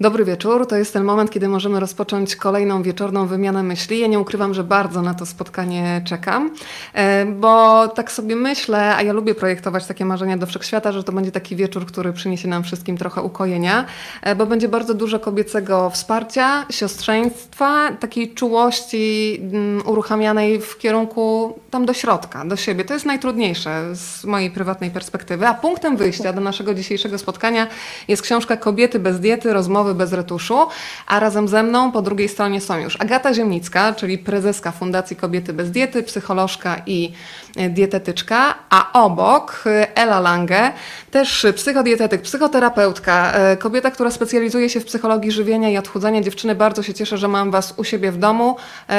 [0.00, 0.66] Dobry wieczór.
[0.66, 3.98] To jest ten moment, kiedy możemy rozpocząć kolejną wieczorną wymianę myśli.
[3.98, 6.50] Ja nie ukrywam, że bardzo na to spotkanie czekam,
[6.94, 11.12] e, bo tak sobie myślę, a ja lubię projektować takie marzenia do wszechświata, że to
[11.12, 13.84] będzie taki wieczór, który przyniesie nam wszystkim trochę ukojenia,
[14.22, 21.86] e, bo będzie bardzo dużo kobiecego wsparcia, siostrzeństwa, takiej czułości mm, uruchamianej w kierunku tam
[21.86, 22.84] do środka, do siebie.
[22.84, 25.46] To jest najtrudniejsze z mojej prywatnej perspektywy.
[25.46, 27.66] A punktem wyjścia do naszego dzisiejszego spotkania
[28.08, 30.66] jest książka Kobiety bez diety, rozmowy rozmowy bez retuszu,
[31.06, 35.52] a razem ze mną po drugiej stronie są już Agata Ziemnicka, czyli prezeska Fundacji Kobiety
[35.52, 37.12] bez Diety, psycholożka i
[37.56, 40.72] e, dietetyczka, a obok e, Ela Lange,
[41.10, 46.20] też psychodietetyk, psychoterapeutka, e, kobieta, która specjalizuje się w psychologii żywienia i odchudzania.
[46.20, 48.56] Dziewczyny, bardzo się cieszę, że mam Was u siebie w domu,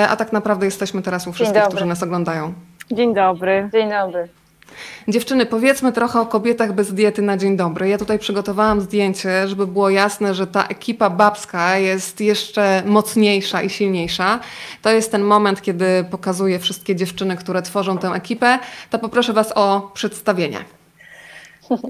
[0.09, 2.53] a tak naprawdę jesteśmy teraz u wszystkich, którzy nas oglądają.
[2.91, 3.69] Dzień dobry.
[3.73, 4.29] Dzień dobry.
[5.07, 7.89] Dziewczyny, powiedzmy trochę o kobietach bez diety na dzień dobry.
[7.89, 13.69] Ja tutaj przygotowałam zdjęcie, żeby było jasne, że ta ekipa babska jest jeszcze mocniejsza i
[13.69, 14.39] silniejsza.
[14.81, 18.59] To jest ten moment, kiedy pokazuję wszystkie dziewczyny, które tworzą tę ekipę.
[18.89, 20.57] To poproszę Was o przedstawienie.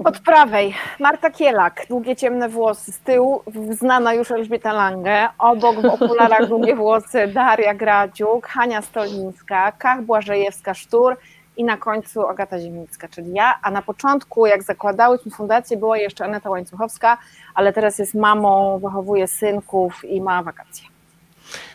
[0.04, 5.84] Od prawej Marta Kielak, długie ciemne włosy, z tyłu znana już Elżbieta Lange, obok w
[5.84, 11.16] okularach długie włosy Daria Gradziuk, Hania Stolińska, Kach Błażejewska-Sztur,
[11.58, 16.24] i na końcu Agata Ziemnicka, czyli ja, a na początku, jak zakładałyśmy fundację, była jeszcze
[16.24, 17.18] Aneta Łańcuchowska,
[17.54, 20.88] ale teraz jest mamą, wychowuje synków i ma wakacje.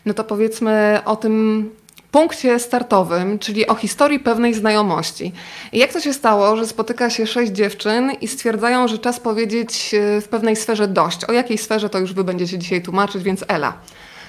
[0.06, 1.70] No to powiedzmy o tym
[2.12, 5.34] punkcie startowym, czyli o historii pewnej znajomości.
[5.74, 10.22] Jak to się stało, że spotyka się sześć dziewczyn i stwierdzają, że czas powiedzieć e,
[10.22, 11.26] w pewnej sferze dość?
[11.26, 13.74] O jakiej sferze to już wy będziecie dzisiaj tłumaczyć, więc Ela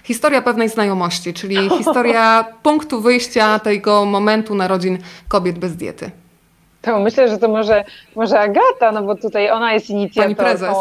[0.04, 6.10] historia pewnej znajomości, czyli historia punktu wyjścia tego momentu narodzin kobiet bez diety.
[6.82, 7.84] To myślę, że to może,
[8.16, 10.34] może Agata, no bo tutaj ona jest inicjatorką.
[10.36, 10.76] Pani prezes.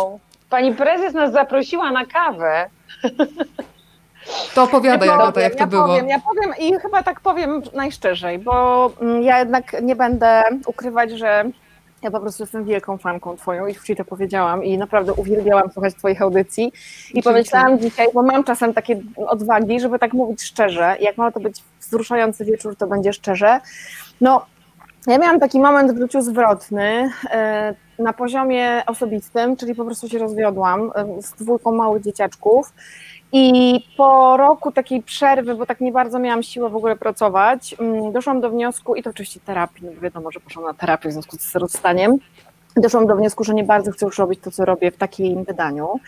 [0.50, 2.70] Pani prezes nas zaprosiła na kawę.
[4.56, 5.88] To opowiadaj, ja Agata, jak ja to było.
[5.88, 11.12] Powiem, ja powiem i chyba tak powiem najszczerzej, bo mm, ja jednak nie będę ukrywać,
[11.12, 11.44] że
[12.04, 15.96] ja po prostu jestem wielką fanką Twoją, już Ci to powiedziałam i naprawdę uwielbiałam słuchać
[15.96, 16.72] Twoich audycji.
[17.14, 20.96] I pomyślałam dzisiaj, bo mam czasem takie odwagi, żeby tak mówić szczerze.
[21.00, 23.60] Jak ma to być wzruszający wieczór, to będzie szczerze.
[24.22, 24.46] No,
[25.08, 30.18] ja miałam taki moment w życiu zwrotny e, na poziomie osobistym, czyli po prostu się
[30.18, 32.74] rozwiodłam e, z dwójką małych dzieciaczków
[33.34, 38.12] i po roku takiej przerwy, bo tak nie bardzo miałam siłę w ogóle pracować, mm,
[38.12, 41.38] doszłam do wniosku, i to oczywiście terapii, no wiadomo, że poszłam na terapię w związku
[41.40, 42.18] z rozstaniem,
[42.78, 46.00] doszłam do wniosku, że nie bardzo chcę już robić to, co robię w takim wydaniu.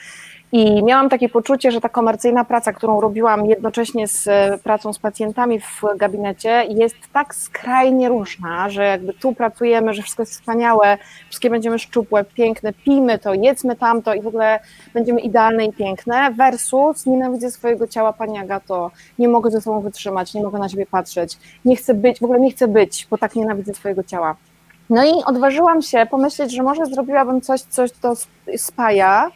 [0.57, 4.99] I miałam takie poczucie, że ta komercyjna praca, którą robiłam jednocześnie z e, pracą z
[4.99, 10.97] pacjentami w gabinecie, jest tak skrajnie różna, że jakby tu pracujemy, że wszystko jest wspaniałe,
[11.27, 14.59] wszystkie będziemy szczupłe, piękne, pijmy to, jedzmy tamto i w ogóle
[14.93, 20.33] będziemy idealne i piękne, versus nienawidzę swojego ciała, Pani Agato, nie mogę ze sobą wytrzymać,
[20.33, 23.35] nie mogę na siebie patrzeć, nie chcę być, w ogóle nie chcę być, bo tak
[23.35, 24.35] nienawidzę swojego ciała.
[24.89, 28.13] No i odważyłam się pomyśleć, że może zrobiłabym coś, coś to
[28.57, 29.31] spaja,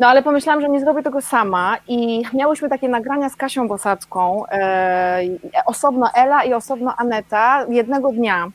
[0.00, 4.46] no ale pomyślałam, że nie zrobię tego sama i miałyśmy takie nagrania z Kasią Bosacką,
[4.46, 5.20] e,
[5.66, 8.48] osobno Ela i osobno Aneta jednego dnia.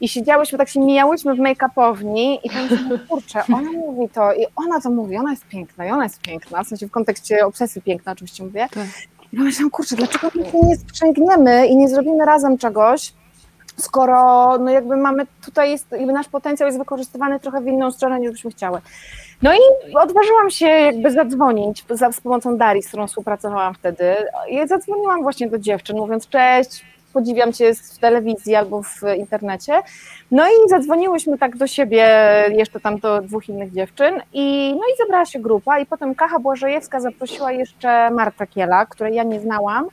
[0.00, 4.80] I siedziałyśmy, tak się mijałyśmy w make-upowni i pomyślałam, kurczę, ona mówi to i ona
[4.80, 8.12] to mówi, ona jest piękna i ona jest piękna, w sensie w kontekście obsesji piękna
[8.12, 8.68] oczywiście mówię.
[8.74, 8.86] Tak.
[9.32, 13.12] I pomyślałam, kurczę, dlaczego my nie sprzęgniemy i nie zrobimy razem czegoś,
[13.76, 18.20] skoro no jakby mamy, tutaj jest, jakby nasz potencjał jest wykorzystywany trochę w inną stronę
[18.20, 18.80] niż byśmy chciały.
[19.42, 24.16] No i odważyłam się jakby zadzwonić za, z pomocą Darii, z którą współpracowałam wtedy.
[24.48, 29.72] I zadzwoniłam właśnie do dziewczyn, mówiąc cześć, podziwiam cię w telewizji albo w internecie.
[30.30, 32.06] No i zadzwoniłyśmy tak do siebie,
[32.48, 36.38] jeszcze tam do dwóch innych dziewczyn i no i zebrała się grupa i potem Kacha
[36.38, 39.88] Błażejewska zaprosiła jeszcze Marta Kiela, której ja nie znałam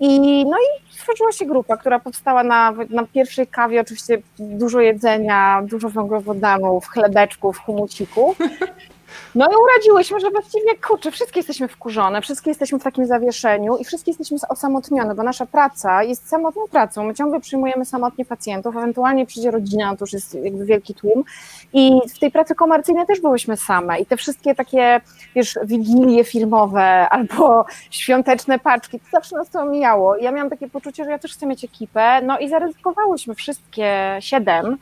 [0.00, 5.62] i no i stworzyła się grupa, która powstała na, na pierwszej kawie, oczywiście dużo jedzenia,
[5.62, 8.38] dużo węglowodanów, chlebeczków, humusików.
[9.34, 13.84] No i uradziłyśmy, że właściwie, kurczę, wszystkie jesteśmy wkurzone, wszystkie jesteśmy w takim zawieszeniu i
[13.84, 17.04] wszystkie jesteśmy osamotnione, bo nasza praca jest samotną pracą.
[17.04, 21.24] My ciągle przyjmujemy samotnie pacjentów, ewentualnie przyjdzie rodzina, to już jest jakby wielki tłum.
[21.72, 25.00] I w tej pracy komercyjnej też byłyśmy same i te wszystkie takie,
[25.34, 30.16] wiesz, wigilie filmowe albo świąteczne paczki, to zawsze nas to omijało.
[30.16, 34.78] Ja miałam takie poczucie, że ja też chcę mieć ekipę, no i zaryzykowałyśmy wszystkie siedem,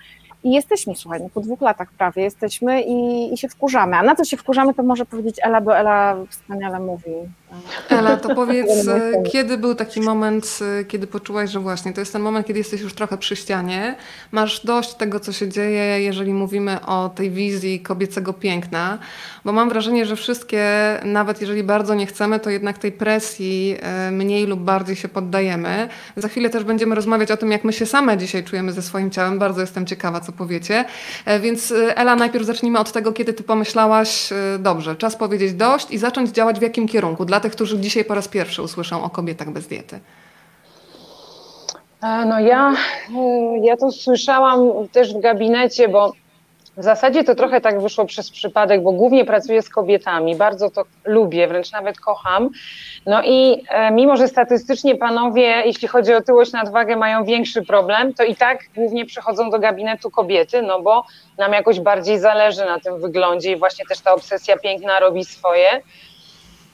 [0.47, 3.97] i jesteśmy, słuchaj, no po dwóch latach prawie jesteśmy i, i się wkurzamy.
[3.97, 7.13] A na co się wkurzamy, to może powiedzieć Ela, bo Ela wspaniale mówi.
[7.89, 12.13] Ela, to powiedz, e, kiedy był taki moment, e, kiedy poczułaś, że właśnie to jest
[12.13, 13.97] ten moment, kiedy jesteś już trochę przy ścianie,
[14.33, 18.99] masz dość tego, co się dzieje, jeżeli mówimy o tej wizji kobiecego piękna,
[19.45, 20.65] bo mam wrażenie, że wszystkie,
[21.05, 25.89] nawet jeżeli bardzo nie chcemy, to jednak tej presji e, mniej lub bardziej się poddajemy.
[26.17, 29.11] Za chwilę też będziemy rozmawiać o tym, jak my się same dzisiaj czujemy ze swoim
[29.11, 29.39] ciałem.
[29.39, 30.85] Bardzo jestem ciekawa, co powiecie.
[31.41, 34.29] Więc Ela, najpierw zacznijmy od tego, kiedy ty pomyślałaś,
[34.59, 37.25] dobrze, czas powiedzieć dość i zacząć działać w jakim kierunku?
[37.25, 40.01] Dla tych, którzy dzisiaj po raz pierwszy usłyszą o kobietach bez diety?
[42.03, 42.75] E, no ja,
[43.17, 46.13] e, ja to słyszałam też w gabinecie, bo
[46.77, 50.85] w zasadzie to trochę tak wyszło przez przypadek, bo głównie pracuję z kobietami, bardzo to
[51.05, 52.51] lubię, wręcz nawet kocham.
[53.07, 58.15] No i e, mimo, że statystycznie panowie, jeśli chodzi o tyłość, nadwagę, mają większy problem,
[58.15, 61.05] to i tak głównie przychodzą do gabinetu kobiety, no bo
[61.39, 65.83] nam jakoś bardziej zależy na tym wyglądzie i właśnie też ta obsesja piękna robi swoje.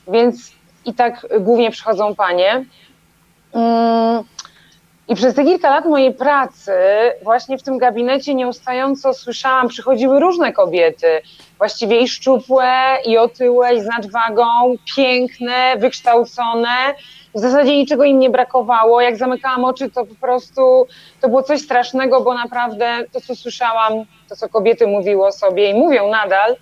[0.08, 0.52] Więc
[0.84, 2.64] i tak głównie przychodzą panie.
[3.54, 4.25] Mm,
[5.08, 6.72] I przez te kilka lat mojej pracy,
[7.22, 11.06] właśnie w tym gabinecie nieustająco słyszałam, przychodziły różne kobiety,
[11.58, 16.94] właściwie i szczupłe, i otyłe, i z nadwagą, piękne, wykształcone.
[17.34, 19.00] W zasadzie niczego im nie brakowało.
[19.00, 20.87] Jak zamykałam oczy, to po prostu
[21.20, 23.93] to było coś strasznego, bo naprawdę to, co słyszałam,
[24.28, 26.56] to, co kobiety mówiły o sobie i mówią nadal,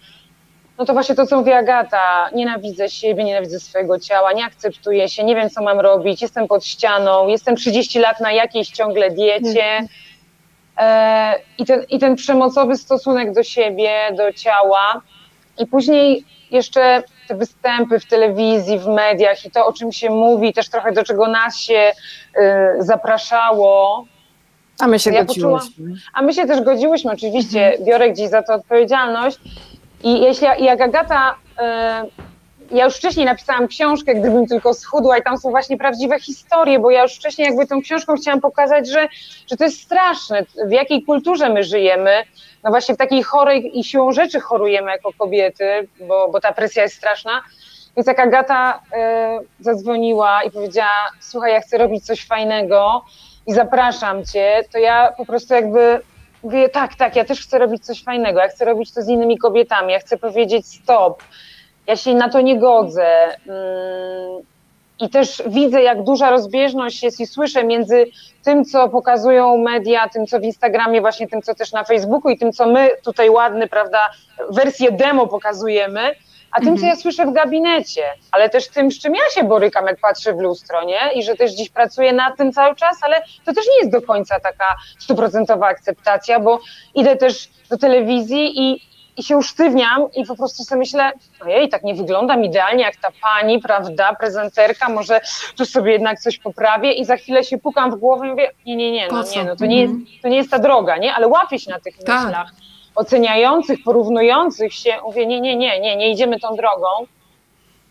[0.81, 5.25] no to właśnie to, co mówi Agata, nienawidzę siebie, nienawidzę swojego ciała, nie akceptuję się,
[5.25, 9.87] nie wiem, co mam robić, jestem pod ścianą, jestem 30 lat na jakiejś ciągle diecie.
[10.79, 15.01] E, i, ten, I ten przemocowy stosunek do siebie, do ciała.
[15.59, 20.53] I później jeszcze te występy w telewizji, w mediach i to, o czym się mówi,
[20.53, 21.93] też trochę do czego nas się
[22.37, 22.43] y,
[22.79, 24.05] zapraszało.
[24.79, 25.95] A my się ja godziłyśmy.
[26.15, 27.85] A my się też godziłyśmy, oczywiście, mhm.
[27.85, 29.39] biorę gdzieś za to odpowiedzialność.
[30.03, 32.07] I jeśli jak Agata, e,
[32.71, 36.91] ja już wcześniej napisałam książkę, gdybym tylko schudła i tam są właśnie prawdziwe historie, bo
[36.91, 39.09] ja już wcześniej jakby tą książką chciałam pokazać, że,
[39.51, 42.23] że to jest straszne, w jakiej kulturze my żyjemy,
[42.65, 46.83] no właśnie w takiej chorej i siłą rzeczy chorujemy jako kobiety, bo, bo ta presja
[46.83, 47.43] jest straszna.
[47.97, 53.05] Więc jak Agata e, zadzwoniła i powiedziała, słuchaj, ja chcę robić coś fajnego
[53.47, 56.01] i zapraszam cię, to ja po prostu jakby
[56.43, 59.39] mówię, tak, tak, ja też chcę robić coś fajnego, ja chcę robić to z innymi
[59.39, 61.23] kobietami, ja chcę powiedzieć stop,
[61.87, 63.07] ja się na to nie godzę.
[63.49, 64.43] Mm,
[65.01, 68.07] I też widzę, jak duża rozbieżność jest i słyszę między
[68.45, 72.39] tym, co pokazują media, tym, co w Instagramie, właśnie tym, co też na Facebooku i
[72.39, 74.11] tym, co my tutaj ładny, prawda,
[74.51, 76.15] wersję demo pokazujemy,
[76.53, 76.89] a tym, co mhm.
[76.89, 80.39] ja słyszę w gabinecie, ale też tym, z czym ja się borykam, jak patrzę w
[80.39, 81.13] lustro, nie?
[81.15, 84.03] I że też dziś pracuję nad tym cały czas, ale to też nie jest do
[84.03, 86.61] końca taka stuprocentowa akceptacja, bo
[86.95, 88.83] idę też do telewizji i,
[89.17, 93.09] i się usztywniam i po prostu sobie myślę, ojej, tak nie wyglądam idealnie jak ta
[93.23, 95.21] pani, prawda, prezenterka, może
[95.57, 98.77] tu sobie jednak coś poprawię i za chwilę się pukam w głowę i mówię, nie,
[98.77, 100.19] nie, nie, no nie, no to nie, jest, mhm.
[100.23, 101.15] to nie jest ta droga, nie?
[101.15, 102.25] Ale łapię się na tych tak.
[102.25, 102.53] myślach
[103.01, 106.87] oceniających, porównujących się, mówię, nie, nie, nie, nie, nie idziemy tą drogą.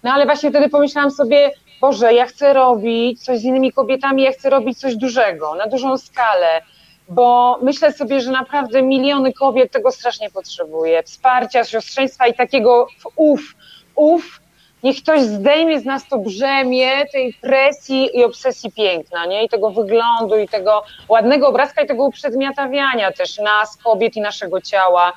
[0.03, 1.51] No ale właśnie wtedy pomyślałam sobie,
[1.81, 5.97] Boże, ja chcę robić coś z innymi kobietami, ja chcę robić coś dużego, na dużą
[5.97, 6.61] skalę,
[7.09, 11.03] bo myślę sobie, że naprawdę miliony kobiet tego strasznie potrzebuje.
[11.03, 13.55] Wsparcia, siostrzeństwa i takiego uf,
[13.95, 14.41] uf,
[14.83, 19.45] niech ktoś zdejmie z nas to brzemię tej presji i obsesji piękna, nie?
[19.45, 24.61] I tego wyglądu, i tego ładnego obrazka, i tego uprzedmiotawiania też nas, kobiet i naszego
[24.61, 25.13] ciała.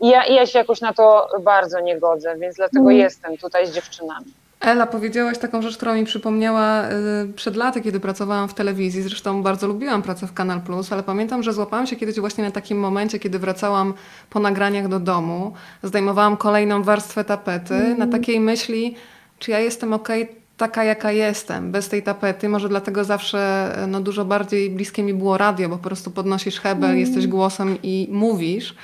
[0.00, 2.96] I ja, i ja się jakoś na to bardzo nie godzę, więc dlatego mm.
[2.96, 4.43] jestem tutaj z dziewczynami.
[4.64, 9.02] Ela, powiedziałaś taką rzecz, która mi przypomniała y, przed laty, kiedy pracowałam w telewizji.
[9.02, 12.50] Zresztą bardzo lubiłam pracę w Kanal Plus, ale pamiętam, że złapałam się kiedyś właśnie na
[12.50, 13.94] takim momencie, kiedy wracałam
[14.30, 15.52] po nagraniach do domu,
[15.82, 17.98] zdejmowałam kolejną warstwę tapety, mm.
[17.98, 18.94] na takiej myśli,
[19.38, 20.08] czy ja jestem ok,
[20.56, 22.48] taka jaka jestem, bez tej tapety.
[22.48, 26.90] Może dlatego zawsze no, dużo bardziej bliskie mi było radio, bo po prostu podnosisz hebel,
[26.90, 27.00] mm.
[27.00, 28.74] jesteś głosem i mówisz.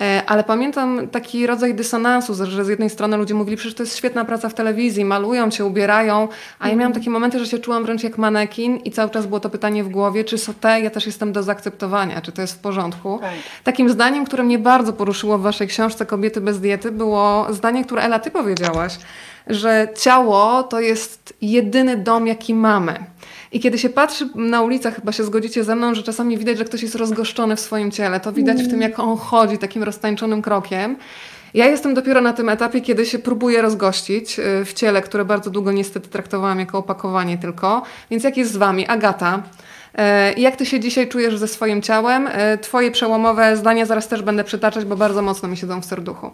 [0.00, 3.96] E, ale pamiętam taki rodzaj dysonansu, że z jednej strony ludzie mówili, przecież to jest
[3.96, 7.84] świetna praca w telewizji, malują cię, ubierają, a ja miałam takie momenty, że się czułam
[7.84, 11.06] wręcz jak manekin i cały czas było to pytanie w głowie, czy te ja też
[11.06, 13.18] jestem do zaakceptowania, czy to jest w porządku.
[13.22, 13.30] Tak.
[13.64, 18.02] Takim zdaniem, które mnie bardzo poruszyło w waszej książce Kobiety bez diety było zdanie, które
[18.02, 18.98] Ela, ty powiedziałaś,
[19.46, 23.04] że ciało to jest jedyny dom, jaki mamy.
[23.52, 26.64] I kiedy się patrzy na ulicach, chyba się zgodzicie ze mną, że czasami widać, że
[26.64, 28.20] ktoś jest rozgoszczony w swoim ciele.
[28.20, 30.96] To widać w tym, jak on chodzi takim roztańczonym krokiem.
[31.54, 35.50] Ja jestem dopiero na tym etapie, kiedy się próbuję rozgościć y, w ciele, które bardzo
[35.50, 37.82] długo niestety traktowałam jako opakowanie tylko.
[38.10, 38.86] Więc jak jest z Wami?
[38.86, 39.42] Agata,
[40.36, 42.26] y, jak Ty się dzisiaj czujesz ze swoim ciałem?
[42.26, 46.30] Y, twoje przełomowe zdania zaraz też będę przytaczać, bo bardzo mocno mi siedzą w serduchu.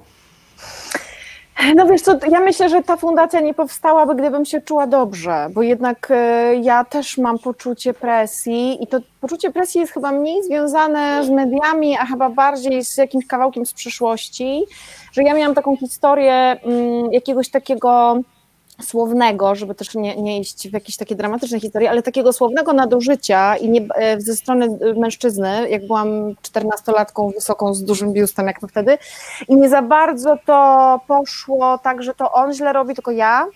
[1.75, 5.63] No wiesz co, ja myślę, że ta fundacja nie powstałaby, gdybym się czuła dobrze, bo
[5.63, 11.25] jednak e, ja też mam poczucie presji i to poczucie presji jest chyba mniej związane
[11.25, 14.63] z mediami, a chyba bardziej z jakimś kawałkiem z przyszłości,
[15.13, 18.17] że ja miałam taką historię mm, jakiegoś takiego
[18.81, 23.57] słownego, żeby też nie, nie iść w jakieś takie dramatyczne historie, ale takiego słownego nadużycia
[23.57, 28.61] i nie, e, ze strony e, mężczyzny, jak byłam czternastolatką wysoką z dużym biustem, jak
[28.61, 28.99] to wtedy,
[29.49, 33.47] i nie za bardzo to poszło tak, że to on źle robi, tylko ja,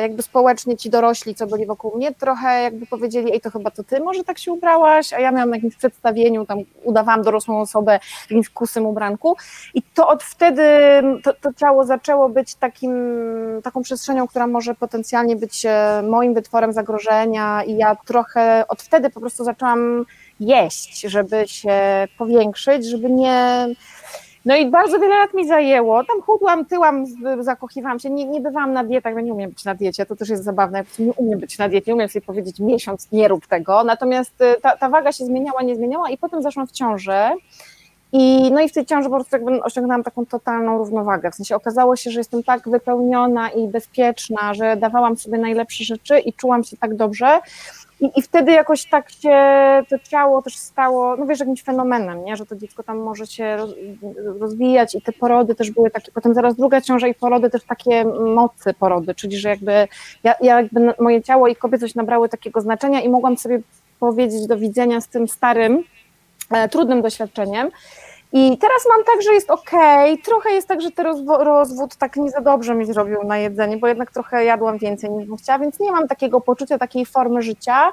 [0.00, 3.84] jakby społecznie ci dorośli, co byli wokół mnie, trochę jakby powiedzieli, ej, to chyba to
[3.84, 7.98] ty może tak się ubrałaś, a ja miałam na jakimś przedstawieniu, tam udawałam dorosłą osobę
[8.26, 9.36] w jakimś kusym ubranku.
[9.74, 10.62] I to od wtedy
[11.22, 12.92] to, to ciało zaczęło być takim,
[13.62, 17.62] taką przestrzenią, która może potencjalnie być e, moim wytworem zagrożenia.
[17.62, 20.04] I ja trochę od wtedy po prostu zaczęłam
[20.40, 23.66] jeść, żeby się powiększyć, żeby nie
[24.44, 26.04] no i bardzo wiele lat mi zajęło.
[26.04, 27.04] Tam chudłam, tyłam,
[27.40, 28.10] zakochiwałam się.
[28.10, 30.06] Nie, nie bywałam na dietach, bo nie umiem być na diecie.
[30.06, 30.84] To też jest zabawne.
[30.98, 33.84] Nie umiem być na diecie, nie umiem sobie powiedzieć miesiąc, nie rób tego.
[33.84, 37.32] Natomiast y, ta, ta waga się zmieniała, nie zmieniała i potem zaszłam w ciążę.
[38.16, 41.30] I, no i w tej ciąży po prostu jakby osiągnęłam taką totalną równowagę.
[41.30, 46.18] W sensie okazało się, że jestem tak wypełniona i bezpieczna, że dawałam sobie najlepsze rzeczy
[46.18, 47.40] i czułam się tak dobrze,
[48.00, 49.38] i, I wtedy jakoś tak się
[49.90, 52.36] to ciało też stało, no wiesz, jakimś fenomenem, nie?
[52.36, 53.56] że to dziecko tam może się
[54.40, 58.04] rozwijać i te porody też były takie, potem zaraz druga ciąża i porody też takie
[58.34, 59.88] mocy porody, czyli że jakby
[60.22, 63.60] ja, ja jakby moje ciało i kobiecość nabrały takiego znaczenia i mogłam sobie
[64.00, 65.84] powiedzieć do widzenia z tym starym,
[66.50, 67.70] e, trudnym doświadczeniem,
[68.36, 69.70] i teraz mam tak, że jest ok,
[70.24, 73.86] trochę jest tak, że ten rozwód tak nie za dobrze mi zrobił na jedzenie, bo
[73.86, 77.92] jednak trochę jadłam więcej niż bym chciała, więc nie mam takiego poczucia, takiej formy życia,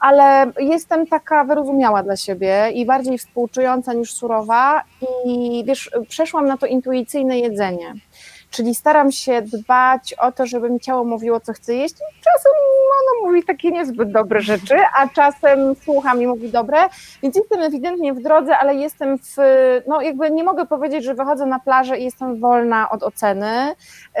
[0.00, 4.82] ale jestem taka wyrozumiała dla siebie i bardziej współczująca niż surowa.
[5.26, 7.94] I wiesz, przeszłam na to intuicyjne jedzenie
[8.52, 11.94] czyli staram się dbać o to, żeby mi ciało mówiło, co chce jeść.
[11.94, 12.52] Czasem
[12.92, 16.78] ono mówi takie niezbyt dobre rzeczy, a czasem słucham i mówi dobre,
[17.22, 19.36] więc jestem ewidentnie w drodze, ale jestem w,
[19.88, 23.74] no jakby nie mogę powiedzieć, że wychodzę na plażę i jestem wolna od oceny.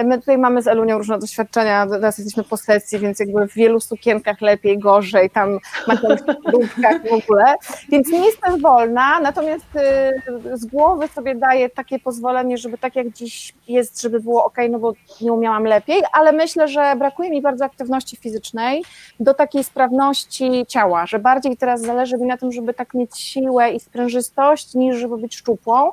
[0.04, 3.80] My tutaj mamy z Elunią różne doświadczenia, teraz jesteśmy po sesji, więc jakby w wielu
[3.80, 5.58] sukienkach lepiej, gorzej, tam
[5.88, 5.96] na
[6.46, 7.54] dróbkach w ogóle,
[7.88, 13.08] więc nie jestem wolna, natomiast y, z głowy sobie daję takie pozwolenie, żeby tak jak
[13.08, 17.42] dziś jest, żeby było ok, no bo nie umiałam lepiej, ale myślę, że brakuje mi
[17.42, 18.84] bardzo aktywności fizycznej
[19.20, 23.70] do takiej sprawności ciała, że bardziej teraz zależy mi na tym, żeby tak mieć siłę
[23.70, 25.90] i sprężystość, niż żeby być szczupłą,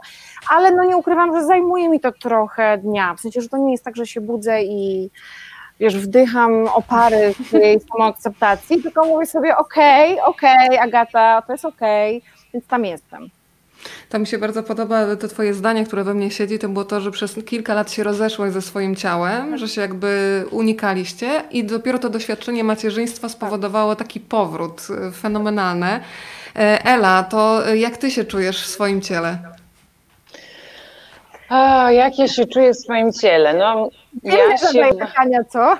[0.50, 3.72] ale no nie ukrywam, że zajmuje mi to trochę dnia, w sensie, że to nie
[3.72, 5.10] jest tak, że się budzę i
[5.80, 11.66] wiesz, wdycham opary swojej samoakceptacji, tylko mówię sobie, okej, okay, okej, okay, Agata, to jest
[11.66, 13.30] okej, okay, więc tam jestem.
[14.10, 17.02] To mi się bardzo podoba to twoje zdanie, które we mnie siedzi, to było to,
[17.02, 22.00] że przez kilka lat się rozeszłaś ze swoim ciałem, że się jakby unikaliście i dopiero
[22.00, 26.00] to doświadczenie macierzyństwa spowodowało taki powrót y, fenomenalny.
[26.56, 29.38] E, Ela, to jak ty się czujesz w swoim ciele?
[31.50, 33.54] O, jak ja się czuję w swoim ciele?
[33.54, 33.90] No,
[34.24, 34.90] ja się...
[35.00, 35.78] pytania, co?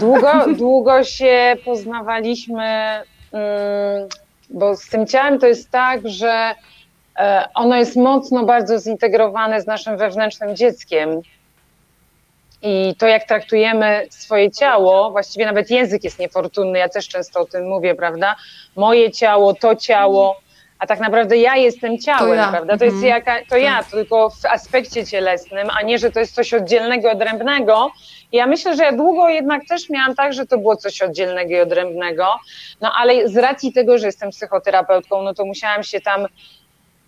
[0.00, 2.64] Długo, długo się poznawaliśmy
[3.32, 4.08] mm,
[4.50, 6.54] bo z tym ciałem to jest tak, że
[7.18, 11.20] e, ono jest mocno bardzo zintegrowane z naszym wewnętrznym dzieckiem.
[12.62, 17.44] I to, jak traktujemy swoje ciało, właściwie nawet język jest niefortunny, ja też często o
[17.44, 18.36] tym mówię, prawda?
[18.76, 20.40] Moje ciało, to ciało,
[20.78, 22.48] a tak naprawdę ja jestem ciałem, to ja.
[22.48, 22.78] prawda?
[22.78, 23.10] To jest mhm.
[23.10, 23.90] jaka, to ja, tak.
[23.90, 27.90] tylko w aspekcie cielesnym, a nie, że to jest coś oddzielnego, odrębnego.
[28.32, 31.60] Ja myślę, że ja długo jednak też miałam tak, że to było coś oddzielnego i
[31.60, 32.26] odrębnego,
[32.80, 36.26] no ale z racji tego, że jestem psychoterapeutką, no to musiałam się tam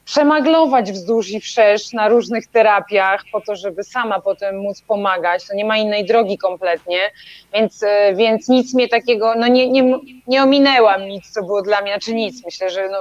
[0.05, 5.47] przemaglować wzdłuż i wszerz na różnych terapiach po to, żeby sama potem móc pomagać.
[5.47, 7.11] To nie ma innej drogi kompletnie,
[7.55, 11.81] więc, e, więc nic mnie takiego, no nie, nie, nie ominęłam nic, co było dla
[11.81, 12.99] mnie, znaczy nic, myślę, że no,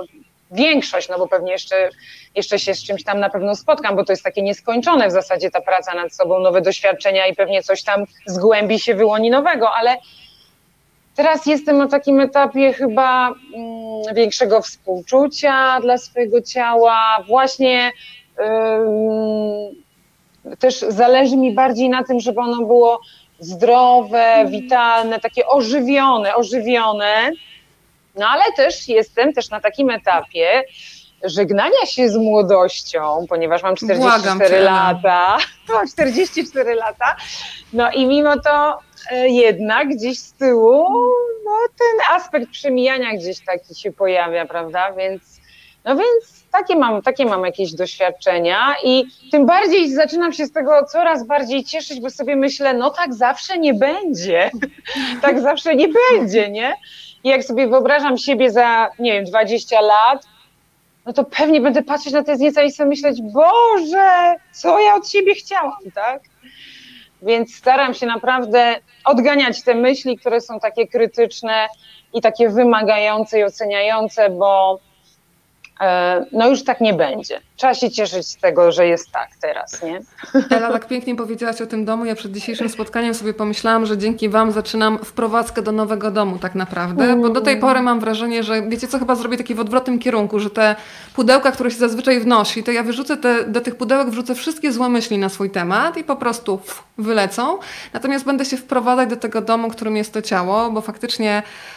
[0.51, 1.89] większość, no bo pewnie jeszcze,
[2.35, 5.51] jeszcze się z czymś tam na pewno spotkam, bo to jest takie nieskończone w zasadzie
[5.51, 9.97] ta praca nad sobą, nowe doświadczenia i pewnie coś tam zgłębi się wyłoni nowego, ale
[11.15, 17.91] teraz jestem na takim etapie chyba mm, większego współczucia dla swojego ciała, właśnie
[18.39, 19.87] yy,
[20.55, 22.99] też zależy mi bardziej na tym, żeby ono było
[23.39, 27.31] zdrowe, witalne, takie ożywione, ożywione,
[28.17, 30.63] no ale też jestem też na takim etapie
[31.23, 35.37] żegnania się z młodością, ponieważ mam 44 Błagam lata.
[35.73, 37.15] Mam 44 lata.
[37.73, 38.79] No i mimo to
[39.11, 40.83] e, jednak gdzieś z tyłu
[41.45, 44.91] no, ten aspekt przemijania gdzieś taki się pojawia, prawda?
[44.91, 45.21] Więc
[45.85, 50.85] No więc takie mam, takie mam jakieś doświadczenia i tym bardziej zaczynam się z tego
[50.85, 54.51] coraz bardziej cieszyć, bo sobie myślę, no tak zawsze nie będzie,
[55.21, 56.73] tak zawsze nie będzie, nie?
[57.23, 60.27] I jak sobie wyobrażam siebie za, nie wiem, 20 lat,
[61.05, 65.09] no to pewnie będę patrzeć na te zdjęcia i sobie myśleć, Boże, co ja od
[65.09, 66.21] siebie chciałam, tak?
[67.21, 71.67] Więc staram się naprawdę odganiać te myśli, które są takie krytyczne
[72.13, 74.79] i takie wymagające i oceniające, bo
[76.31, 77.41] no już tak nie będzie.
[77.55, 80.01] Trzeba się cieszyć z tego, że jest tak teraz, nie?
[80.57, 82.05] Ela, tak pięknie powiedziałaś o tym domu.
[82.05, 86.55] Ja przed dzisiejszym spotkaniem sobie pomyślałam, że dzięki Wam zaczynam wprowadzkę do nowego domu tak
[86.55, 89.99] naprawdę, bo do tej pory mam wrażenie, że wiecie co, chyba zrobię taki w odwrotnym
[89.99, 90.75] kierunku, że te
[91.15, 94.89] pudełka, które się zazwyczaj wnosi, to ja wyrzucę te, do tych pudełek, wrzucę wszystkie złe
[94.89, 96.59] myśli na swój temat i po prostu
[96.97, 97.59] wylecą.
[97.93, 101.43] Natomiast będę się wprowadzać do tego domu, którym jest to ciało, bo faktycznie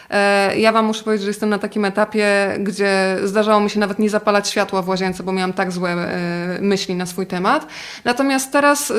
[0.57, 4.09] ja Wam muszę powiedzieć, że jestem na takim etapie, gdzie zdarzało mi się nawet nie
[4.09, 7.67] zapalać światła w łazience, bo miałam tak złe e, myśli na swój temat.
[8.05, 8.95] Natomiast teraz e,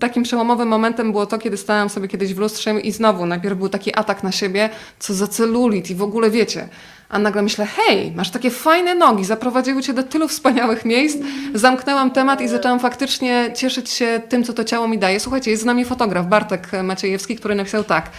[0.00, 3.68] takim przełomowym momentem było to, kiedy stałam sobie kiedyś w lustrze i znowu najpierw był
[3.68, 6.68] taki atak na siebie, co za celulit i w ogóle wiecie,
[7.10, 11.18] a nagle myślę, hej, masz takie fajne nogi, zaprowadziły cię do tylu wspaniałych miejsc.
[11.54, 15.20] Zamknęłam temat i zaczęłam faktycznie cieszyć się tym, co to ciało mi daje.
[15.20, 18.10] Słuchajcie, jest z nami fotograf Bartek Maciejewski, który napisał tak.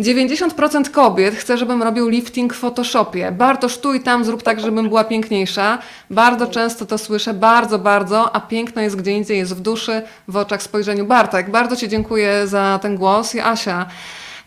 [0.00, 3.32] 90% kobiet chce, żebym robił lifting w Photoshopie.
[3.32, 5.78] Bartosz tu i tam zrób tak, żebym była piękniejsza.
[6.10, 10.36] Bardzo często to słyszę, bardzo, bardzo, a piękno jest gdzie indziej, jest w duszy, w
[10.36, 11.06] oczach, spojrzeniu.
[11.06, 13.34] Bartek, bardzo Ci dziękuję za ten głos.
[13.34, 13.86] I Asia,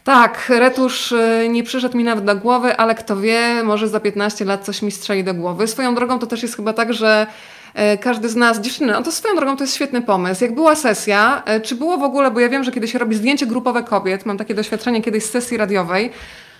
[0.07, 4.45] tak, retusz y, nie przyszedł mi nawet do głowy, ale kto wie, może za 15
[4.45, 5.67] lat coś mi strzeli do głowy.
[5.67, 7.27] Swoją drogą to też jest chyba tak, że
[7.73, 10.43] e, każdy z nas, dziewczyny, no to swoją drogą to jest świetny pomysł.
[10.43, 13.15] Jak była sesja, e, czy było w ogóle, bo ja wiem, że kiedy się robi
[13.15, 16.11] zdjęcie grupowe kobiet, mam takie doświadczenie kiedyś z sesji radiowej,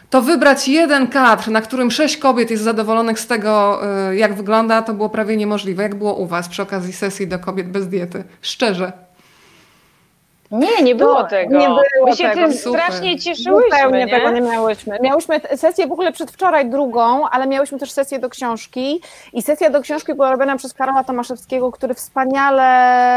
[0.10, 4.82] to wybrać jeden kadr, na którym sześć kobiet jest zadowolonych z tego, e, jak wygląda,
[4.82, 5.84] to było prawie niemożliwe.
[5.84, 8.24] Jak było u Was przy okazji sesji do kobiet bez diety?
[8.42, 9.07] Szczerze.
[10.52, 11.60] Nie, nie było No, tego.
[11.60, 12.82] nie było My się tego, tym super.
[12.82, 14.12] strasznie cieszyłyśmy, Zupełnie nie?
[14.12, 14.98] tego nie miałyśmy.
[15.02, 19.02] Miałyśmy sesję w ogóle przedwczoraj drugą, ale miałyśmy też sesję do książki
[19.34, 22.64] i sesja do książki była robiona przez Karola Tomaszewskiego, który wspaniale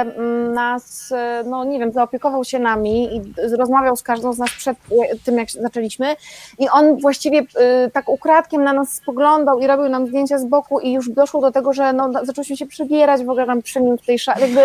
[0.00, 3.22] mm, nas, e, no nie wiem, zaopiekował się nami i
[3.56, 4.76] rozmawiał z każdą z nas przed
[5.12, 6.16] e, tym, jak zaczęliśmy
[6.58, 10.80] i on właściwie e, tak ukradkiem na nas spoglądał i robił nam zdjęcia z boku
[10.80, 13.98] i już doszło do tego, że no, zaczęliśmy się przebierać w ogóle nam przy nim
[13.98, 14.60] tutaj, jakby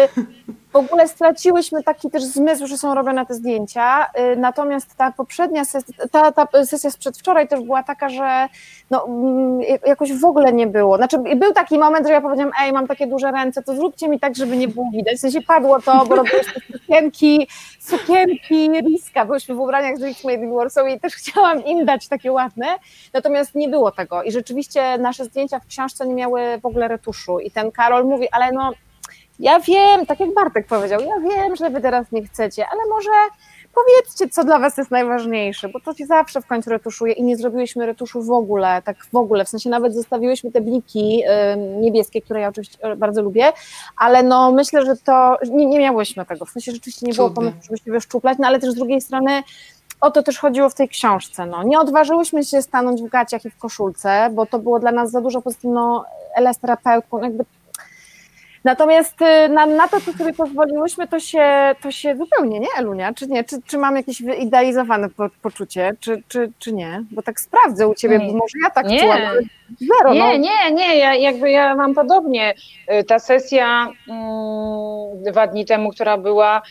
[0.76, 4.06] w ogóle straciłyśmy taki też zmysł, że są robione te zdjęcia.
[4.34, 8.48] y, Natomiast ta poprzednia sesja, ta, ta sesja z przedwczoraj też była taka, że
[8.92, 10.98] no, mm, jakoś w ogóle nie było.
[10.98, 14.20] Znaczy, był taki moment, że ja powiedziałam, ej, mam takie duże ręce, to zróbcie mi
[14.20, 15.18] tak, żeby nie było widać.
[15.18, 17.48] W sensie padło to, bo robiłyśmy sukienki,
[17.80, 22.08] sukienki Riska, byłyśmy w ubraniach z Rich Made in Warsaw i też chciałam im dać
[22.08, 22.66] takie ładne,
[23.14, 24.24] natomiast nie było tego.
[24.24, 27.40] I rzeczywiście nasze zdjęcia w książce nie miały w ogóle retuszu.
[27.40, 28.72] I ten Karol mówi, ale no
[29.40, 33.12] ja wiem, tak jak Bartek powiedział, ja wiem, że wy teraz nie chcecie, ale może
[33.76, 37.38] powiedzcie, co dla was jest najważniejsze, bo to ci zawsze w końcu retuszuje i nie
[37.38, 41.24] zrobiłyśmy retuszu w ogóle, tak w ogóle, w sensie nawet zostawiłyśmy te bliki
[41.82, 43.52] niebieskie, które ja oczywiście e, bardzo lubię,
[43.98, 47.62] ale no myślę, że to, nie, nie miałyśmy tego, w sensie rzeczywiście nie było pomysłu,
[47.64, 49.44] żeby się wyszczuplać, no ale też z drugiej strony
[50.02, 51.46] o to też chodziło w tej książce.
[51.46, 51.64] No.
[51.64, 55.22] Nie odważyłyśmy się stanąć w gaciach i w koszulce, bo to było dla nas za
[55.22, 57.46] dużo, poza tym no, Ela jest terapeutką, jakby
[58.66, 63.14] Natomiast y, na, na to, co sobie pozwoliłyśmy, to się, to się zupełnie, nie, Elunia?
[63.14, 63.44] Czy nie?
[63.44, 67.04] Czy, czy mam jakieś wyidealizowane po, poczucie, czy, czy, czy nie?
[67.12, 68.28] Bo tak sprawdzę u ciebie, Nie.
[68.28, 69.00] bo może ja tak Nie.
[69.00, 69.20] czułam.
[69.80, 70.14] Zero, no.
[70.14, 72.54] Nie, nie, nie, ja, jakby ja mam podobnie.
[72.94, 76.62] Y, Ta sesja mm, dwa dni temu, która była,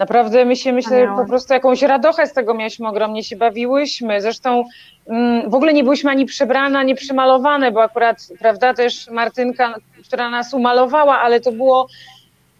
[0.00, 4.20] naprawdę my się myślę, po prostu jakąś radochę z tego mieliśmy, ogromnie się bawiłyśmy.
[4.20, 4.64] Zresztą
[5.08, 9.74] mm, w ogóle nie byłyśmy ani przebrane, ani przymalowane, bo akurat, prawda, też Martynka,
[10.06, 11.88] która nas umalowała, ale to było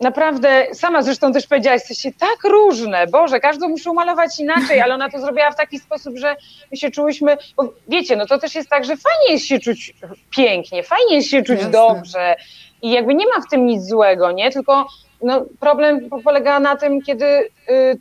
[0.00, 5.11] naprawdę, sama zresztą też powiedziałaś, jesteście tak różne, Boże, każdą muszę umalować inaczej, ale ona
[5.11, 6.37] to zrobiła w taki sposób, że
[6.70, 9.94] my się czułyśmy, bo wiecie, no to też jest tak, że fajnie jest się czuć
[10.31, 11.72] pięknie, fajnie jest się czuć Jasne.
[11.72, 12.37] dobrze
[12.83, 14.87] i jakby nie ma w tym nic złego, nie, tylko
[15.22, 17.50] no, problem polega na tym, kiedy y,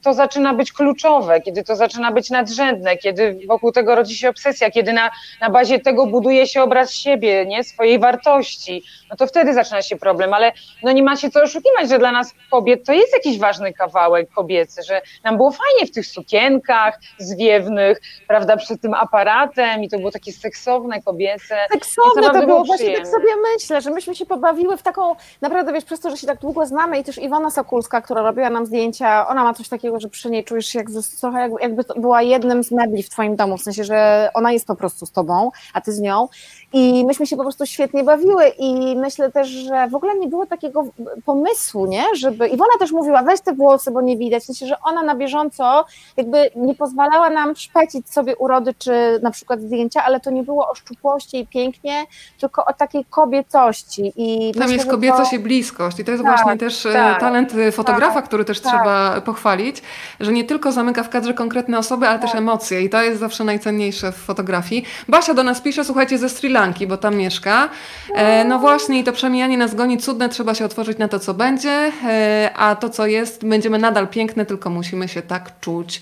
[0.04, 4.72] to zaczyna być kluczowe, kiedy to zaczyna być nadrzędne, kiedy wokół tego rodzi się obsesja,
[4.72, 9.54] kiedy na, na bazie tego buduje się obraz siebie, nie, swojej wartości, no to wtedy
[9.54, 10.52] zaczyna się problem, ale
[10.84, 14.30] no nie ma się co oszukiwać, że dla nas kobiet to jest jakiś ważny kawałek
[14.30, 19.98] kobiecy, że nam było fajnie w tych sukienkach zwiewnych, prawda, przed tym aparatem i to
[19.98, 21.56] było takie seksowne, kobiece.
[21.74, 25.16] Seksowne to było było, właśnie tak sobie myślę, że myśmy się pobawiły bawiły w taką,
[25.42, 28.50] naprawdę wiesz, przez to, że się tak długo znamy i też Iwona Sokulska, która robiła
[28.50, 30.88] nam zdjęcia, ona ma coś takiego, że przy niej czujesz się jak,
[31.20, 34.76] trochę jakby, była jednym z mebli w twoim domu, w sensie, że ona jest po
[34.76, 36.28] prostu z tobą, a ty z nią.
[36.74, 40.46] I myśmy się po prostu świetnie bawiły i myślę też, że w ogóle nie było
[40.46, 40.84] takiego
[41.26, 44.76] pomysłu, nie, żeby, Iwona też mówiła, weź te włosy, bo nie widać, w sensie, że
[44.84, 45.86] ona na bieżąco
[46.18, 50.70] jakby nie pozwalała nam szpecić sobie urody, czy na przykład zdjęcia, ale to nie było
[50.70, 52.06] o szczupłości i pięknie,
[52.40, 54.14] tylko o takiej kobiecości.
[54.16, 55.36] I Tam myślę, jest kobiecość to...
[55.36, 56.00] i bliskość.
[56.00, 58.74] I to jest Tak, właśnie też e, tak, talent e, fotografa, tak, który też tak.
[58.74, 59.82] trzeba pochwalić,
[60.20, 62.28] że nie tylko zamyka w kadrze konkretne osoby, ale Tak.
[62.28, 64.86] też emocje i to jest zawsze najcenniejsze w fotografii.
[65.08, 67.70] Basia do nas pisze, słuchajcie, ze Sri Lanki, bo tam mieszka.
[68.16, 71.34] E, no właśnie i to przemijanie nas goni cudne, trzeba się otworzyć na to, co
[71.34, 76.02] będzie, e, a to, co jest, będziemy nadal piękne, tylko musimy się tak czuć.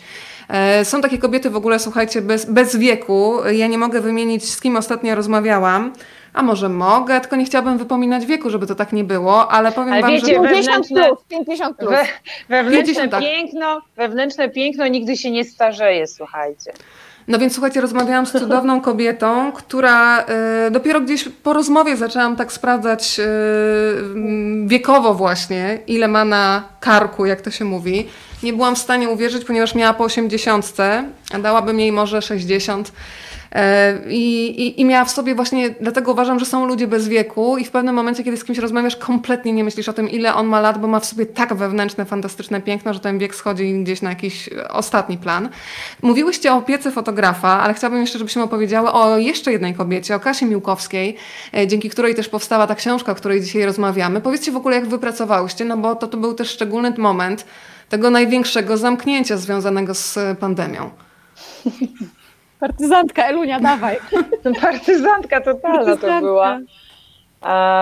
[0.49, 3.39] E, Są takie kobiety w ogóle, słuchajcie, bez, bez wieku.
[3.51, 5.93] Ja nie mogę wymienić, z kim ostatnio rozmawiałam.
[6.37, 9.93] A może mogę, tylko nie chciałabym wypominać wieku, żeby to tak nie było, ale powiem
[9.93, 10.49] Ale wam, wiecie, że...
[10.49, 11.89] 50 wewnętrzne- plus, 50 plus.
[11.89, 12.05] We,
[12.49, 13.21] wewnętrzne 50, tak.
[13.21, 16.73] piękno, wewnętrzne piękno nigdy się nie starzeje, słuchajcie.
[17.27, 22.51] No więc słuchajcie, rozmawiałam z cudowną kobietą, która e, dopiero gdzieś po rozmowie zaczęłam tak
[22.51, 23.23] sprawdzać e,
[23.99, 28.07] mm, wiekowo właśnie, ile ma na karku, jak to się mówi.
[28.43, 30.73] Nie byłam w stanie uwierzyć, ponieważ miała po 80,
[31.33, 32.91] a dałabym jej może 60.
[33.51, 37.57] E, I, i, I miała w sobie właśnie, dlatego uważam, że są ludzie bez wieku
[37.57, 40.47] i w pewnym momencie, kiedy z kimś rozmawiasz, kompletnie nie myślisz o tym, ile on
[40.47, 44.01] ma lat, bo ma w sobie tak wewnętrzne, fantastyczne piękno, że ten wiek schodzi gdzieś
[44.01, 45.49] na jakiś ostatni plan.
[46.01, 50.45] Mówiłyście o opiece fotografa, ale chciałabym jeszcze, żebyśmy opowiedziały o jeszcze jednej kobiecie, o Kasie
[50.45, 51.15] Miłkowskiej,
[51.53, 54.21] e, dzięki której też powstała ta książka, o której dzisiaj rozmawiamy.
[54.21, 57.45] Powiedzcie w ogóle, jak wypracowałyście, no bo to, to był też szczególny moment
[57.89, 60.89] tego największego zamknięcia związanego z e, pandemią.
[62.59, 63.97] Partyzantka Elunia, dawaj.
[64.61, 66.59] Partyzantka totalna to była.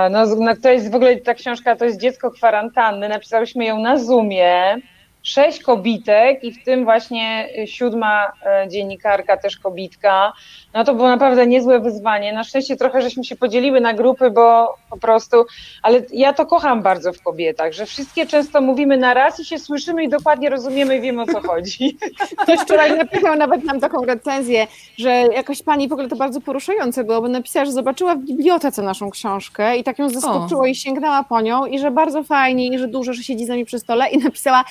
[0.09, 3.09] No, no, to jest w ogóle ta książka, to jest dziecko kwarantanny.
[3.09, 4.77] Napisałyśmy ją na Zoomie.
[5.23, 10.33] Sześć kobitek i w tym właśnie siódma e, dziennikarka, też kobitka.
[10.75, 12.33] No to było naprawdę niezłe wyzwanie.
[12.33, 15.45] Na szczęście trochę żeśmy się podzieliły na grupy, bo po prostu,
[15.81, 19.59] ale ja to kocham bardzo w kobietach, że wszystkie często mówimy na raz i się
[19.59, 21.97] słyszymy i dokładnie rozumiemy i wiemy o co chodzi.
[22.43, 27.03] Ktoś wczoraj napisał nawet nam taką recenzję, że jakaś pani, w ogóle to bardzo poruszające
[27.03, 31.23] było, bo napisała, że zobaczyła w bibliotece naszą książkę i tak ją zaskoczyło i sięgnęła
[31.23, 34.09] po nią i że bardzo fajnie i że dużo, że siedzi z nami przy stole
[34.09, 34.63] i napisała,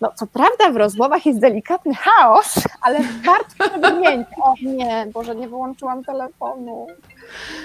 [0.00, 4.36] no co prawda w rozmowach jest delikatny chaos, ale wart przebrnięcia.
[4.42, 6.86] O nie, Boże, nie wyłączyłam telefonu.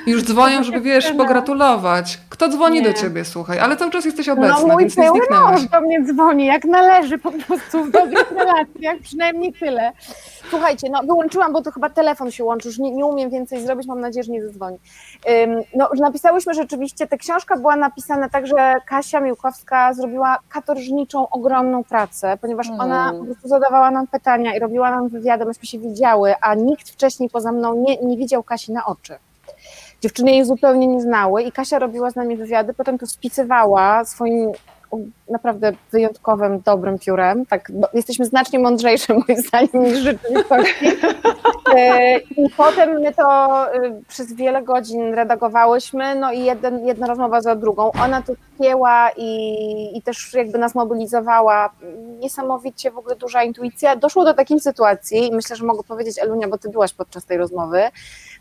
[0.08, 2.20] Już dzwonią, żeby wiesz, pogratulować.
[2.30, 2.88] Kto dzwoni Nie.
[2.88, 5.64] do ciebie, słuchaj, ale cały czas jesteś obecna, no mój więc nie zniknęłaś.
[5.68, 9.92] do mnie dzwoni, jak należy po prostu w dobrych relacjach, przynajmniej tyle.
[10.50, 13.88] Słuchajcie, no wyłączyłam, bo to chyba telefon się łączy, już nie, nie umiem więcej zrobić,
[13.88, 14.78] mam nadzieję, że nie zadzwoni.
[15.44, 21.30] Ym, no, że napisałyśmy rzeczywiście, ta książka była napisana tak, że Kasia Miłkowska zrobiła katorżniczą,
[21.30, 22.80] ogromną pracę, ponieważ Mm.
[22.82, 26.90] ona po prostu zadawała nam pytania i robiła nam wywiady, myśmy się widziały, a nikt
[26.90, 29.16] wcześniej poza mną nie, nie widział Kasi na oczy.
[30.02, 34.52] Dziewczyny jej zupełnie nie znały i Kasia robiła z nami wywiady, potem to spisywała swoim
[35.30, 37.46] naprawdę wyjątkowym, dobrym piórem.
[37.46, 40.86] Tak, jesteśmy znacznie mądrzejsze moim zdaniem niż rzeczywistości.
[41.76, 47.42] E, I potem my to e, przez wiele godzin redagowałyśmy, no i jeden, jedna rozmowa
[47.42, 47.92] za drugą.
[47.92, 51.70] Ona to wpięła i, i też jakby nas mobilizowała.
[52.20, 53.96] Niesamowicie w ogóle duża intuicja.
[53.96, 57.38] Doszło do takiej sytuacji, i myślę, że mogę powiedzieć Elunia, bo ty byłaś podczas tej
[57.38, 57.82] rozmowy,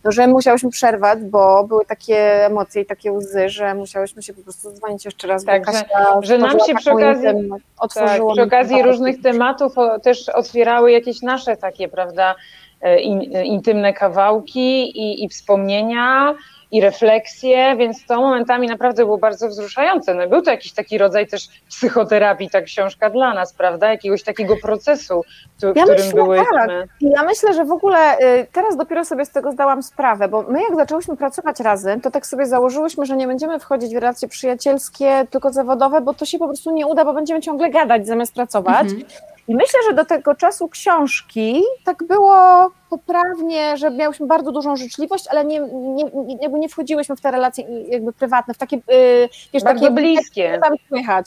[0.04, 4.42] no, że musiałyśmy przerwać, bo były takie emocje i takie łzy, że musiałyśmy się po
[4.42, 7.64] prostu dzwonić jeszcze raz, Tak, bo że- Kasia że nam się przy okazji- intymność,
[7.94, 12.34] Tak, przy okazji różnych tematów o, też otwierały jakieś nasze takie, prawda,
[12.82, 16.34] e, in, e, intymne kawałki i, i wspomnienia
[16.74, 20.14] i refleksje, więc to momentami naprawdę było bardzo wzruszające.
[20.14, 24.56] No, był to jakiś taki rodzaj też psychoterapii, ta książka dla nas, prawda, jakiegoś takiego
[24.62, 25.22] procesu,
[25.56, 26.88] w, tu- w Ja którym myślę, byłyśmy.
[27.00, 30.42] I Ja myślę, że w ogóle y, teraz dopiero sobie z tego zdałam sprawę, bo
[30.42, 34.28] my jak zaczęłyśmy pracować razem, to tak sobie założyłyśmy, że nie będziemy wchodzić w relacje
[34.28, 38.34] przyjacielskie, tylko zawodowe, bo to się po prostu nie uda, bo będziemy ciągle gadać zamiast
[38.34, 38.82] pracować.
[38.82, 39.02] Mhm.
[39.48, 45.24] I myślę, że do tego czasu książki tak było poprawnie, że miałyśmy bardzo dużą życzliwość,
[45.30, 46.04] ale nie, nie,
[46.42, 50.58] jakby nie wchodziłyśmy w te relacje jakby prywatne, w takie, y, wiesz, Bardzo takie bliskie.
[50.62, 51.26] tam słychać.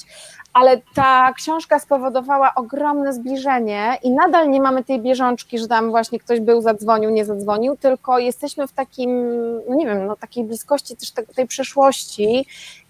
[0.58, 6.20] Ale ta książka spowodowała ogromne zbliżenie i nadal nie mamy tej bieżączki, że tam właśnie
[6.20, 9.12] ktoś był, zadzwonił, nie zadzwonił, tylko jesteśmy w takim,
[9.70, 12.46] no nie wiem, no takiej bliskości też te, tej przeszłości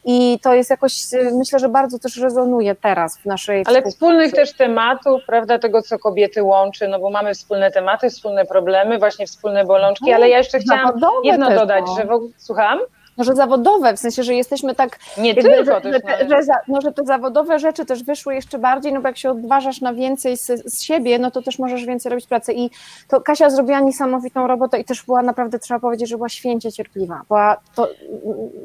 [0.06, 0.94] i to jest jakoś,
[1.34, 6.00] myślę, że bardzo też rezonuje teraz w naszej Ale wspólnych też tematów, prawda, tego, co
[6.00, 10.60] kobiety łączy, no bo mamy wspólne tematy, wspólne problemy, właśnie wspólne bolączki, ale ja jeszcze
[10.60, 11.96] chciałam jedno dodać, no.
[11.96, 12.80] że w ogóle, słucham?
[13.18, 15.00] No, że zawodowe, w sensie, że jesteśmy tak...
[15.18, 18.60] Nie jakby, tylko że, że, że, za, no, że te zawodowe rzeczy też wyszły jeszcze
[18.60, 21.86] bardziej, no bo jak się odważasz na więcej z, z siebie, no to też możesz
[21.86, 22.70] więcej robić pracy i
[23.08, 27.22] to Kasia zrobiła niesamowitą robotę i też była naprawdę, trzeba powiedzieć, że była święcie cierpliwa,
[27.28, 27.90] była to,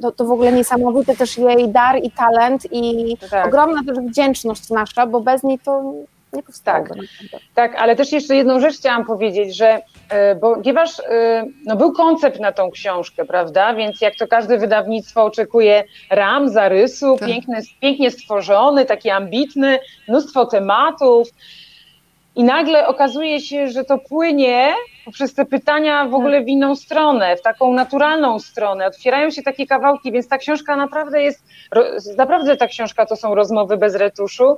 [0.03, 3.47] to, to w ogóle niesamowity też jej dar i talent i Tak.
[3.47, 5.95] ogromna też wdzięczność nasza, bo bez niej to
[6.33, 6.88] nie powstałoby.
[6.95, 7.40] Tak.
[7.55, 11.92] Tak, ale też jeszcze jedną rzecz chciałam powiedzieć, że e, bo ponieważ e, no, był
[11.92, 13.75] koncept na tą książkę, prawda?
[13.75, 17.29] Więc jak to każde wydawnictwo oczekuje ram, zarysu, Tak.
[17.29, 21.29] piękny, pięknie stworzony, taki ambitny, mnóstwo tematów.
[22.37, 27.37] I nagle okazuje się, że to płynie poprzez te pytania w ogóle w inną stronę,
[27.37, 28.87] w taką naturalną stronę.
[28.87, 31.45] Otwierają się takie kawałki, więc ta książka naprawdę jest,
[32.16, 34.57] naprawdę ta książka to są rozmowy bez retuszu.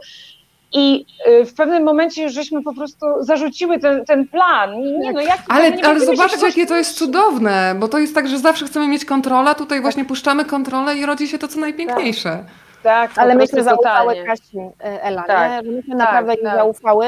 [0.74, 4.80] I y, w pewnym momencie już żeśmy po prostu zarzuciły ten, ten plan.
[4.80, 8.14] Nie, nie, no jak, Ale, no ale zobaczcie, jakie to jest cudowne, bo to jest
[8.14, 11.60] tak, że zawsze chcemy mieć kontrolę, tutaj właśnie puszczamy kontrolę i rodzi się to, co
[11.60, 12.30] najpiękniejsze.
[12.30, 12.44] Tak,
[12.84, 14.24] po Ale prostu myśmy zaufały totalnie.
[14.24, 15.50] Kasi e, Ela, Tak.
[15.50, 15.70] nie?
[15.70, 16.54] że myśmy Tak, naprawdę jej tak.
[16.56, 17.06] zaufały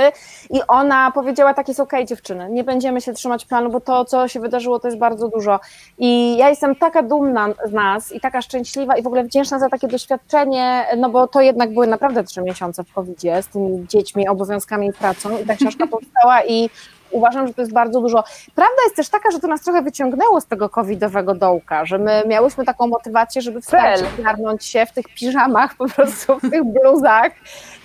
[0.51, 4.29] i ona powiedziała tak jest okej dziewczyny, nie będziemy się trzymać planu, bo to co
[4.29, 5.61] się wydarzyło to jest bardzo dużo
[5.99, 9.69] i ja jestem taka dumna z nas i taka szczęśliwa i w ogóle wdzięczna za
[9.69, 14.29] takie doświadczenie, no bo to jednak były naprawdę trzy miesiące w covid z tymi dziećmi,
[14.29, 16.71] obowiązkami i pracą i ta książka powstała i
[17.17, 18.25] uważam, że to jest bardzo dużo.
[18.55, 22.23] Prawda jest też taka, że to nas trochę wyciągnęło z tego covidowego dołka, że my
[22.27, 27.33] miałyśmy taką motywację, żeby wstać, garnąć się w tych piżamach, po prostu w tych bluzach,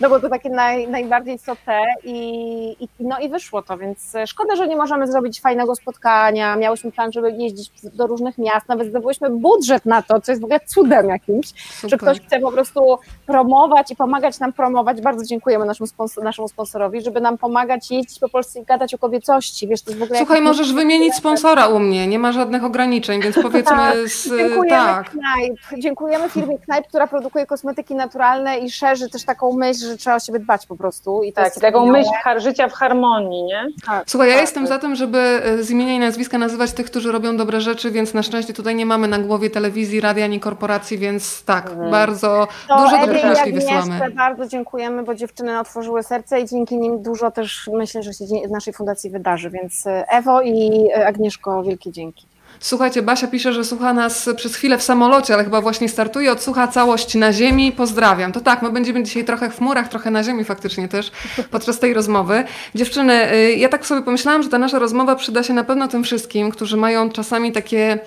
[0.01, 4.13] no bo to takie naj, najbardziej co te i, i, no i wyszło to, więc
[4.25, 8.87] szkoda, że nie możemy zrobić fajnego spotkania, miałyśmy plan, żeby jeździć do różnych miast, nawet
[8.87, 11.99] zdobyłyśmy budżet na to, co jest w ogóle cudem jakimś, że Super.
[11.99, 15.01] ktoś chce po prostu promować i pomagać nam promować.
[15.01, 18.97] Bardzo dziękujemy naszemu, sponsor, naszemu sponsorowi, żeby nam pomagać jeździć po Polsce i gadać o
[18.97, 19.67] kobiecości.
[19.67, 23.21] Wiesz, to jest w ogóle Słuchaj, możesz wymienić sponsora u mnie, nie ma żadnych ograniczeń,
[23.21, 25.09] więc powiedzmy z, Dziękujemy tak.
[25.09, 25.59] Knajp.
[25.77, 30.19] Dziękujemy firmie Knajp, która produkuje kosmetyki naturalne i szerzy też taką myśl, że trzeba o
[30.19, 31.23] siebie dbać po prostu.
[31.23, 33.67] I Tak, i taką myśl har- życia w harmonii, nie?
[33.85, 34.41] Tak, Słuchaj, ja tak.
[34.41, 37.91] jestem za tym, żeby e, z imienia i nazwiska nazywać tych, którzy robią dobre rzeczy,
[37.91, 41.91] więc na szczęście tutaj nie mamy na głowie telewizji, radia ani korporacji, więc tak, Mhm.
[41.91, 43.99] bardzo To dużo Ewie dobrych myśli wysyłamy.
[44.11, 48.51] bardzo dziękujemy, bo dziewczyny otworzyły serce i dzięki nim dużo też myślę, że się w
[48.51, 52.30] naszej fundacji wydarzy, więc e, Ewo i e, Agnieszko, wielkie dzięki.
[52.63, 56.67] Słuchajcie, Basia pisze, że słucha nas przez chwilę w samolocie, ale chyba właśnie startuje, odsłucha
[56.67, 57.71] całość na ziemi.
[57.71, 58.31] Pozdrawiam.
[58.31, 61.11] To tak, my będziemy dzisiaj trochę w chmurach, trochę na ziemi faktycznie też
[61.51, 62.43] podczas tej rozmowy.
[62.75, 66.03] Dziewczyny, y, ja tak sobie pomyślałam, że ta nasza rozmowa przyda się na pewno tym
[66.03, 67.99] wszystkim, którzy mają czasami takie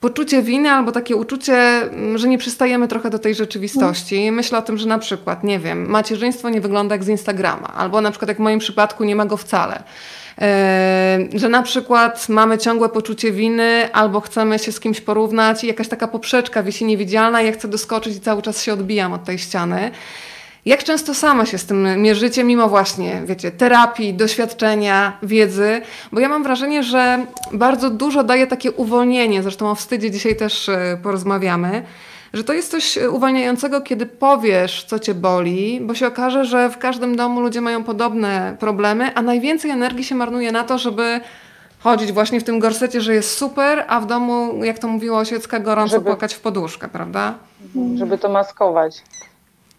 [0.00, 4.30] poczucie winy albo takie uczucie, mm, że nie przystajemy trochę do tej rzeczywistości.
[4.30, 8.00] Myślę o tym, że na przykład, nie wiem, macierzyństwo nie wygląda jak z Instagrama, albo
[8.00, 9.82] na przykład jak w moim przypadku nie ma go wcale.
[11.34, 15.88] Że na przykład mamy ciągłe poczucie winy, albo chcemy się z kimś porównać i jakaś
[15.88, 19.90] taka poprzeczka wisi niewidzialna ja chcę doskoczyć i cały czas się odbijam od tej ściany.
[20.66, 25.80] Jak często sama się z tym mierzycie, mimo właśnie, wiecie, terapii, doświadczenia, wiedzy?
[26.12, 30.68] Bo ja mam wrażenie, że bardzo dużo daje takie uwolnienie, zresztą o wstydzie dzisiaj też
[30.68, 31.82] e, porozmawiamy,
[32.32, 36.70] że to jest coś e, uwalniającego, kiedy powiesz, co cię boli, bo się okaże, że
[36.70, 41.20] w każdym domu ludzie mają podobne problemy, a najwięcej energii się marnuje na to, żeby
[41.78, 45.58] chodzić właśnie w tym gorsecie, że jest super, a w domu, jak to mówiła Osiecka,
[45.58, 47.34] gorąco Żeby- płakać w poduszkę, prawda?
[47.96, 49.02] Żeby to maskować.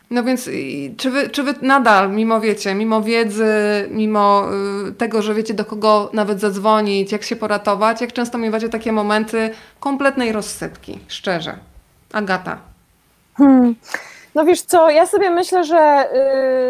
[0.10, 0.50] No więc
[0.98, 3.46] czy wy, czy wy nadal, mimo wiecie, mimo wiedzy,
[3.92, 4.48] mimo
[4.89, 8.92] y, tego, że wiecie do kogo nawet zadzwonić, jak się poratować, jak często miewacie takie
[8.92, 11.58] momenty kompletnej rozsypki, szczerze.
[12.13, 12.58] Agata.
[13.38, 13.76] Hmm.
[14.36, 16.10] No wiesz co, ja sobie myślę, że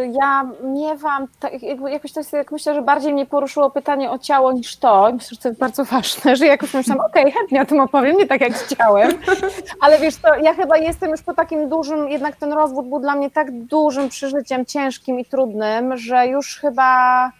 [0.03, 4.11] y, ja miewam, tak, jakby, jakoś tak sobie, jak myślę, że bardziej mnie poruszyło pytanie
[4.11, 5.09] o ciało niż to.
[5.13, 8.27] Myślę, że to jest bardzo ważne, że jakoś myślałam, okej, chętnie o tym opowiem, nie
[8.27, 9.11] tak jak chciałem,
[9.81, 13.15] ale wiesz co, ja chyba jestem już po takim dużym, jednak ten rozwód był dla
[13.15, 17.31] mnie tak dużym przeżyciem, ciężkim i trudnym, że już chyba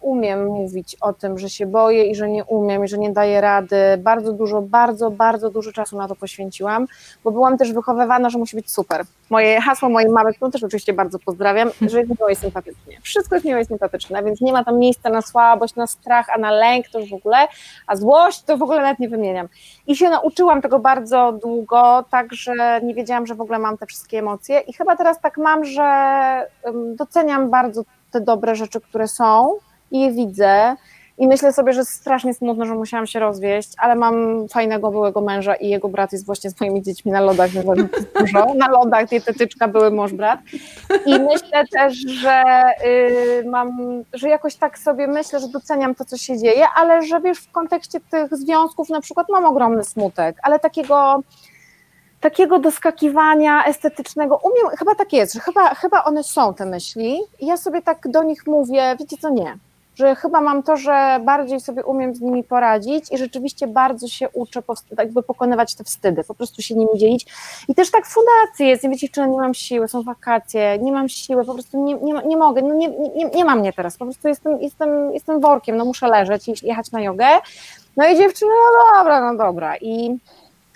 [0.00, 3.40] umiem mówić o tym, że się boję i że nie umiem i że nie daję
[3.40, 3.76] rady.
[3.98, 6.86] Bardzo dużo, bardzo, bardzo dużo czasu na to poświęciłam,
[7.24, 9.02] bo byłam też wychowywana, że musi być super.
[9.30, 13.00] Moje hasło mojej mamy, którą też oczywiście bardzo pozdrawiam, że jest miło i sympatycznie.
[13.02, 16.38] Wszystko jest miłe i sympatyczne, więc nie ma tam miejsca na słabość, na strach, a
[16.38, 17.36] na lęk to już w ogóle,
[17.86, 19.48] a złość to w ogóle nawet nie wymieniam.
[19.86, 23.86] I się nauczyłam tego bardzo długo, tak, że nie wiedziałam, że w ogóle mam te
[23.86, 25.82] wszystkie emocje i chyba teraz tak mam, że
[26.96, 27.82] doceniam bardzo
[28.12, 29.52] te dobre rzeczy, które są
[29.90, 30.76] i je widzę
[31.18, 35.54] I myślę sobie, że strasznie smutno, że musiałam się rozwieść, ale mam fajnego byłego męża
[35.54, 37.50] i jego brat jest właśnie z moimi dziećmi na lodach,
[38.20, 38.54] dużo.
[38.54, 40.40] Na lodach dietetyczka były mąż brat.
[41.06, 42.42] I myślę też, że
[42.86, 43.78] y, mam,
[44.12, 47.52] że jakoś tak sobie myślę, że doceniam to, co się dzieje, ale że wiesz, w
[47.52, 51.22] kontekście tych związków na przykład mam ogromny smutek, ale takiego
[52.22, 57.46] takiego doskakiwania estetycznego, umiem, chyba tak jest, że chyba, chyba one są te myśli i
[57.46, 59.58] ja sobie tak do nich mówię, wiecie co, nie,
[59.94, 64.28] że chyba mam to, że bardziej sobie umiem z nimi poradzić i rzeczywiście bardzo się
[64.28, 64.62] uczę
[64.98, 67.26] jakby pokonywać te wstydy, po prostu się nimi dzielić.
[67.68, 71.08] I też tak fundacji jest, nie wiecie, czy nie mam siły, są wakacje, nie mam
[71.08, 74.04] siły, po prostu nie, nie, nie mogę, no nie, nie, nie ma mnie teraz, po
[74.04, 77.26] prostu jestem, jestem, jestem workiem, no muszę leżeć i jechać na jogę.
[77.96, 79.76] No i dziewczyny, no dobra, no dobra.
[79.76, 80.18] I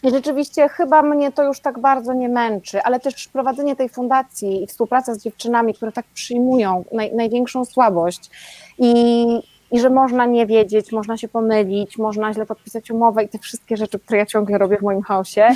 [0.07, 4.63] i rzeczywiście chyba mnie to już tak bardzo nie męczy, ale też prowadzenie tej fundacji
[4.63, 8.31] i współpraca z dziewczynami, które tak przyjmują naj, największą słabość
[8.79, 9.27] i,
[9.71, 13.77] i że można nie wiedzieć, można się pomylić, można źle podpisać umowę i te wszystkie
[13.77, 15.49] rzeczy, które ja ciągle robię w moim chaosie.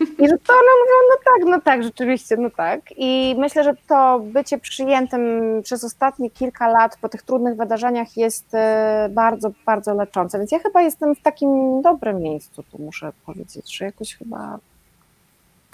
[0.00, 2.80] I że to one mówią, no tak, no tak, rzeczywiście, no tak.
[2.96, 5.22] I myślę, że to bycie przyjętym
[5.62, 10.38] przez ostatnie kilka lat po tych trudnych wydarzeniach jest e, bardzo, bardzo leczące.
[10.38, 14.58] Więc ja chyba jestem w takim dobrym miejscu, tu muszę powiedzieć, że jakoś chyba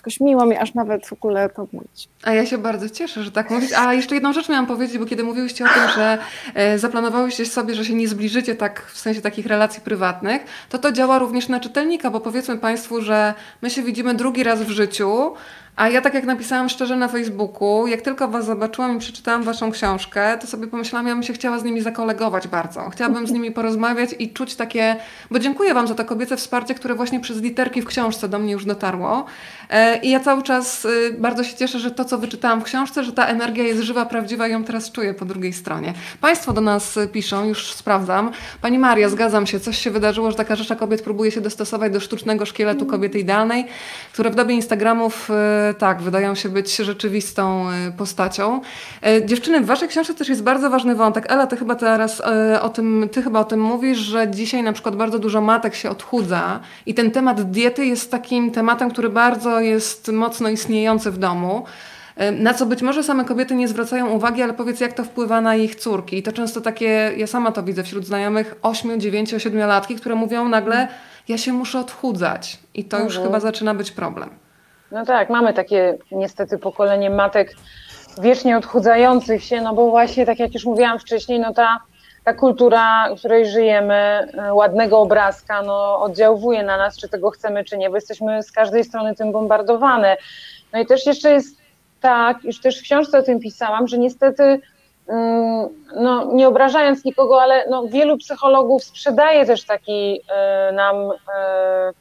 [0.00, 2.08] Jakoś miło mi aż nawet w ogóle to mówić.
[2.22, 3.72] A ja się bardzo cieszę, że tak mówić.
[3.72, 6.18] A jeszcze jedną rzecz miałam powiedzieć, bo kiedy mówiłyście o tym, że
[6.54, 10.92] e, zaplanowałyście sobie, że się nie zbliżycie tak w sensie takich relacji prywatnych, to to
[10.92, 15.34] działa również na czytelnika, bo powiedzmy Państwu, że my się widzimy drugi raz w życiu,
[15.76, 19.70] a ja tak jak napisałam szczerze na Facebooku, jak tylko Was zobaczyłam i przeczytałam Waszą
[19.70, 22.90] książkę, to sobie pomyślałam, ja bym się chciała z nimi zakolegować bardzo.
[22.90, 24.96] Chciałabym z nimi porozmawiać i czuć takie,
[25.30, 28.52] bo dziękuję Wam za to kobiece wsparcie, które właśnie przez literki w książce do mnie
[28.52, 29.24] już dotarło.
[29.70, 33.04] E, I ja cały czas y, bardzo się cieszę, że to, co wyczytałam w książce,
[33.04, 35.94] że ta energia jest żywa, prawdziwa i ją teraz czuję po drugiej stronie.
[36.20, 38.30] Państwo do nas piszą, już sprawdzam.
[38.62, 42.00] Pani Maria, zgadzam się, coś się wydarzyło, że taka rzesza kobiet próbuje się dostosować do
[42.00, 43.66] sztucznego szkieletu kobiety idealnej,
[44.12, 45.34] które w dobie Instagramów y,
[45.78, 48.60] tak, wydają się być rzeczywistą e, postacią.
[49.02, 51.32] E, dziewczyny, w waszej książce też jest bardzo ważny wątek.
[51.32, 54.72] Ela, ty chyba teraz e, o tym, ty chyba o tym mówisz, że dzisiaj na
[54.72, 59.60] przykład bardzo dużo matek się odchudza i ten temat diety jest takim tematem, który bardzo
[59.60, 61.64] jest mocno istniejący w domu
[62.32, 65.56] na co być może same kobiety nie zwracają uwagi, ale powiedz, jak to wpływa na
[65.56, 66.18] ich córki.
[66.18, 70.14] I to często takie, ja sama to widzę wśród znajomych 8, 9, 7 latki, które
[70.14, 70.88] mówią nagle,
[71.28, 72.58] ja się muszę odchudzać.
[72.74, 73.26] I to już mhm.
[73.26, 74.30] chyba zaczyna być problem.
[74.92, 77.56] No tak, mamy takie niestety pokolenie matek
[78.20, 81.80] wiecznie odchudzających się, no bo właśnie tak jak już mówiłam wcześniej, no ta,
[82.24, 87.64] ta kultura, w której żyjemy, e, ładnego obrazka, no oddziałuje na nas, czy tego chcemy,
[87.64, 90.16] czy nie, bo jesteśmy z każdej strony tym bombardowane.
[90.72, 91.56] No i też jeszcze jest
[92.00, 94.60] tak, już też w książce o tym pisałam, że niestety
[95.08, 100.20] mm, no, nie obrażając nikogo, ale no, wielu psychologów sprzedaje też taki
[100.70, 101.94] y, nam Mm,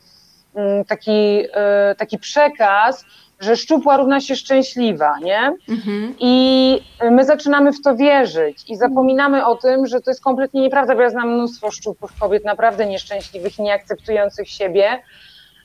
[0.88, 3.06] taki, e, taki przekaz,
[3.40, 5.54] że szczupła równa się szczęśliwa, nie?
[5.70, 6.16] Mhm.
[6.20, 10.96] I my zaczynamy w to wierzyć i zapominamy o tym, że to jest kompletnie nieprawda,
[10.96, 15.02] bo ja znam mnóstwo szczupłych kobiet, naprawdę nieszczęśliwych i nieakceptujących siebie,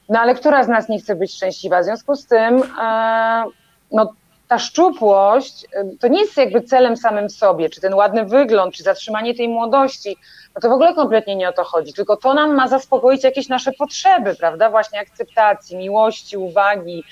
[0.09, 1.81] no ale która z nas nie chce być szczęśliwa?
[1.81, 3.45] W związku z tym, e,
[3.93, 4.13] no
[4.49, 8.83] ta szczupłość e, to nie jest jakby celem samym sobie, czy ten ładny wygląd, czy
[8.83, 10.17] zatrzymanie tej młodości,
[10.55, 13.49] no to w ogóle kompletnie nie o to chodzi, tylko to nam ma zaspokoić jakieś
[13.49, 17.05] nasze potrzeby, prawda, właśnie akceptacji, miłości, uwagi,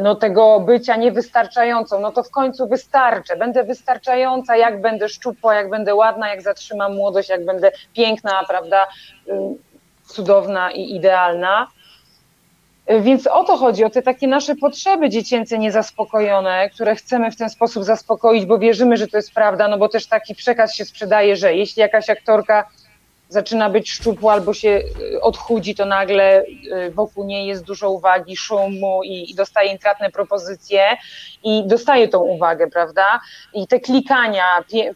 [0.00, 5.70] no tego bycia niewystarczającą, no to w końcu wystarczę, będę wystarczająca, jak będę szczupła, jak
[5.70, 8.86] będę ładna, jak zatrzymam młodość, jak będę piękna, prawda,
[9.28, 9.32] y,
[10.06, 11.66] cudowna i idealna.
[12.98, 17.50] Więc o to chodzi, o te takie nasze potrzeby dziecięce niezaspokojone, które chcemy w ten
[17.50, 21.36] sposób zaspokoić, bo wierzymy, że to jest prawda, no bo też taki przekaz się sprzedaje,
[21.36, 22.68] że jeśli jakaś aktorka
[23.28, 24.68] zaczyna być szczupła albo się
[25.14, 30.10] y, odchudzi, to nagle y, wokół niej jest dużo uwagi, szumu i, i dostaje intratne
[30.10, 30.84] propozycje
[31.44, 33.20] i dostaje tą uwagę, prawda?
[33.54, 34.44] I te klikania,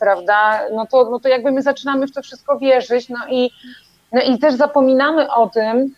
[0.01, 0.61] prawda?
[0.73, 3.51] No to, no to jakby my zaczynamy w to wszystko wierzyć, no i,
[4.13, 5.95] no i też zapominamy o tym,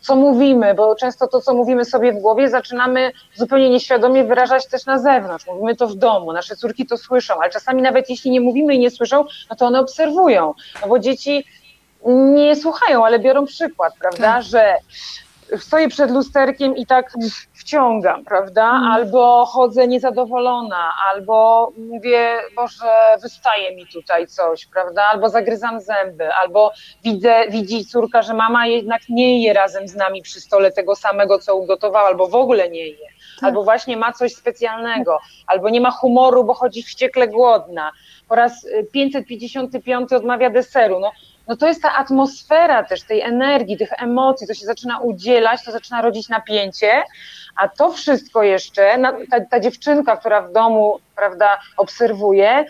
[0.00, 4.86] co mówimy, bo często to, co mówimy sobie w głowie, zaczynamy zupełnie nieświadomie wyrażać też
[4.86, 5.46] na zewnątrz.
[5.46, 8.78] Mówimy to w domu, nasze córki to słyszą, ale czasami nawet jeśli nie mówimy i
[8.78, 11.44] nie słyszą, no to one obserwują, no bo dzieci
[12.34, 14.42] nie słuchają, ale biorą przykład, prawda, tak.
[14.42, 14.74] że
[15.56, 17.12] stoję przed lusterkiem i tak
[17.52, 18.70] wciągam, prawda?
[18.70, 18.84] Mm.
[18.84, 25.04] Albo chodzę niezadowolona, albo mówię, Boże, wystaje mi tutaj coś, prawda?
[25.12, 26.72] Albo zagryzam zęby, albo
[27.04, 31.38] widzę, widzi córka, że mama jednak nie je razem z nami przy stole tego samego,
[31.38, 33.08] co ugotowała, albo w ogóle nie je.
[33.42, 37.92] albo właśnie ma coś specjalnego, albo nie ma humoru, bo chodzi wściekle głodna.
[38.28, 41.00] Po raz y, 555 odmawia deseru.
[41.00, 41.10] No,
[41.48, 45.72] no to jest ta atmosfera też tej energii, tych emocji, to się zaczyna udzielać, to
[45.72, 47.02] zaczyna rodzić napięcie,
[47.56, 48.98] a to wszystko jeszcze,
[49.30, 52.64] ta, ta dziewczynka, która w domu, prawda, obserwuje,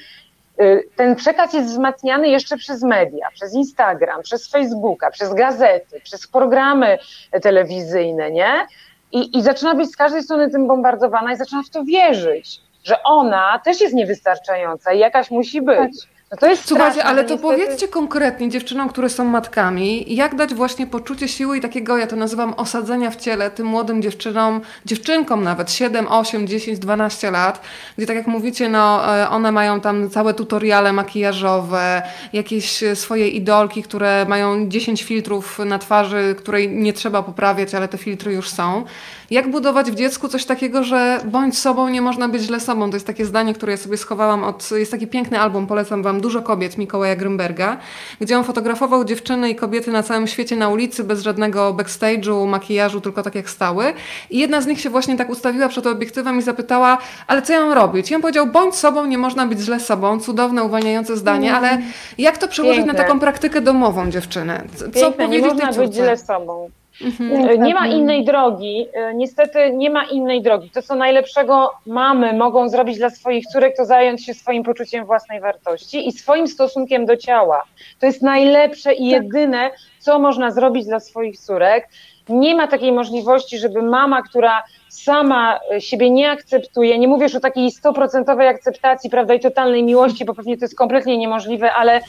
[0.60, 6.26] y, ten przekaz jest wzmacniany jeszcze przez media, przez Instagram, przez Facebooka, przez gazety, przez
[6.26, 6.98] programy
[7.42, 8.66] telewizyjne, nie?
[9.12, 13.02] I, I zaczyna być z każdej strony tym bombardowana i zaczyna w to wierzyć, że
[13.02, 15.92] ona też jest niewystarczająca i jakaś musi być.
[16.30, 20.14] No to jest Słuchajcie, straszne, ale że to niestety- powiedzcie konkretnie dziewczynom, które są matkami,
[20.14, 24.02] jak dać właśnie poczucie siły i takiego, ja to nazywam osadzenia w ciele tym młodym
[24.02, 27.60] dziewczynom, dziewczynkom nawet 7, 8, 10, 12 lat,
[27.96, 32.02] gdzie tak jak mówicie, no e, one mają tam całe tutoriale makijażowe,
[32.32, 37.88] jakieś e, swoje idolki, które mają 10 filtrów na twarzy, której nie trzeba poprawiać, ale
[37.88, 38.84] te filtry już są.
[39.30, 42.90] Jak budować w dziecku coś takiego, że bądź sobą, nie można być źle sobą.
[42.90, 44.70] To jest takie zdanie, które ja sobie schowałam od...
[44.70, 47.76] Jest taki piękny album, polecam wam, Dużo kobiet Mikołaja Grymberga,
[48.20, 53.00] gdzie on fotografował dziewczyny i kobiety na całym świecie na ulicy, bez żadnego backstage'u, makijażu,
[53.00, 53.92] tylko tak jak stały.
[54.30, 57.60] I jedna z nich się właśnie tak ustawiła przed obiektywem i zapytała, ale co ja
[57.60, 58.10] mam robić?
[58.10, 60.20] I on powiedział, bądź sobą, nie można być źle sobą.
[60.20, 61.78] Cudowne, uwalniające zdanie, ale
[62.18, 62.92] jak to przełożyć Piękne.
[62.92, 64.62] na taką praktykę domową dziewczyny?
[64.76, 66.70] Co Piękne, nie powiedzieć można tej być źle sobą.
[66.98, 68.86] Piękne, Nie ma innej drogi.
[68.94, 70.70] E, Niestety nie ma innej drogi.
[70.70, 75.40] To, co najlepszego mamy mogą zrobić dla swoich córek, to zająć się swoim poczuciem własnej
[75.40, 77.62] wartości i swoim stosunkiem do ciała.
[78.00, 81.88] To jest najlepsze i jedyne, co można zrobić dla swoich córek.
[82.28, 87.34] Nie ma takiej możliwości, żeby mama, która sama e, siebie nie akceptuje, nie mówię już
[87.34, 92.00] o takiej stoprocentowej akceptacji, prawda, i totalnej miłości, bo pewnie to jest kompletnie niemożliwe, ale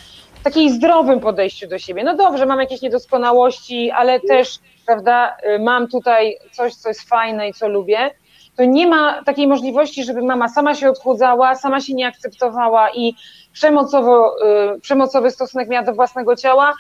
[0.44, 2.04] takiej zdrowym podejściu do siebie.
[2.04, 7.50] No dobrze, mam jakieś niedoskonałości, ale też, prawda, y, mam tutaj coś, co jest fajne
[7.50, 8.12] i co lubię.
[8.56, 13.14] To nie ma takiej możliwości, żeby mama sama się odchudzała, sama się nie akceptowała i
[13.54, 14.36] przemocowo,
[14.76, 16.74] y, przemocowy stosunek miała do własnego ciała,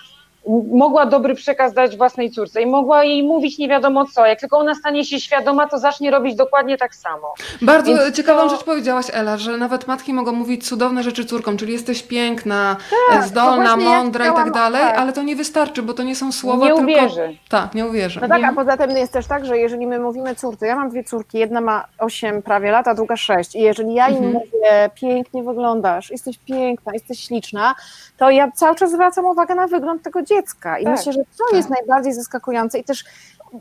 [0.72, 4.26] mogła dobry przekaz dać własnej córce i mogła jej mówić nie wiadomo co.
[4.26, 7.34] Jak tylko ona stanie się świadoma, to zacznie robić dokładnie tak samo.
[7.62, 11.58] Bardzo Więc ciekawą to- rzecz powiedziałaś, Ela, że nawet matki mogą mówić cudowne rzeczy córkom,
[11.58, 12.76] czyli jesteś piękna,
[13.10, 14.98] Tak, e, zdolna, to właśnie ja mądra i tak dalej, tak.
[14.98, 16.82] ale to nie wystarczy, bo to nie są słowa, Nie tylko...
[16.84, 17.38] uwierzy.
[17.50, 18.20] Tak, nie uwierzy.
[18.22, 20.90] No tak, a poza tym jest też tak, że jeżeli my mówimy córce, ja mam
[20.90, 24.34] dwie córki, jedna ma 8 prawie lat, a druga 6 i jeżeli ja im Mhm.
[24.34, 27.76] mówię, pięknie wyglądasz, jesteś piękna, jesteś śliczna,
[28.18, 31.44] to ja cały czas zwracam uwagę na wygląd tego dziecka i Tak, myślę, że to
[31.50, 31.58] tak.
[31.58, 33.04] jest najbardziej zaskakujące i też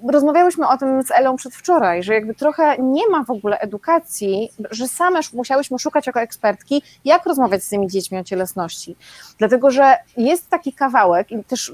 [0.09, 4.89] rozmawiałyśmy o tym z Elą przedwczoraj, że jakby trochę nie ma w ogóle edukacji, że
[4.89, 8.97] same musiałyśmy szukać jako ekspertki, jak rozmawiać z tymi dziećmi o cielesności.
[9.39, 11.73] Dlatego, że jest taki kawałek i też y,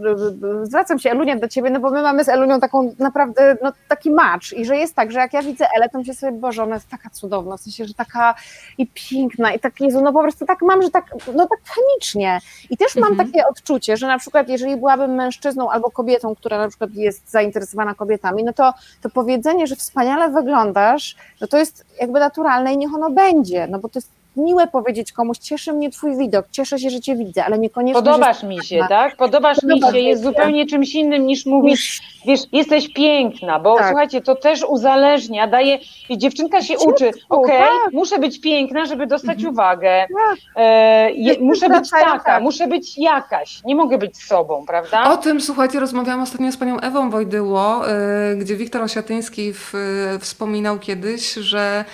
[0.62, 3.72] y, zwracam się Elunia do ciebie, no bo my mamy z Elunią taką naprawdę, no
[3.88, 6.62] taki match i że jest tak, że jak ja widzę Elę, to myślę sobie, Boże,
[6.62, 8.34] ona jest taka cudowna, w sensie, że taka
[8.78, 11.04] i piękna i tak, Jezu, no po prostu tak mam, że tak,
[11.34, 12.40] no tak chemicznie
[12.70, 13.32] i też mam Mhm.
[13.32, 17.94] takie odczucie, że na przykład jeżeli byłabym mężczyzną albo kobietą, która na przykład jest zainteresowana
[18.05, 22.94] kobietami, no to, to powiedzenie, że wspaniale wyglądasz, no to jest jakby naturalne i niech
[22.94, 26.91] ono będzie, no bo to jest miłe powiedzieć komuś, cieszy mnie twój widok, cieszę się,
[26.91, 29.16] że cię widzę, ale niekoniecznie, Podobasz mi się, tak?
[29.16, 30.28] Podobasz mi się, jest się.
[30.28, 33.87] zupełnie czymś innym niż mówisz, wiesz, jesteś piękna, bo Tak.
[33.89, 35.78] słuchajcie, to też uzależnia, daje,
[36.09, 37.93] i dziewczynka się Dziecku, uczy, okej, tak.
[37.93, 39.55] muszę być piękna, żeby dostać Mhm.
[39.55, 40.39] uwagę, Tak.
[40.57, 42.43] e, je, muszę być taka, tak.
[42.43, 45.12] muszę być jakaś, nie mogę być sobą, prawda?
[45.12, 47.89] O tym, słuchajcie, rozmawiałam ostatnio z panią Ewą Wojdyło,
[48.32, 51.85] y, gdzie Wiktor Osiatyński w, y, wspominał kiedyś, że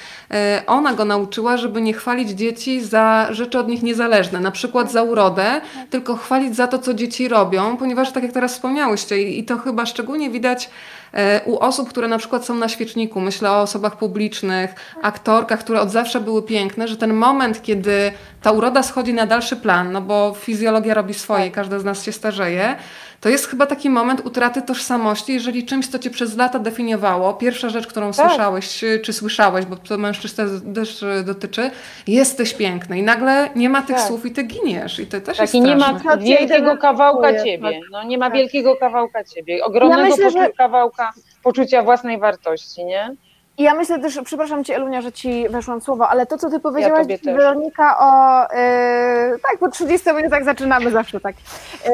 [0.60, 4.92] y, ona go nauczyła, żeby nie chwalić dzieci za rzeczy od nich niezależne, na przykład
[4.92, 5.60] za urodę,
[5.90, 9.86] tylko chwalić za to, co dzieci robią, ponieważ tak jak teraz wspomniałyście i, to chyba
[9.86, 10.70] szczególnie widać
[11.12, 15.80] e, u osób, które na przykład są na świeczniku, myślę o osobach publicznych, aktorkach, które
[15.80, 18.12] od zawsze były piękne, że ten moment, kiedy
[18.42, 22.12] ta uroda schodzi na dalszy plan, no bo fizjologia robi swoje, każda z nas się
[22.12, 22.76] starzeje,
[23.20, 27.68] to jest chyba taki moment utraty tożsamości, jeżeli czymś, co cię przez lata definiowało, pierwsza
[27.68, 28.26] rzecz, którą Tak.
[28.28, 30.42] słyszałeś, y, czy słyszałeś, bo to mężczyzn
[30.74, 31.70] też- y, dotyczy,
[32.06, 34.04] jesteś piękny i nagle nie ma tych Tak.
[34.06, 35.98] słów i ty giniesz i to też Tak, jest i nie ma straszne.
[36.00, 36.24] straszne.
[36.24, 37.44] wielkiego kawałka Tak.
[37.44, 38.34] ciebie, no nie ma Tak.
[38.34, 41.12] wielkiego kawałka ciebie, ogromnego Ja myślę, że- kawałka
[41.42, 43.14] poczucia własnej wartości, nie?
[43.60, 46.60] I ja myślę też, przepraszam Cię Elunia, że Ci weszłam słowo, ale to, co Ty
[46.60, 47.20] powiedziałaś, też.
[47.22, 48.42] Weronika, o...
[48.42, 51.36] Yy, tak, po 30 minutach zaczynamy zawsze tak.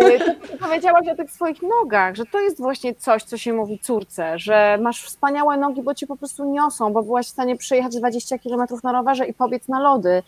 [0.00, 3.38] Yy, to, co Ty powiedziałaś o tych swoich nogach, że to jest właśnie coś, co
[3.38, 7.30] się mówi córce, że masz wspaniałe nogi, bo Cię po prostu niosą, bo byłaś w
[7.30, 10.22] stanie przejechać 20 km na rowerze i pobiec na lody,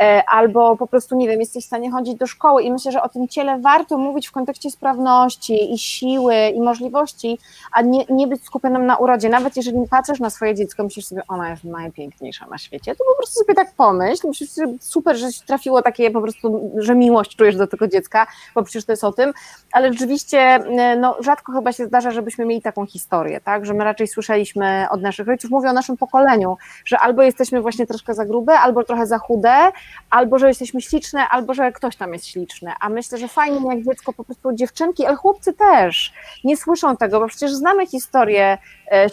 [0.00, 3.02] yy, albo po prostu, nie wiem, jesteś w stanie chodzić do szkoły i myślę, że
[3.02, 7.38] o tym ciele warto mówić w kontekście sprawności i siły i możliwości,
[7.72, 9.28] a nie, nie być skupionym na urodzie.
[9.28, 13.16] Nawet jeżeli patrzysz na swoje dziecko, myślisz sobie, ona jest najpiękniejsza na świecie, to po
[13.16, 17.36] prostu sobie tak pomyśl, myślisz sobie, super, że się trafiło takie po prostu, że miłość
[17.36, 19.32] czujesz do tego dziecka, bo przecież to jest o tym,
[19.72, 23.84] ale rzeczywiście e, no, rzadko chyba się zdarza, żebyśmy mieli taką historię, tak, że my
[23.84, 28.24] raczej słyszeliśmy od naszych rodziców, mówię o naszym pokoleniu, że albo jesteśmy właśnie troszkę za
[28.24, 29.72] grube, albo trochę za chude,
[30.10, 33.84] albo że jesteśmy śliczne, albo że ktoś tam jest śliczny, a myślę, że fajnie jak
[33.84, 36.12] dziecko po prostu dziewczynki, ale chłopcy też
[36.44, 38.58] nie słyszą tego, bo przecież znamy historię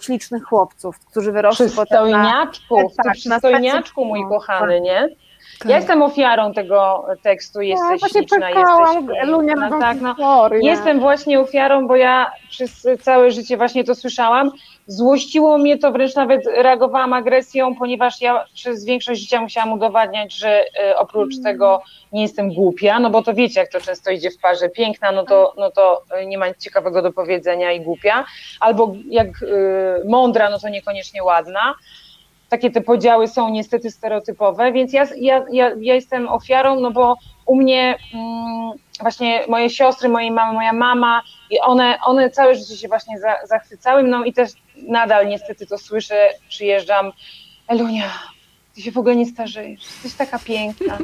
[0.02, 2.48] ślicznych chłopców, którzy wyrosły potem na...
[2.48, 5.10] Przystojniaczku, tak, przystojniaczku mój kochany, nie?
[5.66, 11.40] Ja jestem ofiarą tego tekstu, jesteś ja śliczna, jesteś Lunia no, tak, no, Jestem właśnie
[11.40, 14.52] ofiarą, bo ja przez całe życie właśnie to słyszałam.
[14.88, 20.64] Złościło mnie to, wręcz nawet reagowałam agresją, ponieważ ja przez większość życia musiałam udowadniać, że
[20.64, 21.44] y, oprócz mm.
[21.44, 21.82] tego
[22.12, 25.24] nie jestem głupia, no bo to wiecie, jak to często idzie w parze, piękna, no
[25.24, 28.26] to, no to e, nie ma nic ciekawego do powiedzenia i głupia,
[28.60, 31.74] albo jak y, mądra, no to niekoniecznie ładna
[32.52, 37.18] takie te podziały są niestety stereotypowe, więc ja, ja, ja, ja jestem ofiarą, no bo
[37.46, 42.78] u mnie mm, właśnie moje siostry, mojej mamy, moja mama i one, one całe życie
[42.78, 47.12] się właśnie za, zachwycały mną i też nadal niestety to słyszę, przyjeżdżam,
[47.68, 48.10] Elunia,
[48.76, 50.98] ty się w ogóle nie starzejesz, jesteś taka piękna.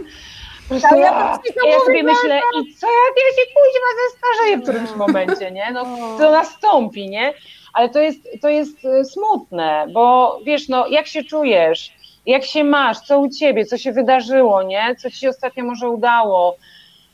[0.72, 5.52] Ja, ja, ja sobie myślę, i co jak ja się kuźwa zestarzeję w którymś momencie,
[5.52, 5.72] nie?
[5.72, 5.86] No
[6.18, 7.34] to nastąpi, nie?
[7.78, 11.94] ale to jest, to jest e, smutne, bo wiesz, no jak się czujesz,
[12.26, 14.96] jak się masz, co u ciebie, co się wydarzyło, nie?
[14.96, 16.58] Co ci się ostatnio może udało.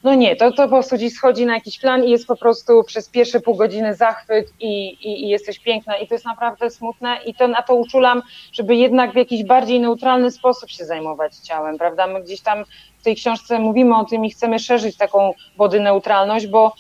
[0.03, 2.83] No nie, to, to po prostu dziś schodzi na jakiś plan i jest po prostu
[2.83, 7.17] przez pierwsze pół godziny zachwyt i, i, i jesteś piękna i to jest naprawdę smutne
[7.25, 8.21] i to na to uczulam,
[8.53, 12.07] żeby jednak w jakiś bardziej neutralny sposób się zajmować ciałem, prawda?
[12.07, 12.65] My gdzieś tam
[12.99, 16.73] w tej książce mówimy o tym i chcemy szerzyć taką body neutralność, bo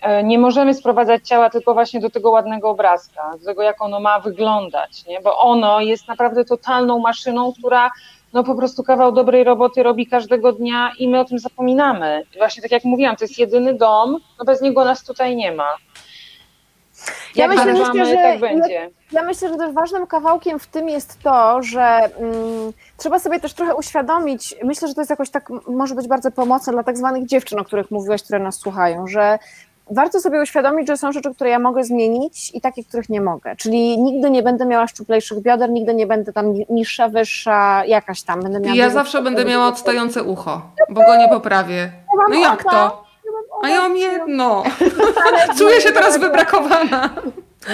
[0.00, 4.00] E, nie możemy sprowadzać ciała tylko właśnie do tego ładnego obrazka, do tego, jak ono
[4.00, 5.20] ma wyglądać, nie?
[5.20, 7.90] bo ono jest naprawdę totalną maszyną, która
[8.38, 12.22] no po prostu kawał dobrej roboty robi każdego dnia i my o tym zapominamy.
[12.36, 15.76] Właśnie tak jak mówiłam, to jest jedyny dom, no bez niego nas tutaj nie ma.
[17.36, 18.74] Ja jak myślę, myślę, że, tak będzie.
[18.74, 23.40] Ja, ja, myślę, że też ważnym kawałkiem w tym jest to, że mm, trzeba sobie
[23.40, 26.98] też trochę uświadomić, myślę, że to jest jakoś tak, może być bardzo pomocne dla tak
[26.98, 29.38] zwanych dziewczyn, o których mówiłaś, które nas słuchają, że
[29.90, 33.56] warto sobie uświadomić, że są rzeczy, które ja mogę zmienić i takie, których nie mogę.
[33.56, 38.42] Czyli nigdy nie będę miała szczuplejszych bioder, nigdy nie będę tam niższa, wyższa, jakaś tam.
[38.42, 41.92] Będę miała ja zawsze będę miała odstające ucho, bo go nie poprawię.
[42.30, 43.04] No jak to?
[43.62, 44.62] A ja mam jedno.
[45.58, 47.10] Czuję się teraz wybrakowana.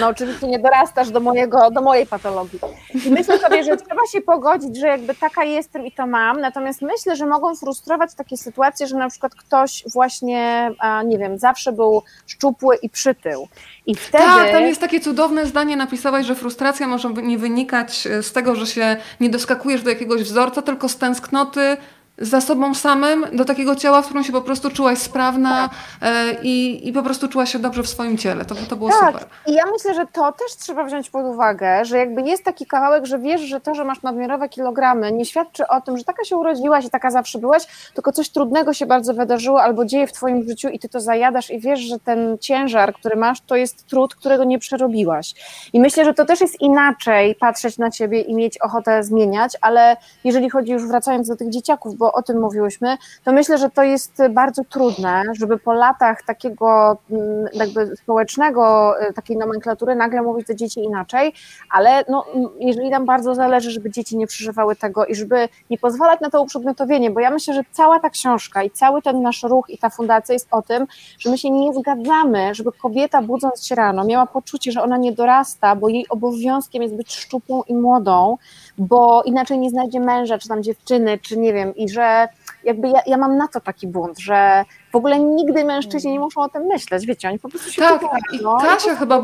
[0.01, 2.59] No oczywiście nie dorastasz do, mojego, do mojej patologii.
[3.07, 6.83] I myślę sobie, że trzeba się pogodzić, że jakby taka jestem i to mam, natomiast
[6.83, 10.71] myślę, że mogą frustrować takie sytuacje, że na przykład ktoś właśnie,
[11.07, 13.49] nie wiem, zawsze był szczupły i przytył.
[13.87, 14.25] I wtedy...
[14.25, 18.67] Tak, tam jest takie cudowne zdanie, napisałaś, że frustracja może nie wynikać z tego, że
[18.67, 21.77] się nie doskakujesz do jakiegoś wzorca, tylko z tęsknoty
[22.19, 26.11] za sobą samym do takiego ciała, w którym się po prostu czułaś sprawna tak.
[26.11, 28.45] e, i, i po prostu czułaś się dobrze w swoim ciele.
[28.45, 29.13] To, to było tak.
[29.13, 29.29] super.
[29.47, 33.07] I ja myślę, że to też trzeba wziąć pod uwagę, że jakby jest taki kawałek,
[33.07, 36.37] że wiesz, że to, że masz nadmiarowe kilogramy nie świadczy o tym, że taka się
[36.37, 40.49] urodziłaś i taka zawsze byłaś, tylko coś trudnego się bardzo wydarzyło albo dzieje w twoim
[40.49, 44.15] życiu i ty to zajadasz i wiesz, że ten ciężar, który masz, to jest trud,
[44.15, 45.35] którego nie przerobiłaś.
[45.73, 49.97] I myślę, że to też jest inaczej patrzeć na ciebie i mieć ochotę zmieniać, ale
[50.25, 53.83] jeżeli chodzi już wracając do tych dzieciaków, bo o tym mówiłyśmy, to myślę, że to
[53.83, 60.47] jest bardzo trudne, żeby po latach takiego mm, jakby społecznego, y, takiej nomenklatury nagle mówić
[60.47, 61.33] do dzieci inaczej,
[61.71, 62.25] ale no,
[62.59, 66.43] jeżeli nam bardzo zależy, żeby dzieci nie przeżywały tego i żeby nie pozwalać na to
[66.43, 69.91] uprzedmiotowienie, bo ja myślę, że cała ta książka i cały ten nasz ruch i ta
[69.91, 70.87] fundacja jest o tym,
[71.19, 75.13] że my się nie zgadzamy, żeby kobieta budząc się rano miała poczucie, że ona nie
[75.13, 78.37] dorasta, bo jej obowiązkiem jest być szczupłą i młodą,
[78.79, 82.29] bo inaczej nie znajdzie męża, czy tam dziewczyny, czy nie wiem, i że
[82.65, 84.65] jakby ja, ja mam na to taki bunt, że
[84.95, 88.03] w ogóle nigdy mężczyźni nie muszą o tym myśleć, wiecie, oni po prostu się Tak,
[88.33, 89.21] i no, Kasia i chyba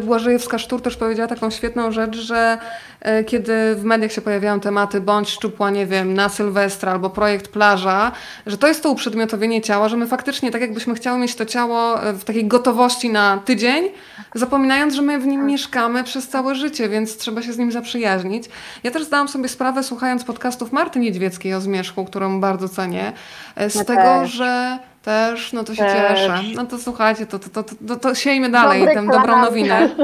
[0.00, 2.58] Błażejewska-Sztur też powiedziała taką świetną rzecz, że
[3.00, 7.48] e, kiedy w mediach się pojawiają tematy bądź szczupła, nie wiem, na Sylwestra albo projekt
[7.48, 8.12] plaża,
[8.46, 12.02] że to jest to uprzedmiotowienie ciała, że my faktycznie tak jakbyśmy chciały mieć to ciało
[12.02, 13.88] e, w takiej gotowości na tydzień,
[14.34, 15.48] zapominając, że my w nim tak.
[15.48, 18.44] mieszkamy przez całe życie, więc trzeba się z nim zaprzyjaźnić.
[18.82, 23.12] Ja też zdałam sobie sprawę, słuchając podcastów Marty Niedźwieckiej o Zmierzchu, którą bardzo cenię,
[23.56, 24.73] e, z tego, że
[25.04, 26.20] Też, no to się Też.
[26.20, 26.40] cieszę.
[26.54, 29.88] No to słuchajcie, to, to, to, to, to, siejmy dalej Dobry tę dobrą nowinę.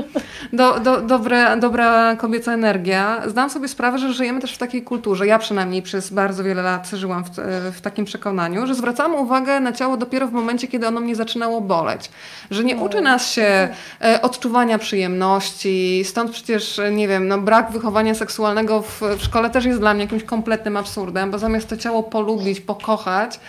[0.53, 3.23] Do, do, dobre, dobra kobieca energia.
[3.27, 5.27] Zdam sobie sprawę, że żyjemy też w takiej kulturze.
[5.27, 7.29] Ja przynajmniej przez bardzo wiele lat żyłam w,
[7.77, 11.61] w takim przekonaniu, że zwracamy uwagę na ciało dopiero w momencie, kiedy ono mnie zaczynało
[11.61, 12.11] boleć.
[12.51, 13.69] Że nie uczy nas się
[14.05, 16.03] e, odczuwania przyjemności.
[16.05, 19.95] Stąd przecież, e, nie wiem, no brak wychowania seksualnego w, w szkole też jest dla
[19.95, 23.41] mnie jakimś kompletnym absurdem, bo zamiast to ciało polubić, pokochać,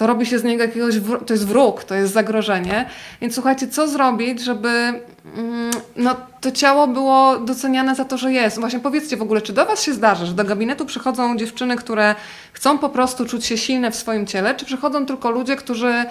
[0.00, 0.94] to robi się z niego jakiegoś,
[1.26, 2.86] to jest wróg, to jest zagrożenie.
[3.20, 8.60] Więc słuchajcie, co zrobić, żeby mm, no, to ciało było doceniane za to, że jest.
[8.60, 12.14] Właśnie powiedzcie w ogóle, czy do Was się zdarza, że do gabinetu przychodzą dziewczyny, które
[12.52, 16.04] chcą po prostu czuć się silne w swoim ciele, czy przychodzą tylko ludzie, którzy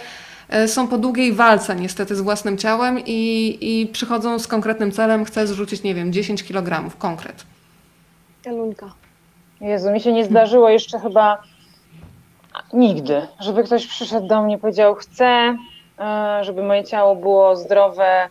[0.49, 5.25] e, są po długiej walce niestety z własnym ciałem i, i przychodzą z konkretnym celem,
[5.25, 7.43] chcę zrzucić, nie wiem, 10 kg, konkret.
[8.45, 8.91] Elunka.
[9.61, 11.41] Jezu, mi się nie zdarzyło jeszcze chyba
[12.73, 15.57] nigdy, żeby ktoś przyszedł do mnie i powiedział, chcę,
[15.99, 18.27] e, żeby moje ciało było zdrowe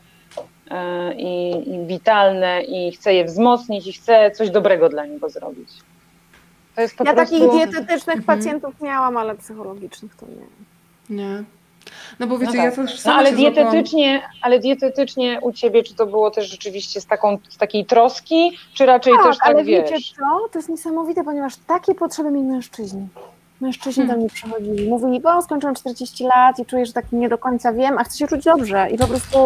[0.71, 5.69] e, i, i witalne i chcę je wzmocnić i chcę coś dobrego dla niego zrobić.
[6.75, 7.35] To jest po Ja prostu...
[7.39, 8.39] takich dietetycznych Mhm.
[8.39, 11.17] pacjentów miałam, ale psychologicznych to nie.
[11.17, 11.43] Nie.
[12.19, 12.87] No bo wiecie, No ja tak.
[12.87, 17.07] też No, ale złapałam- dietetycznie, ale dietetycznie u ciebie, czy to było też rzeczywiście z,
[17.07, 19.91] taką, z takiej troski, czy raczej Tak, też tak ale wiesz?
[19.91, 20.49] wiecie co?
[20.53, 23.09] To jest niesamowite, ponieważ takie potrzeby mieli mężczyźni.
[23.61, 24.17] Mężczyźni Hmm.
[24.17, 24.89] do mnie przychodzili.
[24.89, 28.19] Mówili, bo skończyłam 40 lat i czuję, że tak nie do końca wiem, a chcę
[28.19, 28.91] się czuć dobrze.
[28.91, 29.39] I po prostu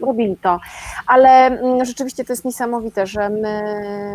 [0.00, 0.60] robili to.
[1.06, 3.62] Ale mm, rzeczywiście to jest niesamowite, że my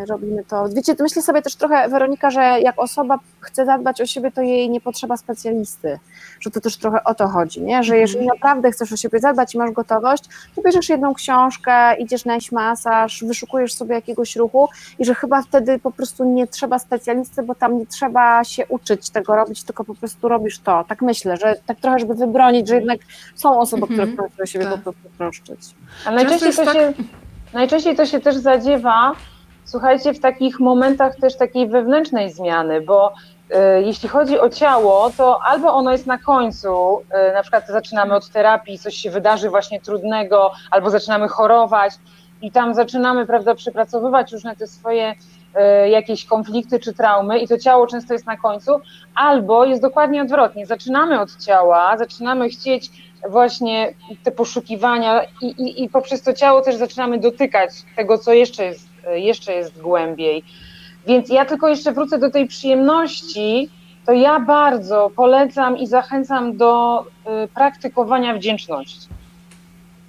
[0.09, 0.69] robimy to.
[0.69, 4.69] Wiecie, myślę sobie też trochę, Weronika, że jak osoba chce zadbać o siebie, to jej
[4.69, 5.99] nie potrzeba specjalisty.
[6.39, 7.83] Że to też trochę o to chodzi, nie?
[7.83, 10.23] że jeżeli naprawdę chcesz o siebie zadbać i masz gotowość,
[10.55, 14.69] to bierzesz jedną książkę, idziesz na jakiś masaż, wyszukujesz sobie jakiegoś ruchu
[14.99, 19.09] i że chyba wtedy po prostu nie trzeba specjalisty, bo tam nie trzeba się uczyć
[19.09, 20.85] tego robić, tylko po prostu robisz to.
[20.87, 22.99] Tak myślę, że tak trochę, żeby wybronić, że jednak
[23.35, 24.29] są osoby, które Mhm.
[24.29, 24.73] chcą się o siebie Tak.
[24.73, 25.59] po prostu troszczyć.
[26.05, 26.93] Ale najczęściej to, się,
[27.53, 29.11] najczęściej to się też zadziewa,
[29.65, 33.13] słuchajcie, w takich momentach też takiej wewnętrznej zmiany, bo
[33.49, 38.15] e, jeśli chodzi o ciało, to albo ono jest na końcu, e, na przykład zaczynamy
[38.15, 41.93] od terapii, coś się wydarzy właśnie trudnego, albo zaczynamy chorować
[42.41, 45.15] i tam zaczynamy, prawda, przepracowywać różne te swoje
[45.55, 48.71] e, jakieś konflikty czy traumy i to ciało często jest na końcu,
[49.15, 50.65] albo jest dokładnie odwrotnie.
[50.65, 52.91] Zaczynamy od ciała, zaczynamy chcieć
[53.29, 53.93] właśnie
[54.23, 58.90] te poszukiwania i, i, i poprzez to ciało też zaczynamy dotykać tego, co jeszcze jest,
[59.09, 60.43] jeszcze jest głębiej.
[61.07, 63.69] Więc ja tylko jeszcze wrócę do tej przyjemności,
[64.05, 67.01] to ja bardzo polecam i zachęcam do
[67.43, 69.07] y, praktykowania wdzięczności.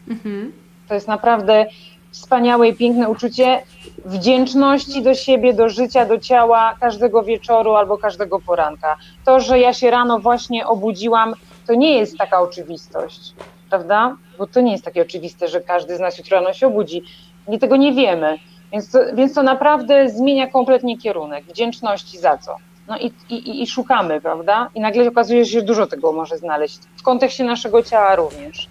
[0.09, 0.53] Mhm.
[0.89, 1.67] To jest naprawdę
[2.11, 3.63] wspaniałe i piękne uczucie
[4.05, 8.97] wdzięczności do siebie, do życia, do ciała każdego wieczoru albo każdego poranka.
[9.25, 11.35] To, że ja się rano właśnie obudziłam,
[11.67, 13.35] to nie jest taka oczywistość,
[13.71, 14.17] prawda?
[14.39, 17.03] Bo to nie jest takie oczywiste, że każdy z nas jutro rano się obudzi.
[17.49, 18.39] Nie tego nie wiemy.
[18.73, 21.45] Więc to, więc to naprawdę zmienia kompletnie kierunek.
[21.45, 22.57] Wdzięczności za co?
[22.89, 24.69] No i, i, i szukamy, prawda?
[24.75, 26.79] I nagle okazuje się, że dużo tego może znaleźć.
[26.97, 28.69] W kontekście naszego ciała również.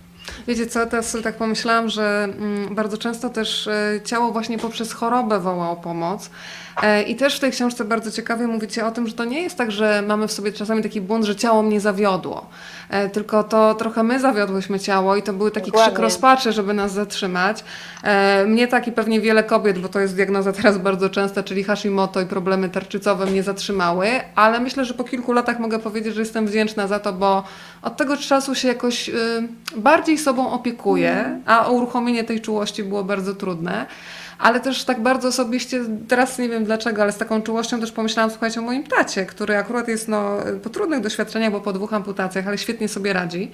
[0.48, 5.40] Wiecie co, teraz tak pomyślałam, że mm, bardzo często też e, ciało właśnie poprzez chorobę
[5.40, 6.30] woła o pomoc.
[6.84, 9.58] E, I też w tej książce bardzo ciekawie mówicie o tym, że to nie jest
[9.58, 12.50] tak, że mamy w sobie czasami taki błąd, że ciało mnie zawiodło.
[12.90, 15.92] E, Tylko to trochę my zawiodłyśmy ciało i to były taki Dokładnie.
[15.94, 17.64] krzyk rozpaczy, żeby nas zatrzymać.
[18.04, 21.64] E, Mnie tak i pewnie wiele kobiet, bo to jest diagnoza teraz bardzo częsta, czyli
[21.64, 26.22] Hashimoto i problemy tarczycowe mnie zatrzymały, ale myślę, że po kilku latach mogę powiedzieć, że
[26.22, 27.44] jestem wdzięczna za to, bo
[27.82, 29.10] od tego czasu się jakoś
[29.76, 33.86] bardziej sobą opiekuję, a uruchomienie tej czułości było bardzo trudne.
[34.42, 38.32] Ale też tak bardzo osobiście, teraz nie wiem dlaczego, ale z taką czułością też pomyślałam,
[38.32, 42.48] słuchajcie, o moim tacie, który akurat jest no, po trudnych doświadczeniach, bo po dwóch amputacjach,
[42.48, 43.52] ale świetnie sobie radzi.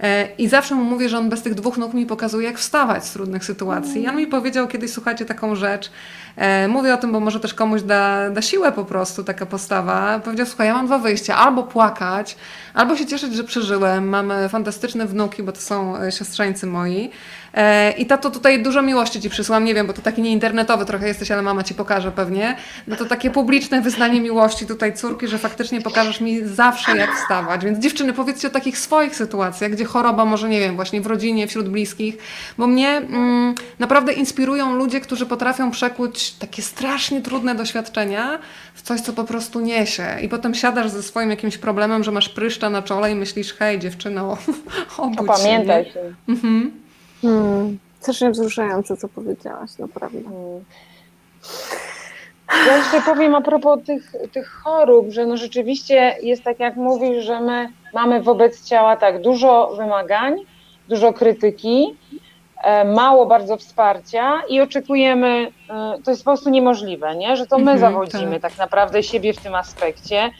[0.00, 3.04] E, I zawsze mu mówię, że on bez tych dwóch nóg mi pokazuje, jak wstawać
[3.04, 4.02] z trudnych sytuacji.
[4.02, 5.90] I on mi powiedział kiedyś, słuchajcie, taką rzecz.
[6.36, 10.20] E, mówię o tym, bo może też komuś da, da siłę po prostu taka postawa.
[10.24, 11.36] Powiedział, słuchaj, ja mam dwa wyjścia.
[11.36, 12.36] Albo płakać,
[12.74, 14.08] albo się cieszyć, że przeżyłem.
[14.08, 17.10] Mamy fantastyczne wnuki, bo to są e, siostrzeńcy moi.
[17.56, 20.84] E, I tato, tutaj dużo miłości ci przysłam, nie wiem, bo to taki nie internetowy
[20.84, 22.56] trochę jesteś, ale mama ci pokaże pewnie.
[22.86, 27.64] No to takie publiczne wyznanie miłości tutaj córki, że faktycznie pokażesz mi zawsze jak wstawać.
[27.64, 31.46] Więc dziewczyny, powiedzcie o takich swoich sytuacjach, gdzie choroba może, nie wiem, właśnie w rodzinie,
[31.46, 32.16] wśród bliskich,
[32.58, 38.38] bo mnie mm, naprawdę inspirują ludzie, którzy potrafią przekuć takie strasznie trudne doświadczenia
[38.74, 40.06] w coś, co po prostu niesie.
[40.22, 43.78] I potem siadasz ze swoim jakimś problemem, że masz pryszcza na czole i myślisz, hej
[43.78, 44.38] dziewczyno,
[44.98, 45.24] obudź się.
[45.24, 45.92] Opamiętaj nie?
[45.92, 46.14] się.
[46.28, 46.85] Mhm.
[47.22, 47.78] Hmm.
[48.00, 50.18] Strasznie wzruszające, co powiedziałaś, naprawdę.
[50.18, 50.64] Mm.
[52.66, 57.24] Ja jeszcze powiem a propos tych, tych chorób, że no rzeczywiście jest tak jak mówisz,
[57.24, 60.36] że my mamy wobec ciała tak dużo wymagań,
[60.88, 61.96] dużo krytyki,
[62.62, 67.36] e, mało bardzo wsparcia i oczekujemy, e, to jest po prostu niemożliwe, nie?
[67.36, 70.30] że to my Mhm, zawodzimy tak naprawdę siebie w tym aspekcie,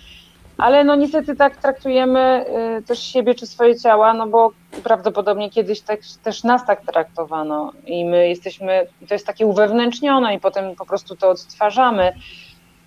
[0.59, 2.45] ale no niestety tak traktujemy
[2.79, 4.53] y, też siebie czy swoje ciała, no bo
[4.85, 10.41] prawdopodobnie kiedyś tak, też nas tak traktowano i my jesteśmy, to jest takie uwewnętrznione i
[10.41, 12.13] potem po prostu to odtwarzamy.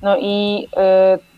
[0.02, 0.68] No i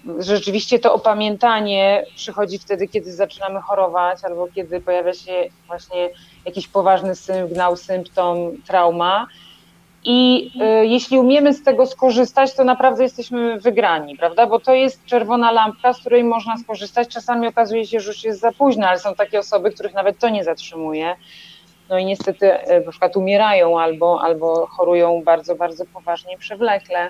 [0.08, 6.10] y, rzeczywiście to opamiętanie przychodzi wtedy, kiedy zaczynamy chorować albo kiedy pojawia się właśnie
[6.46, 9.28] jakiś poważny sygnał, symptom, trauma.
[10.04, 14.48] I y, jeśli umiemy z tego skorzystać, to naprawdę jesteśmy wygrani, prawda?
[14.48, 17.08] Bo to jest czerwona lampka, z której można skorzystać.
[17.08, 20.30] Czasami okazuje się, że już jest za późno, ale są takie osoby, których nawet to
[20.30, 21.16] nie zatrzymuje.
[21.90, 27.10] No i niestety y, na przykład umierają albo, albo chorują bardzo, bardzo poważnie przewlekle.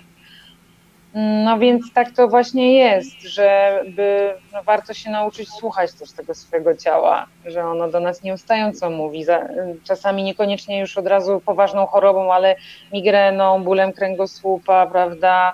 [1.13, 6.75] No więc tak to właśnie jest, żeby no, warto się nauczyć słuchać też tego swojego
[6.75, 9.23] ciała, że ono do nas nieustająco mówi.
[9.23, 9.47] Za,
[9.83, 12.55] czasami niekoniecznie już od razu poważną chorobą, ale
[12.93, 15.53] migreną, bólem kręgosłupa, prawda?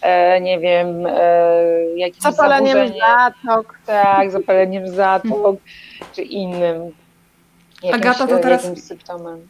[0.00, 1.64] E, nie wiem, e,
[1.96, 3.78] jakimś Zapaleniem zatok.
[3.86, 5.56] Tak, zapaleniem zatok,
[6.12, 6.92] czy innym
[7.82, 9.46] jakimś, Agata, to teraz- jakimś symptomem.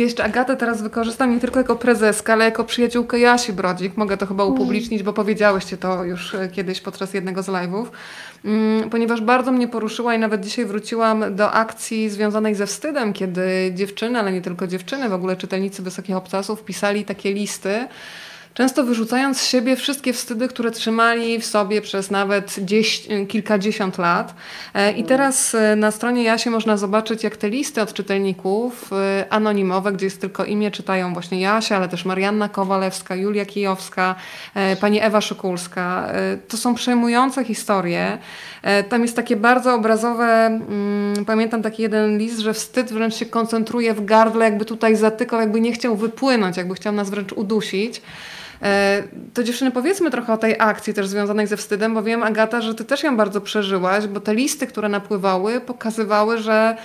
[0.00, 3.96] Jeszcze Agatę teraz wykorzystam nie tylko jako prezeskę, ale jako przyjaciółkę Jasi Brodzik.
[3.96, 7.86] Mogę to chyba upublicznić, bo powiedziałyście to już e, kiedyś podczas jednego z live'ów.
[8.44, 13.72] Mm, Ponieważ bardzo mnie poruszyła i nawet dzisiaj wróciłam do akcji związanej ze wstydem, kiedy
[13.74, 17.88] dziewczyny, ale nie tylko dziewczyny, w ogóle czytelnicy Wysokich Obcasów pisali takie listy,
[18.54, 24.34] często wyrzucając z siebie wszystkie wstydy, które trzymali w sobie przez nawet dzieś, kilkadziesiąt lat.
[24.74, 29.26] E, I teraz e, na stronie Jasie można zobaczyć, jak te listy od czytelników e,
[29.30, 34.14] anonimowe, gdzie jest tylko imię, czytają właśnie Jasia, ale też Marianna Kowalewska, Julia Kijowska,
[34.54, 36.06] e, pani Ewa Szykulska.
[36.12, 38.18] E, To są przejmujące historie.
[38.88, 43.94] Tam jest takie bardzo obrazowe, mm, pamiętam taki jeden list, że wstyd wręcz się koncentruje
[43.94, 48.02] w gardle, jakby tutaj zatykał, jakby nie chciał wypłynąć, jakby chciał nas wręcz udusić.
[48.62, 49.02] E,
[49.34, 52.74] To dziewczyny, powiedzmy trochę o tej akcji też związanej ze wstydem, bo wiem, Agata, że
[52.74, 56.76] ty też ją bardzo przeżyłaś, bo te listy, które napływały, pokazywały, że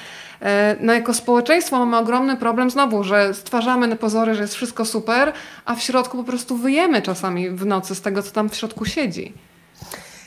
[0.41, 4.85] e, no jako społeczeństwo mamy ogromny problem znowu, że stwarzamy na pozory, że jest wszystko
[4.85, 5.33] super,
[5.65, 8.85] a w środku po prostu wyjemy czasami w nocy z tego, co tam w środku
[8.85, 9.33] siedzi.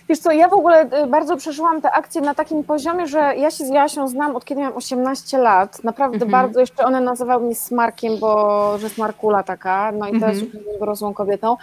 [0.09, 3.51] Wiesz co, ja w ogóle y, bardzo przeżyłam tę akcję na takim poziomie, że ja
[3.51, 5.85] się z Jasią znam od kiedy miałam 18 lat.
[5.85, 6.31] Naprawdę Mhm.
[6.31, 10.45] bardzo, jeszcze one nazywały mnie Smarkiem, bo że Smarkula taka, no i teraz Mhm.
[10.45, 11.57] już jestem dorosłą kobietą.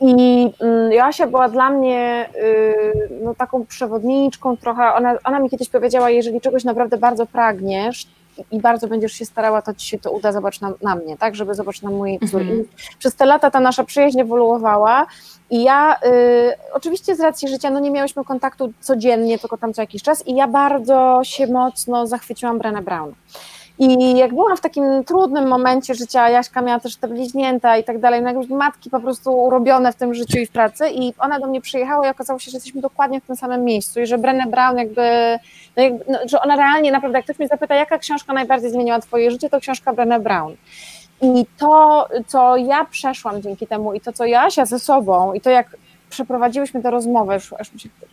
[0.00, 4.92] I mm, Joasia była dla mnie y, no, taką przewodniczką trochę.
[4.94, 8.06] Ona, ona mi kiedyś powiedziała, jeżeli czegoś naprawdę bardzo pragniesz
[8.50, 11.34] i bardzo będziesz się starała, to ci się to uda, zobacz na, na mnie, tak,
[11.34, 12.40] żeby zobaczyć na mojej wzór.
[12.40, 12.64] Mhm.
[12.98, 15.06] Przez te lata ta nasza przyjaźń ewoluowała
[15.50, 19.82] i ja y, oczywiście z racji życia, no nie miałyśmy kontaktu codziennie, tylko tam co
[19.82, 23.14] jakiś czas i ja bardzo się mocno zachwyciłam Brené Brown.
[23.78, 27.98] I jak byłam w takim trudnym momencie życia, Jaśka miała też te bliźnięta i tak
[27.98, 31.40] dalej, no jakby matki po prostu urobione w tym życiu i w pracy i ona
[31.40, 34.18] do mnie przyjechała i okazało się, że jesteśmy dokładnie w tym samym miejscu i że
[34.18, 35.02] Brené Brown jakby,
[35.76, 38.98] no jakby no, że ona realnie naprawdę, jak ktoś mnie zapyta, jaka książka najbardziej zmieniła
[39.00, 40.56] twoje życie, to książka Brené Brown.
[41.22, 45.50] I to, co ja przeszłam dzięki temu i to, co Jasia ze sobą i to,
[45.50, 45.76] jak
[46.10, 48.08] przeprowadziłyśmy tę rozmowę, już aż mi się chce.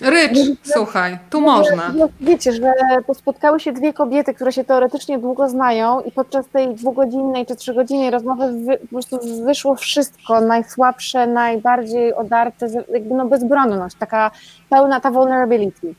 [0.00, 1.92] Rycz, słuchaj, tu można.
[2.20, 2.72] Wiecie, że
[3.14, 8.10] spotkały się dwie kobiety, które się teoretycznie długo znają i podczas tej dwugodzinnej czy trzygodzinnej
[8.10, 14.30] rozmowy wy, po prostu wyszło wszystko, najsłabsze, najbardziej odarte, jakby no bezbronność, taka
[14.70, 15.94] pełna ta vulnerability.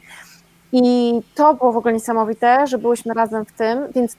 [0.71, 4.17] I to było w ogóle niesamowite, że byłyśmy razem w tym, więc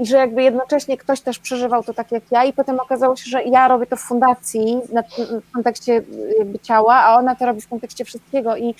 [0.00, 3.30] i że jakby jednocześnie ktoś też przeżywał to tak jak ja i potem okazało się,
[3.30, 4.80] że ja robię to w fundacji
[5.48, 6.04] w kontekście y,
[6.38, 8.56] jakby ciała, a ona to robi w kontekście wszystkiego.
[8.56, 8.74] I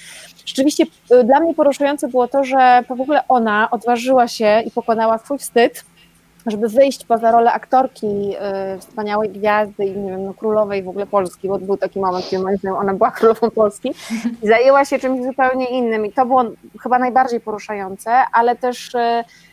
[0.47, 5.19] rzeczywiście y, dla mnie poruszające było to, że w ogóle ona odważyła się i pokonała
[5.19, 5.85] swój wstyd,
[6.47, 11.07] żeby wyjść poza rolę aktorki y, wspaniałej gwiazdy i nie wiem, no, królowej w ogóle
[11.07, 13.95] Polski, bo był taki moment, kiedy ona była królową Polski.
[14.43, 16.45] I zajęła się czymś zupełnie innym i to było
[16.83, 18.93] chyba najbardziej poruszające, ale też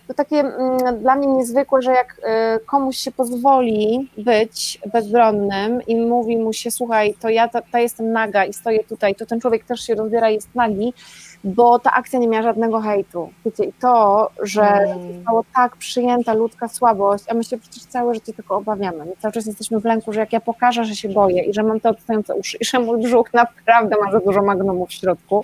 [0.08, 5.95] to takie mm, dla mnie niezwykłe, że jak y, komuś się pozwoli być bezbronnym i
[5.95, 9.39] mówi mu się, słuchaj, to ja ta, ta jestem naga i stoję tutaj, to ten
[9.39, 10.93] człowiek też się rozbiera i jest nagi,
[11.43, 13.30] bo ta akcja nie miała żadnego hejtu.
[13.45, 15.14] Wiecie, i to, że Mm.
[15.14, 19.05] została tak przyjęta ludzka słabość, a my się przecież całe życie tylko obawiamy.
[19.05, 21.64] My cały czas jesteśmy w lęku, że jak ja pokażę, że się boję i że
[21.64, 25.43] mam te odstające uszy i że mój brzuch naprawdę ma za dużo magnumu w środku,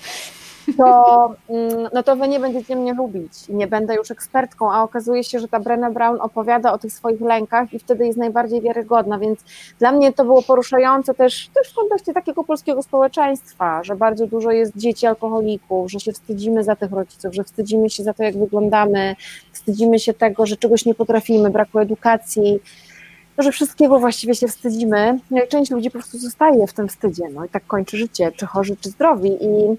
[0.77, 4.83] to, mm, no to wy nie będziecie mnie lubić i nie będę już ekspertką, a
[4.83, 8.61] okazuje się, że ta Brenna Brown opowiada o tych swoich lękach i wtedy jest najbardziej
[8.61, 9.39] wiarygodna, więc
[9.79, 14.51] dla mnie to było poruszające też, też w kontekście takiego polskiego społeczeństwa, że bardzo dużo
[14.51, 18.37] jest dzieci alkoholików, że się wstydzimy za tych rodziców, że wstydzimy się za to, jak
[18.37, 19.15] wyglądamy,
[19.51, 22.59] wstydzimy się tego, że czegoś nie potrafimy, braku edukacji,
[23.37, 25.19] że wszystkiego właściwie się wstydzimy.
[25.31, 28.31] No i część ludzi po prostu zostaje w tym wstydzie, no i tak kończy życie,
[28.31, 29.77] czy chorzy, czy zdrowi i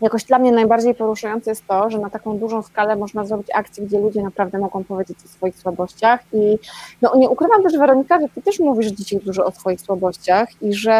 [0.00, 3.86] jakoś dla mnie najbardziej poruszające jest to, że na taką dużą skalę można zrobić akcję,
[3.86, 6.58] gdzie ludzie naprawdę mogą powiedzieć o swoich słabościach i
[7.02, 10.74] no nie ukrywam też Weronika, że ty też mówisz dzisiaj dużo o swoich słabościach i
[10.74, 10.94] że...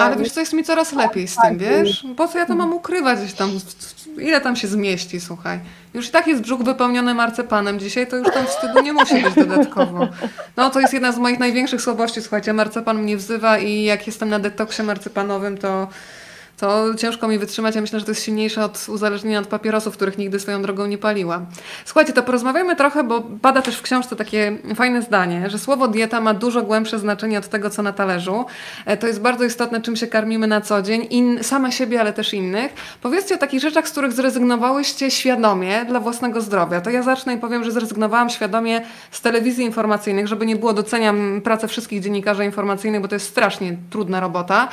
[0.00, 2.06] Ale wiesz co, jest mi coraz lepiej z tym, wiesz?
[2.16, 3.50] Po co ja to mam ukrywać gdzieś tam?
[4.18, 5.60] Ile tam się zmieści, słuchaj?
[5.94, 9.34] Już i tak jest brzuch wypełniony marcepanem dzisiaj, to już tam wstydu nie musi być
[9.34, 10.08] dodatkowo.
[10.56, 14.28] No to jest jedna z moich największych słabości, słuchajcie, marcepan mnie wzywa i jak jestem
[14.28, 15.88] na detoksie marcepanowym, to
[16.56, 17.74] to ciężko mi wytrzymać.
[17.74, 20.98] Ja myślę, że to jest silniejsze od uzależnienia od papierosów, których nigdy swoją drogą nie
[20.98, 21.46] paliłam.
[21.84, 26.20] Słuchajcie, to porozmawiajmy trochę, bo pada też w książce takie fajne zdanie, że słowo dieta
[26.20, 28.44] ma dużo głębsze znaczenie od tego, co na talerzu.
[28.86, 32.12] E, to jest bardzo istotne, czym się karmimy na co dzień, in, same siebie, ale
[32.12, 32.74] też innych.
[33.02, 36.80] Powiedzcie o takich rzeczach, z których zrezygnowałyście świadomie dla własnego zdrowia.
[36.80, 38.80] To ja zacznę i powiem, że zrezygnowałam świadomie
[39.10, 43.76] z telewizji informacyjnych, żeby nie było doceniam pracę wszystkich dziennikarzy informacyjnych, bo to jest strasznie
[43.90, 44.68] trudna robota.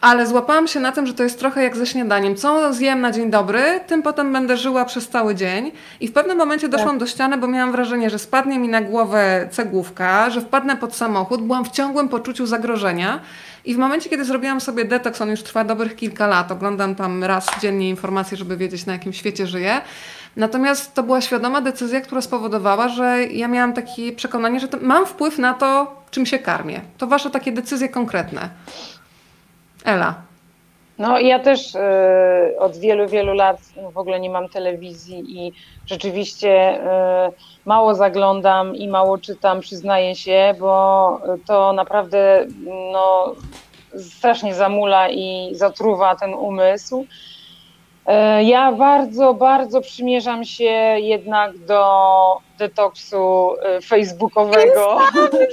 [0.00, 2.36] Ale złapałam się na tym, że to jest trochę jak ze śniadaniem.
[2.36, 5.72] Co zjem na dzień dobry, tym potem będę żyła przez cały dzień.
[6.00, 6.98] I w pewnym momencie doszłam tak.
[6.98, 11.42] do ściany, bo miałam wrażenie, że spadnie mi na głowę cegłówka, że wpadnę pod samochód.
[11.42, 13.20] Byłam w ciągłym poczuciu zagrożenia.
[13.64, 17.24] I w momencie, kiedy zrobiłam sobie detoks, on już trwa dobrych kilka lat, oglądam tam
[17.24, 19.80] raz dziennie informacje, żeby wiedzieć, na jakim świecie żyję.
[20.36, 25.38] Natomiast to była świadoma decyzja, która spowodowała, że ja miałam takie przekonanie, że mam wpływ
[25.38, 26.80] na to, czym się karmię.
[26.98, 28.48] To wasze takie decyzje konkretne.
[29.86, 30.14] Ela.
[30.98, 31.78] No ja też y,
[32.58, 33.58] od wielu, wielu lat
[33.92, 35.52] w ogóle nie mam telewizji i
[35.86, 37.32] rzeczywiście y,
[37.64, 42.46] mało zaglądam i mało czytam, przyznaję się, bo to naprawdę
[42.92, 43.34] no,
[43.98, 47.06] strasznie zamula i zatruwa ten umysł.
[48.08, 51.82] Y, ja bardzo, bardzo przymierzam się jednak do
[52.58, 54.98] detoksu y, facebookowego.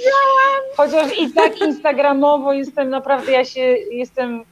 [0.78, 4.46] Chociaż i tak instagramowo jestem naprawdę, ja się jestem, mm,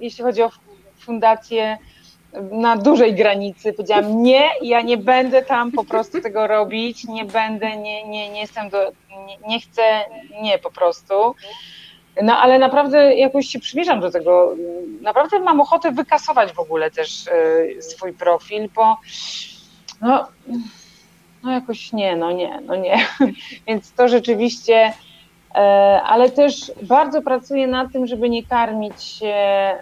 [0.00, 0.50] jeśli chodzi o
[0.98, 1.78] fundację,
[2.50, 3.72] na dużej granicy.
[3.72, 8.40] Powiedziałam nie, ja nie będę tam po prostu tego robić, nie będę, nie, nie, nie
[8.40, 8.92] jestem do,
[9.26, 9.82] nie, nie chcę,
[10.42, 11.34] nie po prostu.
[12.22, 14.54] No ale naprawdę jakoś się przymierzam do tego.
[15.00, 18.96] Naprawdę mam ochotę wykasować w ogóle też y, swój profil, bo
[20.00, 20.28] no,
[21.44, 22.96] no jakoś nie, no nie, no nie.
[23.66, 24.92] Więc to rzeczywiście,
[25.54, 25.60] e,
[26.02, 29.78] ale też bardzo pracuję nad tym, żeby nie karmić się e,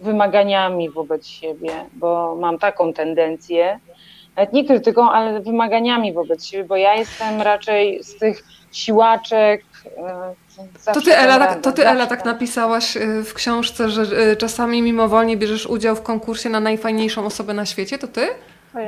[0.00, 3.80] wymaganiami wobec siebie, bo mam taką tendencję,
[4.36, 9.64] nawet nie krytyką, ale wymaganiami wobec siebie, bo ja jestem raczej z tych siłaczek.
[10.86, 15.36] E, to ty, Ela, tak, to ty Ela, tak napisałaś w książce, że czasami mimowolnie
[15.36, 18.28] bierzesz udział w konkursie na najfajniejszą osobę na świecie, to ty?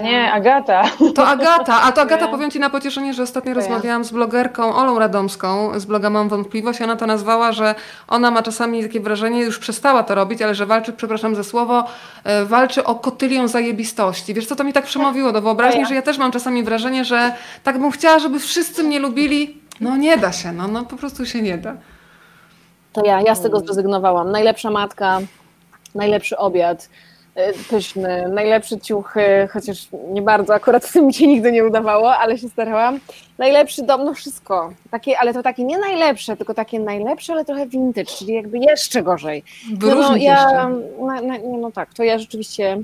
[0.03, 0.83] Nie, Agata.
[1.14, 4.99] To Agata, a to Agata powiem Ci na pocieszenie, że ostatnio rozmawiałam z blogerką Olą
[4.99, 7.75] Radomską z bloga Mam Wątpliwość i ona to nazwała, że
[8.09, 11.85] ona ma czasami takie wrażenie, już przestała to robić, ale że walczy, przepraszam za słowo,
[12.25, 14.35] e, walczy o kotylią zajebistości.
[14.35, 17.33] Wiesz co, to mi tak przemówiło do wyobraźni, że ja też mam czasami wrażenie, że
[17.62, 19.62] tak bym chciała, żeby wszyscy mnie lubili.
[19.83, 21.76] No nie da się, no, no po prostu się nie da.
[22.93, 24.30] To ja, ja z tego zrezygnowałam.
[24.30, 25.20] Najlepsza matka,
[25.95, 26.89] najlepszy obiad
[27.35, 32.16] E, pyszny, najlepsze ciuchy, chociaż nie bardzo, akurat w tym mi się nigdy nie udawało,
[32.16, 33.01] ale się starałam.
[33.39, 34.72] Najlepszy dom, no wszystko.
[34.91, 39.03] Takie, ale to takie nie najlepsze, tylko takie najlepsze, ale trochę vintage, czyli jakby jeszcze
[39.03, 39.45] gorzej.
[39.80, 40.68] No, no ja,
[40.99, 42.83] no, no, no tak, to ja rzeczywiście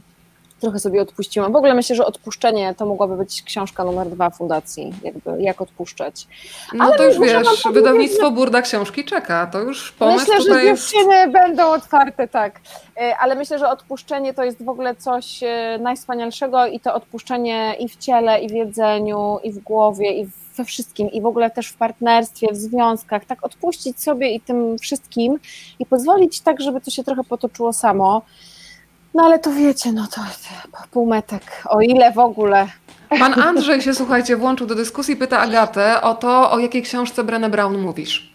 [0.61, 1.53] trochę sobie odpuściłam.
[1.53, 6.27] W ogóle myślę, że odpuszczenie to mogłaby być książka numer dwa fundacji, jakby jak odpuszczać.
[6.75, 11.15] No Ale to już wiesz, wydawnictwo Burda Książki czeka, to już pomysł Myślę, że dziewczyny
[11.15, 11.33] jest...
[11.33, 12.61] będą otwarte, tak.
[12.97, 17.77] E, ale myślę, że odpuszczenie to jest w ogóle coś e, najwspanialszego i to odpuszczenie
[17.81, 21.51] i w ciele, i w jedzeniu, i w głowie, i we wszystkim, i w ogóle
[21.51, 25.39] też w partnerstwie, w związkach, tak odpuścić sobie i tym wszystkim
[25.79, 28.23] i pozwolić tak, żeby to się trochę potoczyło samo.
[29.15, 30.21] No ale to wiecie, no to
[30.91, 32.67] półmetek, o ile w ogóle.
[33.19, 37.51] Pan Andrzej się, słuchajcie, włączył do dyskusji, pyta Agatę o to, o jakiej książce Brené
[37.51, 38.33] Brown mówisz.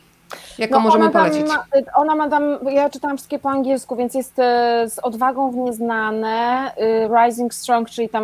[0.58, 1.48] Jaką no możemy polecić?
[1.48, 1.66] Ma,
[1.96, 6.72] ona ma tam, ja czytałam wszystkie po angielsku, więc jest e, z odwagą w nieznane,
[6.78, 8.24] y, Rising Strong, czyli tam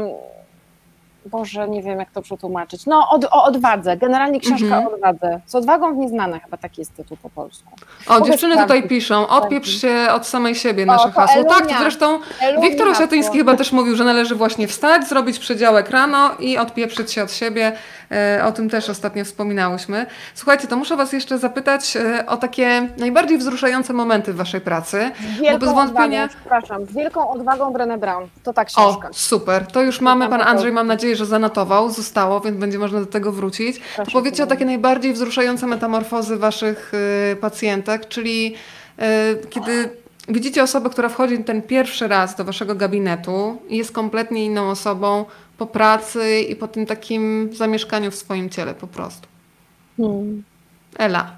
[1.30, 2.86] Boże, nie wiem jak to przetłumaczyć.
[2.86, 3.98] No, od, o odwadze.
[3.98, 4.88] Generalnie książka Mhm.
[4.88, 5.40] o odwadze.
[5.46, 7.72] Z odwagą w nieznane chyba taki jest tytuł po polsku.
[8.08, 11.44] O, dziewczyny tutaj piszą, odpieprz się od samej siebie nasze to hasło.
[11.44, 11.80] Tak, to Elunia.
[11.80, 16.58] zresztą Elunia Wiktor Osiatyński chyba też mówił, że należy właśnie wstać, zrobić przedziałek rano i
[16.58, 17.72] odpieprzyć się od siebie.
[18.12, 20.06] E, O tym też ostatnio wspominałyśmy.
[20.36, 25.12] Słuchajcie, to muszę was jeszcze zapytać e, o takie najbardziej wzruszające momenty w waszej pracy.
[25.36, 26.24] Z Bo wielką bez wątpienia...
[26.24, 28.28] odwagą, przepraszam, z wielką odwagą Brené Brown.
[28.44, 29.10] To ta O, książka.
[29.12, 29.68] super.
[29.68, 30.30] To już mamy.
[30.30, 31.90] Pan Andrzej, mam nadzieję, że zanotował.
[31.90, 33.82] Zostało, więc będzie można do tego wrócić.
[33.96, 36.92] To powiedzcie o takie najbardziej wzruszające metamorfozy waszych
[37.34, 38.56] y, pacjentek, czyli
[39.00, 39.90] y, kiedy
[40.28, 45.26] widzicie osobę, która wchodzi ten pierwszy raz do waszego gabinetu i jest kompletnie inną osobą
[45.60, 49.28] po pracy i po tym takim zamieszkaniu w swoim ciele po prostu.
[49.98, 50.44] Hmm.
[50.98, 51.32] Ela.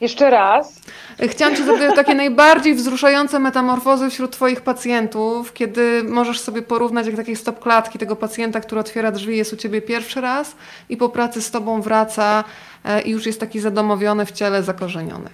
[0.00, 0.80] Jeszcze raz.
[1.28, 7.06] Chciałam Cię zapytać o takie najbardziej wzruszające metamorfozy wśród Twoich pacjentów, kiedy możesz sobie porównać
[7.06, 10.56] jak takie stop klatki tego pacjenta, który otwiera drzwi, jest u Ciebie pierwszy raz
[10.88, 12.44] i po pracy z Tobą wraca
[12.84, 15.30] e, i już jest taki zadomowiony w ciele, zakorzeniony.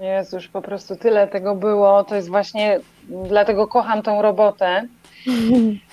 [0.00, 2.04] Jezu, już po prostu tyle tego było.
[2.04, 4.86] To jest właśnie, dlatego kocham tą robotę.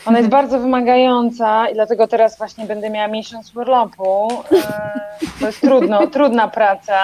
[0.06, 4.28] Ona jest bardzo wymagająca i dlatego teraz właśnie będę miała miesiąc urlopu.
[4.52, 5.02] E,
[5.40, 7.00] To jest trudno, trudna praca,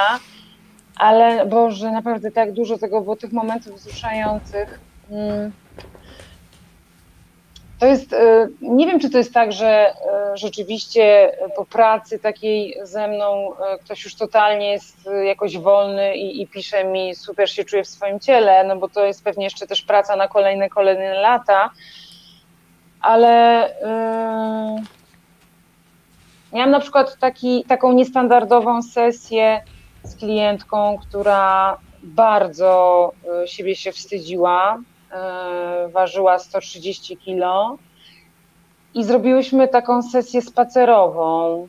[0.97, 4.79] ale Boże, naprawdę tak dużo tego było, tych momentów wzruszających.
[5.11, 5.51] Mm.
[7.79, 9.93] To jest, e, nie wiem, czy to jest tak, że e,
[10.37, 13.51] rzeczywiście po pracy takiej ze mną
[13.83, 18.19] ktoś już totalnie jest jakoś wolny i, i pisze mi, super się czuję w swoim
[18.19, 21.69] ciele, no bo to jest pewnie jeszcze też praca na kolejne, kolejne lata,
[23.01, 23.63] ale
[24.77, 24.83] yy,
[26.53, 29.61] miałam na przykład taki, taką niestandardową sesję
[30.03, 33.11] z klientką, która bardzo
[33.43, 34.77] y, siebie się wstydziła,
[35.87, 37.77] y, ważyła 130 kilo.
[38.93, 41.67] I zrobiłyśmy taką sesję spacerową,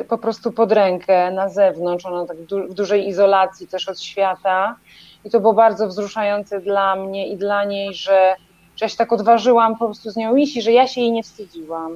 [0.00, 2.36] y, po prostu pod rękę na zewnątrz, ona tak
[2.70, 4.76] w dużej izolacji też od świata.
[5.24, 8.36] I to było bardzo wzruszające dla mnie i dla niej, że,
[8.80, 11.12] że ja się tak odważyłam po prostu z nią iść i że ja się jej
[11.12, 11.92] nie wstydziłam.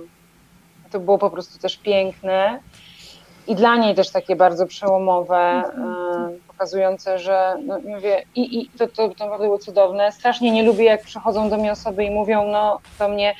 [0.91, 2.61] To było po prostu też piękne
[3.47, 5.65] i dla niej też takie bardzo przełomowe, e,
[6.49, 10.13] pokazujące, że no, mówię, i, i to, to, to naprawdę było cudowne.
[10.13, 13.35] Strasznie nie lubię, jak przychodzą do mnie osoby i mówią no, do mnie,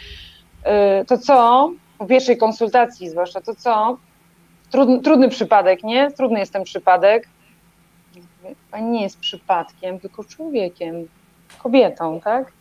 [1.03, 3.99] y, to co, po pierwszej konsultacji zwłaszcza, to co,
[4.71, 6.11] trudny, trudny przypadek, nie?
[6.11, 7.29] Trudny jest ten przypadek.
[8.71, 11.09] Pani nie jest przypadkiem, tylko człowiekiem,
[11.63, 12.53] kobietą, tak?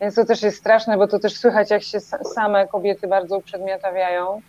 [0.00, 3.36] Więc to też jest straszne, bo to też słychać, jak się sa- same kobiety bardzo
[3.36, 4.42] uprzedmiotawiają.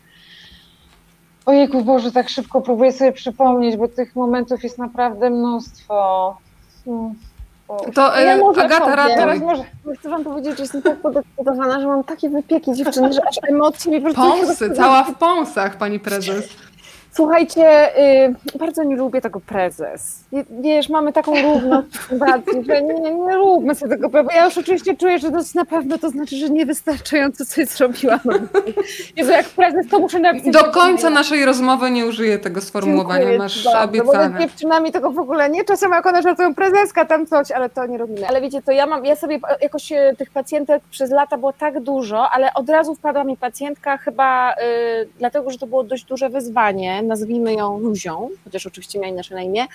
[1.46, 6.38] Ojejku Boże, tak szybko próbuję sobie przypomnieć, bo tych momentów jest naprawdę mnóstwo.
[6.86, 7.16] Hmm.
[7.94, 9.16] To Ja e, może Agata ratuj.
[9.16, 9.64] Teraz może,
[10.00, 13.92] Chcę wam powiedzieć, że jestem tak podekscytowana, że mam takie wypieki dziewczyny, że aż emocje
[13.92, 14.22] mi po prostu...
[14.22, 16.50] Pąsy, cała w pąsach, Pani Prezes.
[17.14, 17.98] Słuchajcie,
[18.56, 20.24] y, bardzo nie lubię tego prezes.
[20.62, 24.58] Wiesz, mamy taką równość w fundacji, że nie, nie róbmy sobie tego, bo ja już
[24.58, 28.20] oczywiście czuję, że to na pewno to znaczy, że niewystarczająco coś zrobiłam.
[29.18, 30.54] Jezu, jak prezes, to muszę napisać.
[30.54, 34.40] Do końca naszej rozmowy nie użyję tego sformułowania, Dziękuję masz bardzo, Bo z obiecane.
[34.40, 37.98] dziewczynami tego w ogóle nie, czasem jak one żartują prezeska tam coś, ale to nie
[37.98, 38.28] robimy.
[38.28, 41.80] Ale wiecie, to ja mam, ja sobie jakoś e, tych pacjentek przez lata było tak
[41.80, 44.56] dużo, ale od razu wpadła mi pacjentka chyba y,
[45.20, 49.42] dlatego, że to było dość duże wyzwanie, nazwijmy ją Luzią, chociaż oczywiście miała inaczej na
[49.42, 49.66] imię.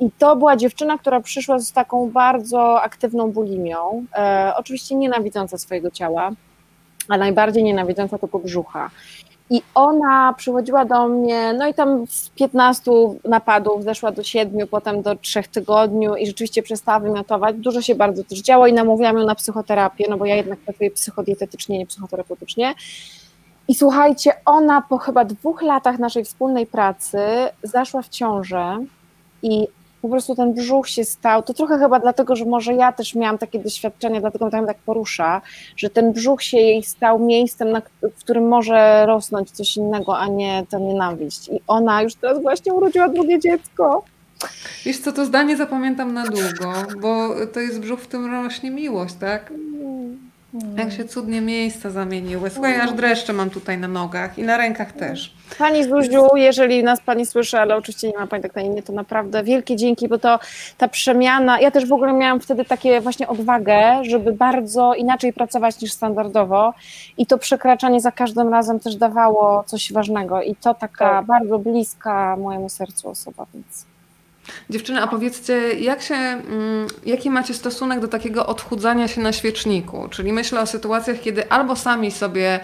[0.00, 5.90] I to była dziewczyna, która przyszła z taką bardzo aktywną bulimią, e, oczywiście nienawidząca swojego
[5.90, 6.30] ciała,
[7.08, 8.90] a najbardziej nienawidząca tego brzucha.
[9.50, 12.92] I ona przychodziła do mnie, no i tam z 15
[13.24, 17.56] napadów zeszła do 7, potem do 3 tygodniu i rzeczywiście przestała wymiotować.
[17.56, 20.90] Dużo się bardzo też działo i namówiłam ją na psychoterapię, no bo ja jednak pracuję
[20.90, 22.74] psychodietetycznie, nie psychoterapeutycznie.
[23.68, 27.18] I słuchajcie, ona po chyba dwóch latach naszej wspólnej pracy
[27.62, 28.78] zaszła w ciążę
[29.42, 29.66] i
[30.02, 33.38] po prostu ten brzuch się stał, to trochę chyba dlatego, że może ja też miałam
[33.38, 35.42] takie doświadczenie, dlatego mnie tak porusza,
[35.76, 40.26] że ten brzuch się jej stał miejscem, na, w którym może rosnąć coś innego, a
[40.26, 41.48] nie ta nienawiść.
[41.48, 44.04] I ona już teraz właśnie urodziła drugie dziecko.
[44.84, 49.14] Wiesz co, to zdanie zapamiętam na długo, bo to jest brzuch, w którym rośnie miłość,
[49.14, 49.52] tak?
[50.76, 52.50] Jak się cudnie miejsca zamieniły.
[52.50, 55.34] Słuchaj, aż dreszcze mam tutaj na nogach i na rękach też.
[55.58, 58.92] Pani Zuziu, jeżeli nas Pani słyszy, ale oczywiście nie ma Pani tak na imię, to
[58.92, 60.38] naprawdę wielkie dzięki, bo to
[60.78, 65.80] ta przemiana, ja też w ogóle miałam wtedy takie właśnie odwagę, żeby bardzo inaczej pracować
[65.80, 66.74] niż standardowo
[67.18, 71.26] i to przekraczanie za każdym razem też dawało coś ważnego i to taka Tak.
[71.26, 73.86] bardzo bliska mojemu sercu osoba, więc...
[74.70, 80.08] Dziewczyny, a powiedzcie, jak się, mm, jaki macie stosunek do takiego odchudzania się na świeczniku?
[80.10, 82.60] Czyli myślę o sytuacjach, kiedy albo sami sobie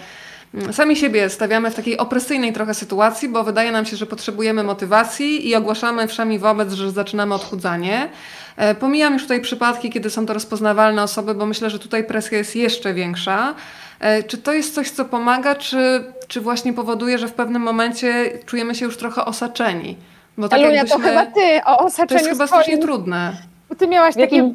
[0.54, 4.62] mm, sami siebie stawiamy w takiej opresyjnej trochę sytuacji, bo wydaje nam się, że potrzebujemy
[4.62, 8.08] motywacji i ogłaszamy wszemi wobec, że zaczynamy odchudzanie.
[8.56, 12.38] E, pomijam już tutaj przypadki, kiedy są to rozpoznawalne osoby, bo myślę, że tutaj presja
[12.38, 13.54] jest jeszcze większa.
[14.00, 18.38] E, czy to jest coś, co pomaga, czy, czy właśnie powoduje, że w pewnym momencie
[18.46, 19.96] czujemy się już trochę osaczeni?
[20.38, 20.98] Bo tak Elunia, jakbyśmy...
[20.98, 22.62] to chyba ty o osaczeniu To jest chyba swoim...
[22.62, 23.32] strasznie trudne.
[23.68, 24.50] Bo ty miałaś takie...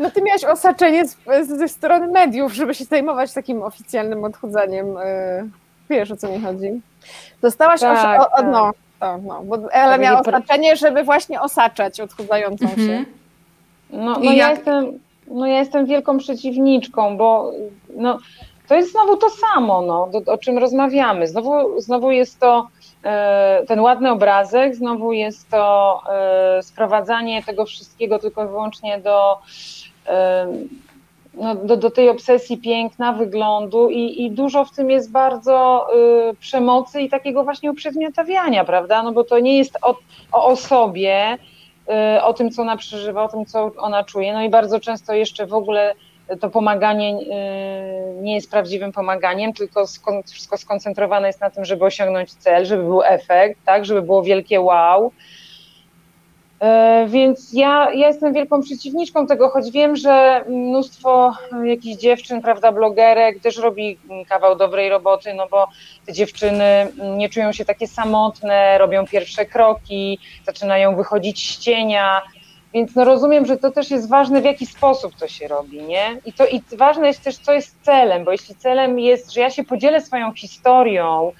[0.00, 1.16] No ty miałaś osaczenie z,
[1.46, 4.96] ze strony mediów, żeby się zajmować takim oficjalnym odchudzaniem.
[5.02, 5.48] E,
[5.90, 6.80] wiesz, o co mi chodzi?
[7.42, 8.46] Dostałaś tak, o, o, tak.
[8.52, 8.70] no,
[9.00, 12.88] to, no, bo Ela miała osaczenie, żeby właśnie osaczać odchudzającą mhm.
[12.88, 13.04] się.
[13.90, 17.52] No, no ja jestem, no ja jestem wielką przeciwniczką, bo
[17.96, 18.18] no,
[18.68, 21.28] to jest znowu to samo, no, o czym rozmawiamy.
[21.28, 22.68] Znowu, znowu jest to
[23.68, 29.38] ten ładny obrazek, znowu jest to e, sprowadzanie tego wszystkiego tylko i wyłącznie do,
[30.06, 30.46] e,
[31.34, 35.86] no, do, do tej obsesji piękna, wyglądu i, i dużo w tym jest bardzo
[36.40, 39.02] przemocy i takiego właśnie uprzedmiotawiania, prawda?
[39.02, 39.96] No bo to nie jest o,
[40.32, 41.38] o osobie,
[42.22, 44.32] o tym, co ona przeżywa, o tym, co ona czuje.
[44.32, 45.94] No i bardzo często jeszcze w ogóle
[46.40, 49.86] to pomaganie y, nie jest prawdziwym pomaganiem, tylko
[50.32, 54.60] wszystko skoncentrowane jest na tym, żeby osiągnąć cel, żeby był efekt, tak, żeby było wielkie
[54.60, 55.12] wow.
[56.62, 61.32] Y, więc ja, ja jestem wielką przeciwniczką tego, choć wiem, że mnóstwo
[61.64, 65.66] jakichś dziewczyn, prawda, blogerek też robi kawał dobrej roboty, no bo
[66.06, 72.22] te dziewczyny nie czują się takie samotne, robią pierwsze kroki, zaczynają wychodzić z cienia,
[72.74, 76.20] więc no rozumiem, że to też jest ważne, w jaki sposób to się robi, nie?
[76.26, 79.50] I to i ważne jest też, co jest celem, bo jeśli celem jest, że ja
[79.50, 81.32] się podzielę swoją historią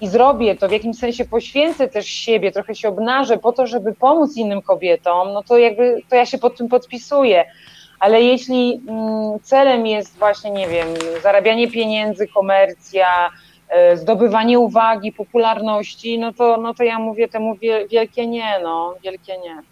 [0.00, 3.94] i zrobię to, w jakimś sensie poświęcę też siebie, trochę się obnażę po to, żeby
[3.94, 7.44] pomóc innym kobietom, no to jakby to ja się pod tym podpisuję.
[8.00, 10.88] Ale jeśli mm, celem jest właśnie, nie wiem,
[11.22, 13.30] zarabianie pieniędzy, komercja,
[13.68, 17.56] e, zdobywanie uwagi, popularności, no to, no to ja mówię temu
[17.90, 19.62] wielkie nie, no, wielkie nie.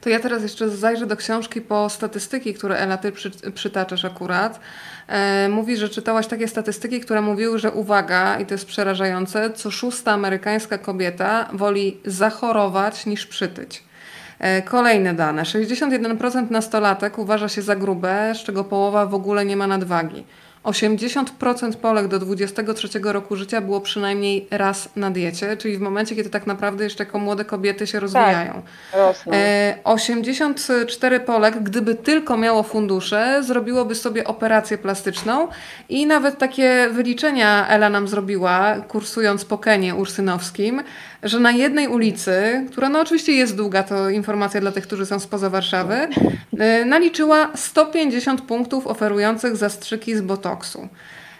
[0.00, 4.60] To ja teraz jeszcze zajrzę do książki po statystyki, które Ela, ty przy, przytaczasz akurat.
[5.08, 9.70] E, mówi, że czytałaś takie statystyki, które mówiły, że uwaga, i to jest przerażające, co
[9.70, 13.84] szósta amerykańska kobieta woli zachorować niż przytyć.
[14.38, 15.42] E, kolejne dane.
[15.42, 20.24] 61% nastolatek uważa się za grube, z czego połowa w ogóle nie ma nadwagi.
[20.64, 26.30] 80% Polek do 23 roku życia było przynajmniej raz na diecie, czyli w momencie, kiedy
[26.30, 28.52] tak naprawdę jeszcze jako młode kobiety się rozwijają.
[28.52, 29.00] Tak,
[29.84, 35.48] 84 e, Polek, gdyby tylko miało fundusze, zrobiłoby sobie operację plastyczną
[35.88, 40.82] i nawet takie wyliczenia Ela nam zrobiła, kursując po Kenie ursynowskim,
[41.22, 45.20] że na jednej ulicy, która no oczywiście jest długa, to informacja dla tych, którzy są
[45.20, 46.08] spoza Warszawy,
[46.58, 50.88] e, naliczyła 150 punktów oferujących zastrzyki z botoksu.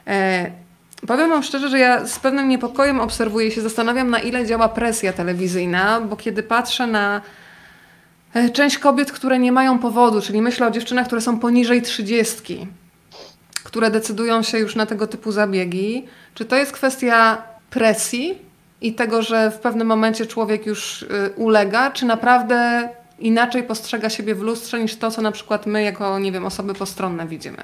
[0.06, 0.50] E,
[1.06, 5.12] powiem Wam szczerze, że ja z pewnym niepokojem obserwuję się zastanawiam, na ile działa presja
[5.12, 7.20] telewizyjna, bo kiedy patrzę na
[8.34, 12.66] e, część kobiet, które nie mają powodu, czyli myślę o dziewczynach, które są poniżej trzydziestki,
[13.64, 18.49] które decydują się już na tego typu zabiegi, czy to jest kwestia presji,
[18.80, 24.34] i tego, że w pewnym momencie człowiek już y, ulega, czy naprawdę inaczej postrzega siebie
[24.34, 27.58] w lustrze niż to, co na przykład my jako, nie wiem, osoby postronne widzimy.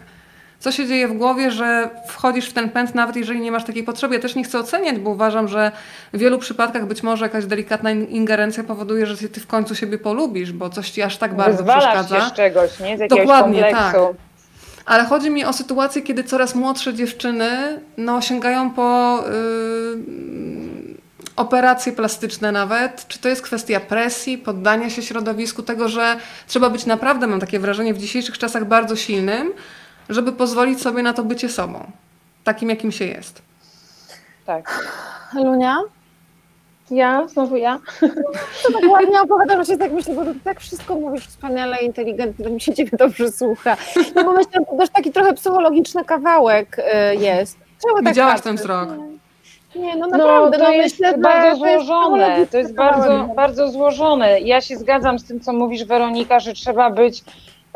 [0.59, 3.85] Co się dzieje w głowie, że wchodzisz w ten pęd, nawet jeżeli nie masz takiej
[3.85, 4.15] potrzeby.
[4.15, 5.73] Ja też nie chcę oceniać, bo uważam, że
[6.13, 10.53] w wielu przypadkach być może jakaś delikatna ingerencja powoduje, że ty w końcu siebie polubisz,
[10.53, 12.21] bo coś ci aż tak bardzo Wyzwalasz przeszkadza.
[12.21, 12.97] się z czegoś, nie?
[12.97, 14.07] Z jakiegoś Dokładnie, kompleksu.
[14.07, 14.27] tak.
[14.87, 17.51] Ale chodzi mi o sytuację, kiedy coraz młodsze dziewczyny
[17.97, 20.76] no, sięgają po yy,
[21.37, 26.17] operacje plastyczne nawet, czy to jest kwestia presji, poddania się środowisku, tego, że
[26.47, 29.53] trzeba być naprawdę, mam takie wrażenie, w dzisiejszych czasach bardzo silnym,
[30.09, 31.91] żeby pozwolić sobie na to bycie sobą,
[32.45, 33.43] takim jakim się jest.
[34.47, 34.85] Tak.
[35.35, 35.79] Lunia?
[36.91, 37.29] Ja?
[37.29, 37.79] Znowu ja?
[38.63, 42.51] To tak ładnie opowiadasz, się tak myślę, bo ty tak wszystko mówisz wspaniale, inteligentnie, to
[42.51, 43.77] mi się ciebie dobrze słucha.
[44.15, 47.59] No bo myślę, że to też taki trochę psychologiczny kawałek y, jest.
[47.83, 48.89] Czemu tak Widziałaś ten wzrok.
[49.79, 54.41] Nie, no naprawdę, no, to no jest myślę, bardzo złożone, to jest bardzo, bardzo złożone.
[54.41, 57.25] Ja się zgadzam z tym, co mówisz Weronika, że trzeba być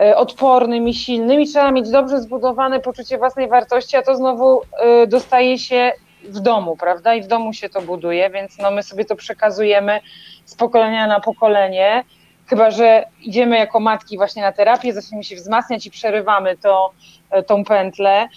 [0.01, 4.61] e, odpornym i silnym i trzeba mieć dobrze zbudowane poczucie własnej wartości, a to znowu
[4.81, 5.93] e, dostaje się
[6.25, 7.15] w domu, prawda?
[7.15, 10.01] I w domu się to buduje, więc no my sobie to przekazujemy
[10.45, 12.05] z pokolenia na pokolenie.
[12.47, 16.91] Chyba, że idziemy jako matki właśnie na terapię, zaczniemy się wzmacniać i przerywamy to,
[17.31, 18.29] e, tą pętlę.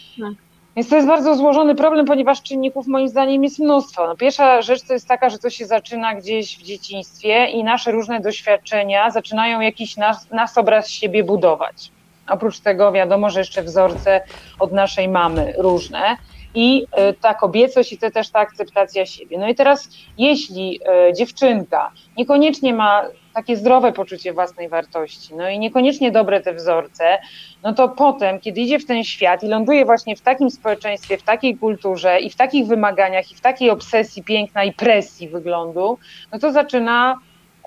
[0.76, 4.08] Więc to jest bardzo złożony problem, ponieważ czynników moim zdaniem jest mnóstwo.
[4.08, 7.92] No pierwsza rzecz to jest taka, że to się zaczyna gdzieś w dzieciństwie i nasze
[7.92, 11.92] różne doświadczenia zaczynają jakiś nas, nas obraz siebie budować.
[12.30, 14.22] Oprócz tego wiadomo, że jeszcze wzorce
[14.60, 16.18] od naszej mamy różne.
[16.56, 19.38] i e, ta kobiecość i to też ta akceptacja siebie.
[19.38, 23.04] No i teraz, jeśli e, dziewczynka niekoniecznie ma
[23.34, 27.18] takie zdrowe poczucie własnej wartości, no i niekoniecznie dobre te wzorce,
[27.64, 31.24] no to potem, kiedy idzie w ten świat i ląduje właśnie w takim społeczeństwie, w
[31.24, 35.98] takiej kulturze i w takich wymaganiach i w takiej obsesji piękna i presji wyglądu,
[36.32, 37.20] no to zaczyna,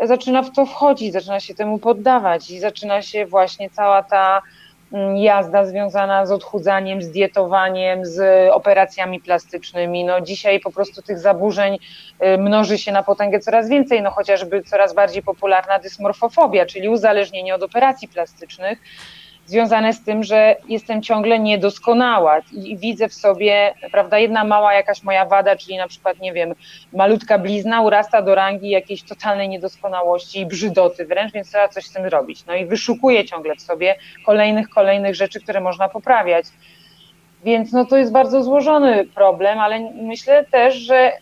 [0.02, 4.42] zaczyna w to wchodzić, zaczyna się temu poddawać i zaczyna się właśnie cała ta
[5.16, 10.04] jazda związana z odchudzaniem, z dietowaniem, z operacjami plastycznymi.
[10.04, 11.78] No dzisiaj po prostu tych zaburzeń
[12.24, 17.54] y, mnoży się na potęgę coraz więcej, no chociażby coraz bardziej popularna dysmorfofobia, czyli uzależnienie
[17.54, 18.78] od operacji plastycznych
[19.46, 25.02] związane z tym, że jestem ciągle niedoskonała i widzę w sobie, prawda, jedna mała jakaś
[25.02, 26.54] moja wada, czyli na przykład, nie wiem,
[26.92, 31.92] malutka blizna urasta do rangi jakiejś totalnej niedoskonałości i brzydoty wręcz, więc trzeba coś z
[31.92, 32.46] tym zrobić.
[32.46, 33.94] No i wyszukuję ciągle w sobie
[34.26, 36.46] kolejnych, kolejnych rzeczy, które można poprawiać.
[37.44, 41.12] Więc no to jest bardzo złożony problem, ale myślę też, że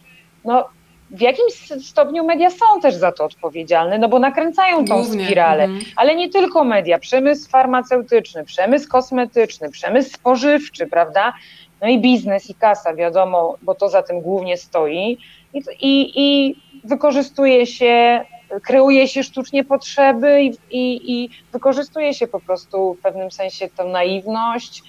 [0.44, 0.68] no,
[1.14, 1.52] w jakimś
[1.86, 5.24] stopniu media są też za to odpowiedzialne, no bo nakręcają tą Głównie.
[5.24, 5.84] spiralę, mhm.
[5.96, 11.32] ale nie tylko media, przemysł farmaceutyczny, przemysł kosmetyczny, przemysł spożywczy, prawda?
[11.80, 15.18] No i biznes i kasa, wiadomo, bo to za tym głównie stoi
[15.54, 18.24] i, i, i wykorzystuje się,
[18.62, 23.84] kreuje się sztucznie potrzeby i, i, i wykorzystuje się po prostu w pewnym sensie tę
[23.84, 24.82] naiwność,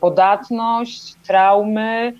[0.00, 2.12] podatność, traumy,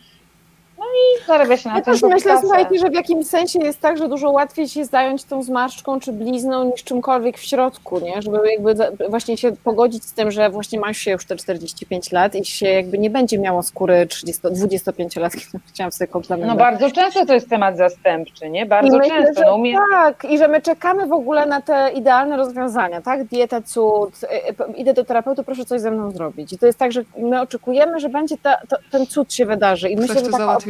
[0.80, 1.94] no i zarabia się na ja tym.
[1.94, 5.42] Też myślę, słuchajcie, że w jakimś sensie jest tak, że dużo łatwiej się zająć tą
[5.42, 8.22] zmarszczką czy blizną niż czymkolwiek w środku, nie?
[8.22, 8.74] Żeby jakby
[9.08, 12.66] właśnie się pogodzić z tym, że właśnie ma się już te 45 lat i się
[12.66, 16.58] jakby nie będzie miało skóry 30, 25-latki, chciałam sobie komplementować.
[16.58, 18.66] No bardzo często to jest temat zastępczy, nie?
[18.66, 19.42] Bardzo myślę, często.
[19.46, 19.76] No, umie...
[19.92, 23.24] Tak, i że my czekamy w ogóle na te idealne rozwiązania, tak?
[23.24, 26.52] Dieta, cud, y, y, idę do terapeuty, proszę coś ze mną zrobić.
[26.52, 29.88] I to jest tak, że my oczekujemy, że będzie ta, to, ten cud się wydarzy
[29.88, 30.69] i myślę, że taka operacja,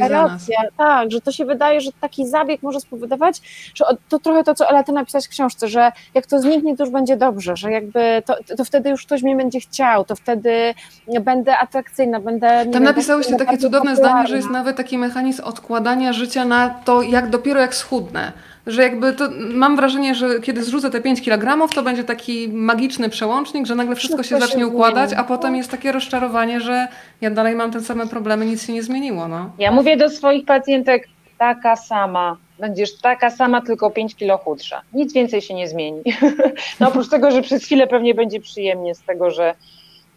[1.07, 3.41] że to się wydaje, że taki zabieg może spowodować,
[3.75, 6.83] że to trochę to, co Ela ty napisać w książce, że jak to zniknie, to
[6.83, 10.73] już będzie dobrze, że jakby to, to wtedy już ktoś mnie będzie chciał, to wtedy
[11.21, 12.65] będę atrakcyjna, będę...
[12.65, 13.95] Tam napisałyście takie cudowne popularna.
[13.95, 18.31] zdanie, że jest nawet taki mechanizm odkładania życia na to, jak dopiero jak schudnę
[18.67, 23.09] że jakby to mam wrażenie, że kiedy zrzucę te 5 kg, to będzie taki magiczny
[23.09, 26.87] przełącznik, że nagle wszystko się zacznie układać, a potem jest takie rozczarowanie, że
[27.21, 29.27] ja dalej mam te same problemy, nic się nie zmieniło.
[29.27, 29.51] No.
[29.59, 31.07] Ja mówię do swoich pacjentek,
[31.37, 34.81] taka sama, będziesz taka sama, tylko 5 kilo chudsza.
[34.93, 36.01] Nic więcej się nie zmieni.
[36.79, 39.55] No oprócz tego, że przez chwilę pewnie będzie przyjemnie z tego, że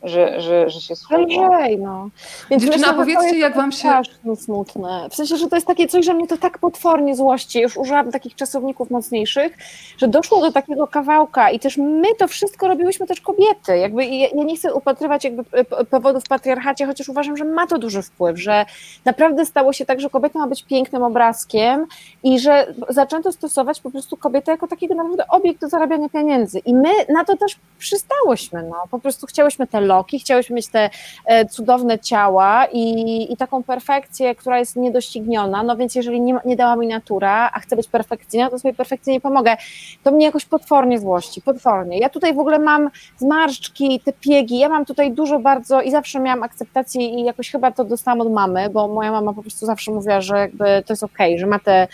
[0.04, 1.18] że, że, że się słucha.
[1.18, 2.08] Lżej, no.
[2.50, 3.88] Więc Dziewczyna, myślę, powiedzcie, jak wam się...
[4.36, 5.08] smutne.
[5.10, 7.60] W sensie, że to jest takie coś, że mnie to tak potwornie złości.
[7.60, 9.58] Już użyłam takich czasowników mocniejszych,
[9.98, 13.78] że doszło do takiego kawałka i też my to wszystko robiłyśmy też kobiety.
[13.78, 15.44] Jakby ja, ja nie chcę upatrywać jakby
[15.90, 18.66] powodów w patriarchacie, chociaż uważam, że ma to duży wpływ, że
[19.04, 21.86] naprawdę stało się tak, że kobieta ma być pięknym obrazkiem
[22.22, 26.58] i że zaczęto stosować po prostu kobietę jako takiego naprawdę obiekt do zarabiania pieniędzy.
[26.58, 28.76] I my na to też przystałyśmy, no.
[28.90, 30.90] Po prostu chciałyśmy te loki, chciałyśmy mieć te
[31.26, 36.56] e, cudowne ciała i, i taką perfekcję, która jest niedościgniona, no więc jeżeli nie, nie
[36.56, 39.56] dała mi natura, a chcę być perfekcyjna, to sobie perfekcyjnie nie pomogę.
[40.02, 41.98] To mnie jakoś potwornie złości, potwornie.
[41.98, 46.20] Ja tutaj w ogóle mam zmarszczki, te piegi, ja mam tutaj dużo bardzo i zawsze
[46.20, 49.92] miałam akceptację i jakoś chyba to dostałam od mamy, bo moja mama po prostu zawsze
[49.92, 51.88] mówiła, że jakby to jest okej, okay, że ma te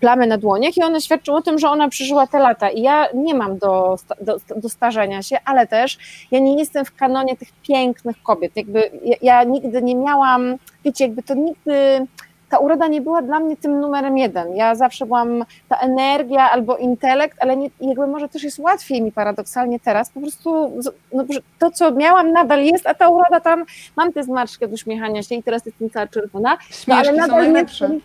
[0.00, 3.08] plamy na dłoniach i one świadczą o tym, że ona przeżyła te lata i ja
[3.14, 5.98] nie mam do, do, do starzenia się, ale też
[6.30, 8.52] ja nie jestem w kanonie tych pięknych kobiet.
[8.56, 10.54] Jakby ja, ja, nigdy nie miałam,
[10.84, 12.06] wiecie, jakby to nigdy,
[12.48, 14.56] ta uroda nie była dla mnie tym numerem jeden.
[14.56, 19.12] Ja zawsze byłam ta energia albo intelekt, ale nie, jakby może też jest łatwiej mi
[19.12, 20.72] paradoksalnie teraz, po prostu
[21.12, 21.24] no,
[21.58, 23.64] to, co miałam nadal jest, a ta uroda tam,
[23.96, 26.58] mam tę zmarszczkę do uśmiechania się i teraz jestem cała czerwona,
[26.88, 28.00] no, ale nadal jestem,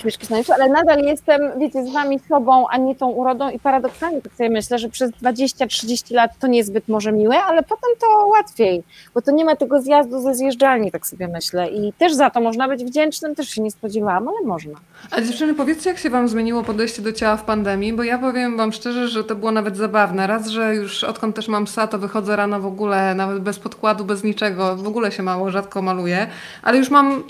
[0.00, 4.22] śmieszki są ale nadal jestem, wiecie, z wami sobą, a nie tą urodą i paradoksalnie
[4.22, 8.82] tak sobie myślę, że przez 20-30 lat to niezbyt może miłe, ale potem to łatwiej,
[9.14, 12.40] bo to nie ma tego zjazdu ze zjeżdżalni, tak sobie myślę i też za to
[12.40, 14.74] można być wdzięcznym, też się nie spodziewałam, ale można.
[15.10, 18.56] A dziewczyny, powiedzcie, jak się wam zmieniło podejście do ciała w pandemii, bo ja powiem
[18.56, 20.26] wam szczerze, że to było nawet zabawne.
[20.26, 24.04] Raz, że już odkąd też mam psa, to wychodzę rano w ogóle, nawet bez podkładu,
[24.04, 26.26] bez niczego, w ogóle się mało, rzadko maluję,
[26.62, 27.22] ale już mam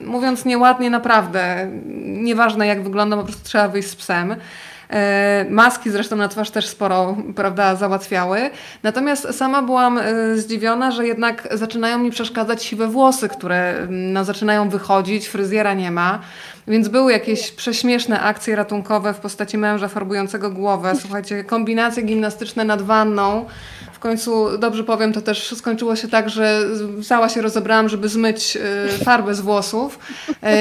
[0.00, 1.70] mówiąc nieładnie, naprawdę,
[2.04, 4.36] nieważne jak wygląda, po prostu trzeba wyjść z psem.
[4.90, 8.50] E, maski zresztą na twarz też sporo prawda, załatwiały.
[8.82, 14.68] Natomiast sama byłam e, zdziwiona, że jednak zaczynają mi przeszkadzać siwe włosy, które no, zaczynają
[14.68, 16.20] wychodzić, fryzjera nie ma.
[16.68, 20.92] Więc były jakieś prześmieszne akcje ratunkowe w postaci męża farbującego głowę.
[21.00, 23.46] Słuchajcie, kombinacje gimnastyczne nad wanną
[24.04, 26.60] końcu, dobrze powiem, to też skończyło się tak, że
[27.08, 29.98] cała się rozebrałam, żeby zmyć y, farbę z włosów,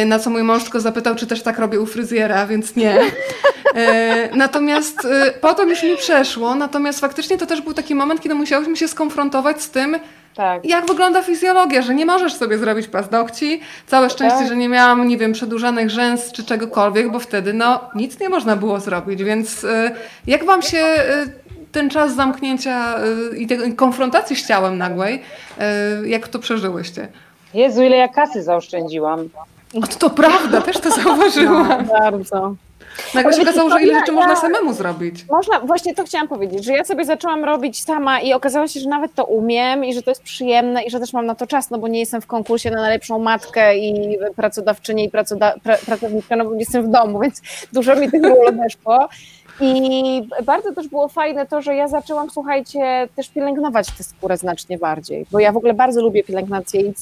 [0.02, 3.02] y, na co mój mąż tylko zapytał, czy też tak robię u fryzjera, więc nie.
[3.02, 5.08] Y, natomiast
[5.42, 9.62] potem już mi przeszło, natomiast faktycznie to też był taki moment, kiedy musiałyśmy się skonfrontować
[9.62, 10.00] z tym,
[10.36, 10.66] tak.
[10.66, 13.62] Jak wygląda fizjologia, że nie możesz sobie zrobić paznokci.
[13.88, 14.48] Całe szczęście, tak.
[14.48, 18.56] że nie miałam, nie wiem, przedłużanych rzęs czy czegokolwiek, bo wtedy no nic nie można
[18.56, 19.24] było zrobić.
[19.24, 19.66] Więc
[20.28, 20.86] jak wam się
[21.74, 22.96] ten czas zamknięcia
[23.34, 25.22] y, i tej konfrontacji z ciałem nagłej,
[26.06, 27.08] jak to przeżyłyście?
[27.54, 29.30] Jezu, ile ja kasy zaoszczędziłam.
[29.84, 31.86] O, to, to prawda, też to zauważyłam.
[31.88, 32.56] No, bardzo.
[33.14, 35.26] Nagle się okazało, że ile rzeczy ja, można samemu zrobić.
[35.30, 38.90] Można, właśnie to chciałam powiedzieć, że ja sobie zaczęłam robić sama i okazało się, że
[38.90, 41.70] nawet to umiem i że to jest przyjemne i że też mam na to czas,
[41.70, 46.36] no bo nie jestem w konkursie na najlepszą matkę i pracodawczynię i pracoda, pra, pracowniczkę,
[46.36, 47.42] no bo jestem w domu, więc
[47.74, 49.10] dużo mi tych ról odeszło.
[49.60, 54.78] I bardzo też było fajne to, że ja zaczęłam, słuchajcie, też pielęgnować tę skórę znacznie
[54.78, 56.94] bardziej, bo ja w ogóle bardzo lubię pielęgnację i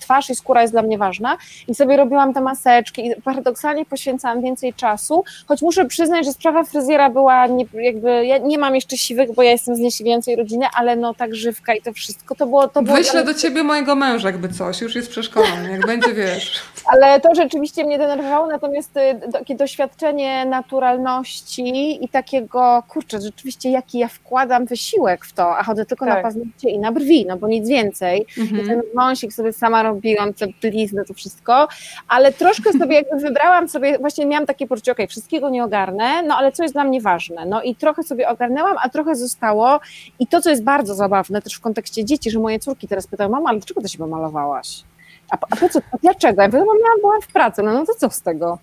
[0.00, 1.36] twarz i skóra jest dla mnie ważna
[1.68, 6.64] i sobie robiłam te maseczki i paradoksalnie poświęcałam więcej czasu, choć muszę przyznać, że sprawa
[6.64, 10.66] fryzjera była nie, jakby, ja nie mam jeszcze siwych, bo ja jestem z niesiwiącej rodziny,
[10.74, 12.68] ale no tak żywka i to wszystko, to było...
[12.68, 16.62] To było Wyślę do ciebie mojego męża jakby coś, już jest przeszkolony, jak będzie, wiesz.
[16.92, 23.98] Ale to rzeczywiście mnie denerwowało, natomiast y, takie doświadczenie naturalności i takiego, kurczę, rzeczywiście jaki
[23.98, 26.14] ja wkładam wysiłek w to, a chodzę tylko tak.
[26.14, 28.26] na paznokcie i na brwi, no bo nic więcej.
[28.38, 28.64] Mhm.
[28.64, 31.68] I ten wąsik sobie sama robiłam, te blizny, to wszystko,
[32.08, 36.22] ale troszkę sobie jakby wybrałam sobie, właśnie miałam takie poczucie, okej, okay, wszystkiego nie ogarnę,
[36.22, 39.80] no ale co jest dla mnie ważne, no i trochę sobie ogarnęłam, a trochę zostało
[40.18, 43.30] i to, co jest bardzo zabawne też w kontekście dzieci, że moje córki teraz pytają,
[43.30, 44.82] mama, ale dlaczego ty się pomalowałaś?
[45.30, 46.42] A, a po co, a dlaczego?
[46.42, 48.58] Ja mówię, no, byłam w pracy, no, no to co z tego?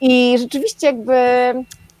[0.00, 1.14] I rzeczywiście jakby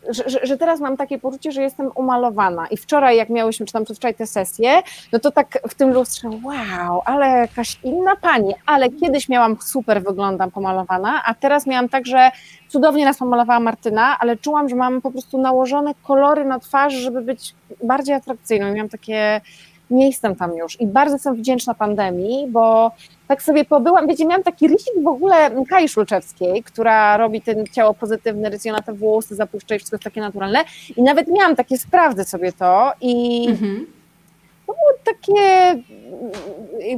[0.08, 2.66] że, że, teraz mam takie poczucie, że jestem umalowana.
[2.66, 6.30] I wczoraj, jak miałyśmy, czy tam przedwczoraj tę sesję, no to tak w tym lustrze,
[6.44, 12.06] wow, ale jakaś inna pani, ale kiedyś miałam super wyglądam pomalowana, a teraz miałam tak,
[12.06, 12.30] że
[12.68, 17.22] cudownie nas pomalowała Martyna, ale czułam, że mam po prostu nałożone kolory na twarz, żeby
[17.22, 18.68] być bardziej atrakcyjną.
[18.68, 19.40] I miałam takie,
[19.90, 20.80] nie jestem tam już.
[20.80, 22.92] I bardzo jestem wdzięczna pandemii, bo
[23.28, 27.94] tak sobie pobyłam, wiecie, miałam taki rysik w ogóle Kai Szulczewskiej, która robi ten ciało
[27.94, 30.64] pozytywne, rysuje na te włosy, zapuszcza i wszystko jest takie naturalne
[30.96, 33.86] i nawet miałam takie, sprawdzę sobie to i mhm.
[34.66, 35.82] to było takie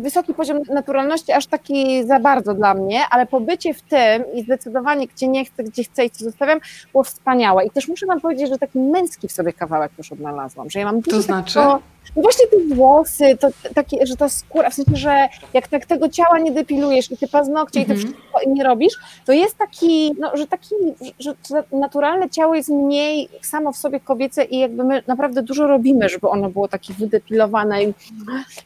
[0.00, 5.06] wysoki poziom naturalności, aż taki za bardzo dla mnie, ale pobycie w tym i zdecydowanie
[5.06, 6.60] gdzie nie chcę, gdzie chcę i co zostawiam,
[6.92, 10.70] było wspaniałe i też muszę wam powiedzieć, że taki męski w sobie kawałek już odnalazłam,
[10.70, 11.54] że ja mam dużo To znaczy?
[11.54, 11.82] Takiego,
[12.16, 16.08] no właśnie te włosy, to takie, że ta skóra, w sensie, że jak tak tego
[16.08, 18.12] ciała nie depilujesz i te paznokcie i to mhm.
[18.14, 18.94] wszystko nie robisz,
[19.24, 20.74] to jest taki, no, że taki,
[21.20, 21.34] że
[21.72, 26.28] naturalne ciało jest mniej samo w sobie kobiece i jakby my naprawdę dużo robimy, żeby
[26.28, 27.94] ono było takie wydepilowane i,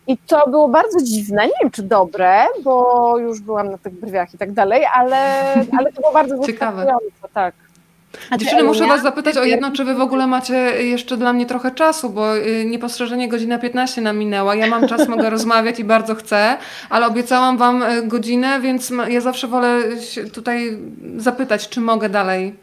[0.06, 4.34] i to było bardzo dziwne, nie wiem czy dobre, bo już byłam na tych brwiach
[4.34, 5.16] i tak dalej, ale,
[5.78, 6.94] ale to było bardzo Ciekawe.
[7.34, 7.54] tak.
[8.38, 11.70] Dziewczyny, muszę Was zapytać o jedno, czy Wy w ogóle macie jeszcze dla mnie trochę
[11.70, 14.54] czasu, bo y, niepostrzeżenie godzina 15 nam minęła.
[14.54, 16.56] Ja mam czas, mogę rozmawiać i bardzo chcę,
[16.90, 19.78] ale obiecałam Wam y, godzinę, więc ja zawsze wolę
[20.32, 20.78] tutaj
[21.16, 22.54] zapytać, czy mogę dalej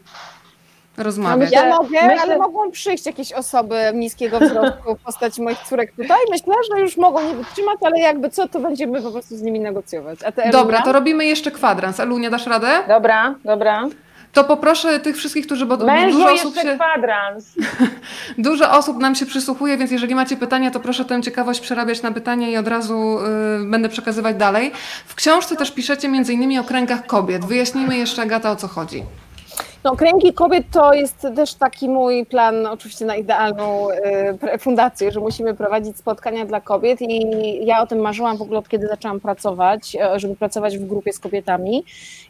[0.96, 1.52] rozmawiać.
[1.52, 2.20] Ja mogę, myślę...
[2.22, 6.18] ale mogą przyjść jakieś osoby niskiego wzrostu w postaci moich córek tutaj.
[6.30, 9.60] Myślę, że już mogą nie wytrzymać, ale jakby co, to będziemy po prostu z nimi
[9.60, 10.18] negocjować.
[10.52, 12.00] Dobra, to robimy jeszcze kwadrans.
[12.00, 12.68] Elunia, dasz radę?
[12.88, 13.88] Dobra, dobra
[14.32, 15.66] to poproszę tych wszystkich, którzy...
[15.66, 17.54] Bo Mężu dużo osób się, kwadrans.
[18.38, 22.12] dużo osób nam się przysłuchuje, więc jeżeli macie pytania, to proszę tę ciekawość przerabiać na
[22.12, 24.72] pytania i od razu y, będę przekazywać dalej.
[25.06, 27.44] W książce też piszecie między innymi o kręgach kobiet.
[27.44, 29.04] Wyjaśnijmy jeszcze, Agata, o co chodzi.
[29.84, 33.88] No, Kręgi Kobiet to jest też taki mój plan, oczywiście na idealną
[34.54, 38.58] y, fundację, że musimy prowadzić spotkania dla kobiet i ja o tym marzyłam w ogóle
[38.58, 41.84] od kiedy zaczęłam pracować, e, żeby pracować w grupie z kobietami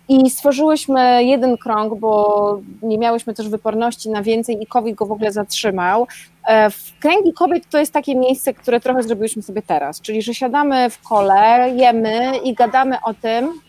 [0.08, 5.12] i stworzyłyśmy jeden krąg, bo nie miałyśmy też wyporności na więcej i COVID go w
[5.12, 6.06] ogóle zatrzymał.
[6.48, 6.70] E,
[7.00, 11.02] Kręgi Kobiet to jest takie miejsce, które trochę zrobiłyśmy sobie teraz, czyli że siadamy w
[11.02, 13.60] kole, jemy i gadamy o tym,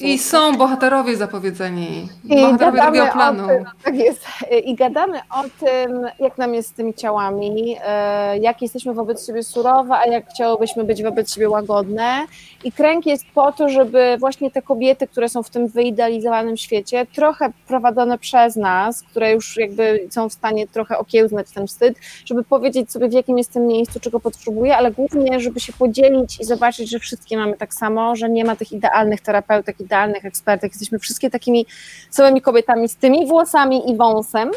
[0.00, 2.08] i są bohaterowie zapowiedzeni.
[2.24, 3.48] I bohaterowie drugiego planu.
[3.48, 4.24] Tym, tak jest.
[4.64, 9.42] I gadamy o tym, jak nam jest z tymi ciałami, e, jak jesteśmy wobec siebie
[9.42, 12.26] surowe, a jak chciałobyśmy być wobec siebie łagodne.
[12.64, 17.06] I kręg jest po to, żeby właśnie te kobiety, które są w tym wyidealizowanym świecie,
[17.14, 22.44] trochę prowadzone przez nas, które już jakby są w stanie trochę okiełznać ten wstyd, żeby
[22.44, 26.90] powiedzieć sobie, w jakim jestem miejscu, czego potrzebuję, ale głównie, żeby się podzielić i zobaczyć,
[26.90, 30.72] że wszystkie mamy tak samo, że nie ma tych idealnych terapeutów, terapeutek, idealnych ekspertek.
[30.72, 31.66] Jesteśmy wszystkie takimi
[32.10, 34.50] samymi kobietami z tymi włosami i wąsem.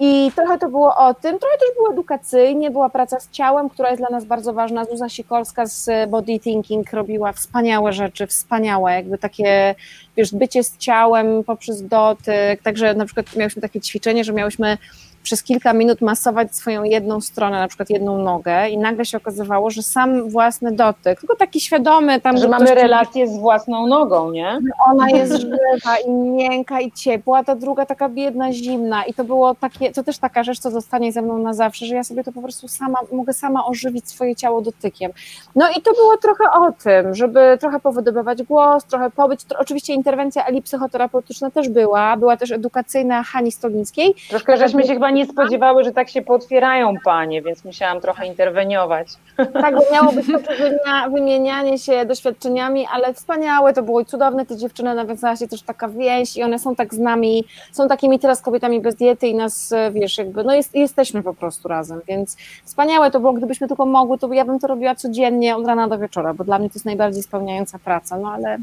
[0.00, 3.90] I trochę to było o tym, trochę też było edukacyjnie, była praca z ciałem, która
[3.90, 4.84] jest dla nas bardzo ważna.
[4.84, 9.74] Zuza Sikorska z Body Thinking robiła wspaniałe rzeczy, wspaniałe, jakby takie,
[10.16, 14.78] wiesz, bycie z ciałem poprzez dotyk, także na przykład miałyśmy takie ćwiczenie, że miałyśmy
[15.24, 19.70] przez kilka minut masować swoją jedną stronę, na przykład jedną nogę i nagle się okazywało,
[19.70, 22.36] że sam własny dotyk, tylko taki świadomy tam...
[22.36, 24.58] Że mamy relację z własną nogą, nie?
[24.86, 29.54] Ona jest żywa i miękka i ciepła, ta druga taka biedna, zimna i to było
[29.54, 32.32] takie, to też taka rzecz, co zostanie ze mną na zawsze, że ja sobie to
[32.32, 35.12] po prostu sama, mogę sama ożywić swoje ciało dotykiem.
[35.56, 39.94] No i to było trochę o tym, żeby trochę powydobywać głos, trochę pobyć, to, oczywiście
[39.94, 44.14] interwencja Eli psychoterapeutyczna też była, była też edukacyjna Hani Stolińskiej.
[44.30, 49.08] Troszkę żeśmy się chyba nie spodziewały, że tak się potwierają panie, więc musiałam trochę interweniować.
[49.36, 54.56] Tak, bo miało być to wymienianie się doświadczeniami, ale wspaniałe to było i cudowne, te
[54.56, 58.42] dziewczyny nawiązała się też taka więź i one są tak z nami, są takimi teraz
[58.42, 63.10] kobietami bez diety i nas, wiesz, jakby, no jest, jesteśmy po prostu razem, więc wspaniałe
[63.10, 66.34] to było, gdybyśmy tylko mogły, to ja bym to robiła codziennie od rana do wieczora,
[66.34, 68.58] bo dla mnie to jest najbardziej spełniająca praca, no ale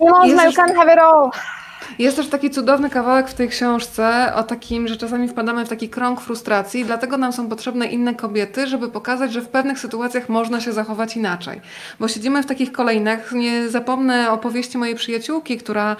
[0.00, 1.30] nie można, you can't have it all.
[1.98, 5.88] Jest też taki cudowny kawałek w tej książce o takim, że czasami wpadamy w taki
[5.88, 10.60] krąg frustracji, dlatego nam są potrzebne inne kobiety, żeby pokazać, że w pewnych sytuacjach można
[10.60, 11.60] się zachować inaczej.
[12.00, 13.32] Bo siedzimy w takich kolejnach.
[13.32, 15.96] Nie zapomnę opowieści mojej przyjaciółki, która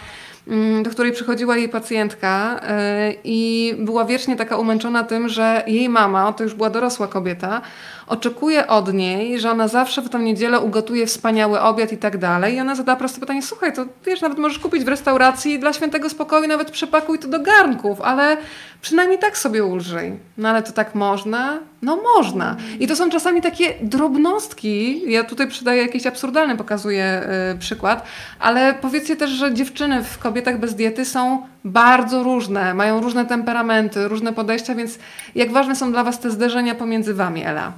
[0.49, 5.89] mm, do której przychodziła jej pacjentka yy, i była wiecznie taka umęczona tym, że jej
[5.89, 7.61] mama, to już była dorosła kobieta,
[8.09, 12.55] oczekuje od niej, że ona zawsze w tę niedzielę ugotuje wspaniały obiad i tak dalej.
[12.55, 16.11] I ona zada proste pytanie, słuchaj, to wiesz, nawet możesz kupić w restauracji dla świętego
[16.11, 18.37] spokoju, nawet przepakuj to do garnków, ale
[18.81, 20.13] przynajmniej tak sobie ulżyj.
[20.39, 21.59] No ale to tak można?
[21.83, 22.57] No można.
[22.81, 27.23] I to są czasami takie drobnostki, ja tutaj przydaję jakiś absurdalny, pokazuję
[27.53, 28.05] yy, przykład,
[28.41, 34.09] ale powiedzcie też, że dziewczyny w kobietach bez diety są bardzo różne, mają różne temperamenty,
[34.09, 34.99] różne podejścia, więc
[35.35, 37.73] jak ważne są dla Was te zderzenia pomiędzy Wami, Ela?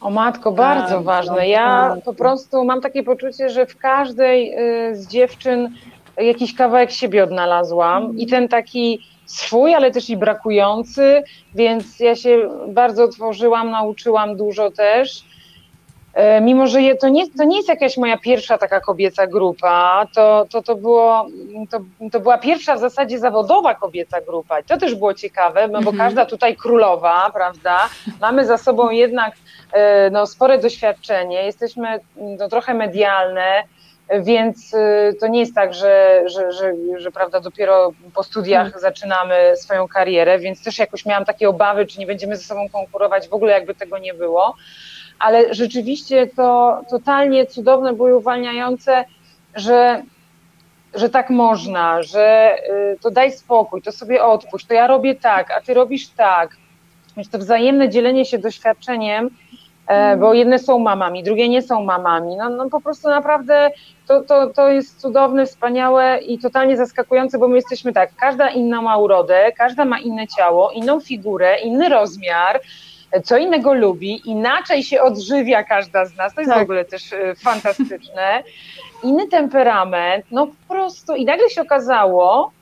[0.00, 1.48] O matko, bardzo tak, ważne.
[1.48, 4.54] Ja po prostu mam takie poczucie, że w każdej
[4.90, 5.74] y, z dziewczyn
[6.16, 11.22] jakiś kawałek siebie odnalazłam i ten taki swój, ale też i brakujący,
[11.54, 15.24] więc ja się bardzo otworzyłam, nauczyłam dużo też.
[16.14, 20.06] E, mimo, że je, to, nie, to nie jest jakaś moja pierwsza taka kobieca grupa,
[20.14, 21.26] to, to, to, było,
[21.70, 21.80] to,
[22.12, 24.60] to była pierwsza w zasadzie zawodowa kobieca grupa.
[24.60, 25.96] I to też było ciekawe, no bo mhm.
[25.96, 27.88] każda tutaj królowa, prawda?
[28.20, 29.34] Mamy za sobą jednak
[30.10, 33.62] no, spore doświadczenie, jesteśmy no, trochę medialne,
[34.20, 38.80] więc e, to nie jest tak, że, że, że, że prawda, dopiero po studiach hmm.
[38.80, 43.28] zaczynamy swoją karierę, więc też jakoś miałam takie obawy, czy nie będziemy ze sobą konkurować,
[43.28, 44.54] w ogóle jakby tego nie było
[45.18, 49.04] ale rzeczywiście to totalnie cudowne było i uwalniające,
[49.54, 50.02] że,
[50.94, 52.56] że tak można, że
[52.94, 56.56] y, to daj spokój, to sobie odpuść, to ja robię tak, a ty robisz tak.
[57.16, 59.30] Więc to wzajemne dzielenie się doświadczeniem, e,
[60.18, 62.36] bo jedne są mamami, drugie nie są mamami.
[62.36, 63.70] No, no po prostu naprawdę
[64.06, 68.82] to, to, to jest cudowne, wspaniałe i totalnie zaskakujące, bo my jesteśmy tak, każda inna
[68.82, 72.60] ma urodę, każda ma inne ciało, inną figurę, inny rozmiar,
[73.24, 76.60] co innego lubi, inaczej się odżywia każda z nas, to jest tak.
[76.60, 78.42] w ogóle też e, fantastyczne.
[79.02, 82.52] Inny temperament, no po prostu i nagle się okazało,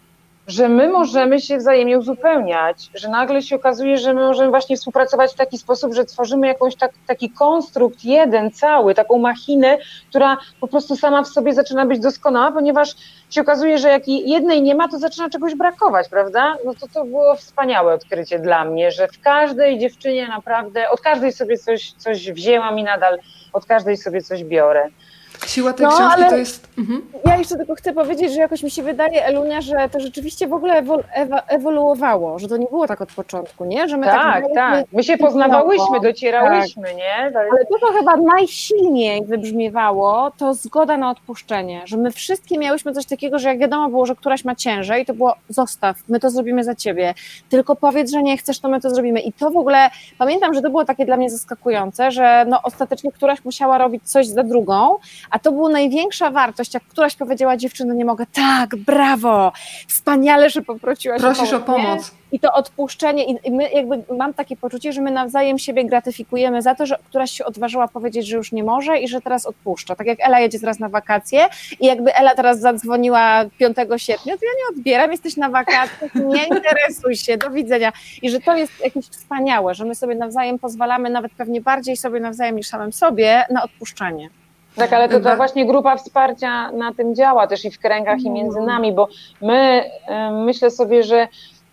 [0.47, 5.33] że my możemy się wzajemnie uzupełniać, że nagle się okazuje, że my możemy właśnie współpracować
[5.33, 9.79] w taki sposób, że tworzymy jakąś tak, taki konstrukt jeden, cały, taką machinę,
[10.09, 12.95] która po prostu sama w sobie zaczyna być doskonała, ponieważ
[13.31, 16.57] się okazuje, że jak jednej nie ma, to zaczyna czegoś brakować, prawda?
[16.65, 21.33] No to to było wspaniałe odkrycie dla mnie, że w każdej dziewczynie naprawdę, od każdej
[21.33, 23.19] sobie coś, coś wzięłam i nadal
[23.53, 24.89] od każdej sobie coś biorę.
[25.47, 26.69] Siła tej no, książki to jest.
[26.79, 27.03] Mhm.
[27.25, 30.53] Ja jeszcze tylko chcę powiedzieć, że jakoś mi się wydaje, Elunia, że to rzeczywiście w
[30.53, 30.83] ogóle
[31.49, 33.89] ewoluowało, że to nie było tak od początku, nie?
[33.89, 34.55] Że my tak, tak.
[34.55, 34.85] tak.
[34.93, 36.97] My się poznawałyśmy, docierałyśmy, tak.
[36.97, 37.15] nie?
[37.39, 43.07] Ale to, co chyba najsilniej wybrzmiewało, to zgoda na odpuszczenie, że my wszystkie miałyśmy coś
[43.07, 46.65] takiego, że jak wiadomo było, że któraś ma ciężej, to było zostaw, my to zrobimy
[46.65, 47.15] za ciebie.
[47.49, 49.21] Tylko powiedz, że nie chcesz, to my to zrobimy.
[49.21, 53.13] I to w ogóle pamiętam, że to było takie dla mnie zaskakujące, że no ostatecznie
[53.13, 54.97] któraś musiała robić coś za drugą,
[55.31, 59.53] a to była największa wartość, jak któraś powiedziała dziewczyno, nie mogę, tak, brawo,
[59.89, 61.85] wspaniale, że poprosiłaś Prosisz o pomoc.
[61.85, 62.13] O pomoc.
[62.33, 66.75] I to odpuszczenie, i my jakby mam takie poczucie, że my nawzajem siebie gratyfikujemy za
[66.75, 69.97] to, że któraś się odważyła powiedzieć, że już nie może i że teraz odpuszcza.
[69.97, 71.49] Tak jak Ela jedzie teraz na wakacje
[71.81, 76.45] i jakby Ela teraz zadzwoniła 5 sierpnia, to ja nie odbieram, jesteś na wakacjach, nie
[76.45, 77.93] interesuj się, do widzenia.
[78.23, 82.21] I że to jest jakieś wspaniałe, że my sobie nawzajem pozwalamy, nawet pewnie bardziej sobie
[82.21, 84.31] nawzajem niż samym sobie, na odpuszczanie.
[84.77, 88.31] Tak, ale to ta właśnie grupa wsparcia na tym działa też i w kręgach i
[88.31, 89.09] między nami, bo
[89.43, 89.85] my
[90.45, 91.29] myślę sobie, że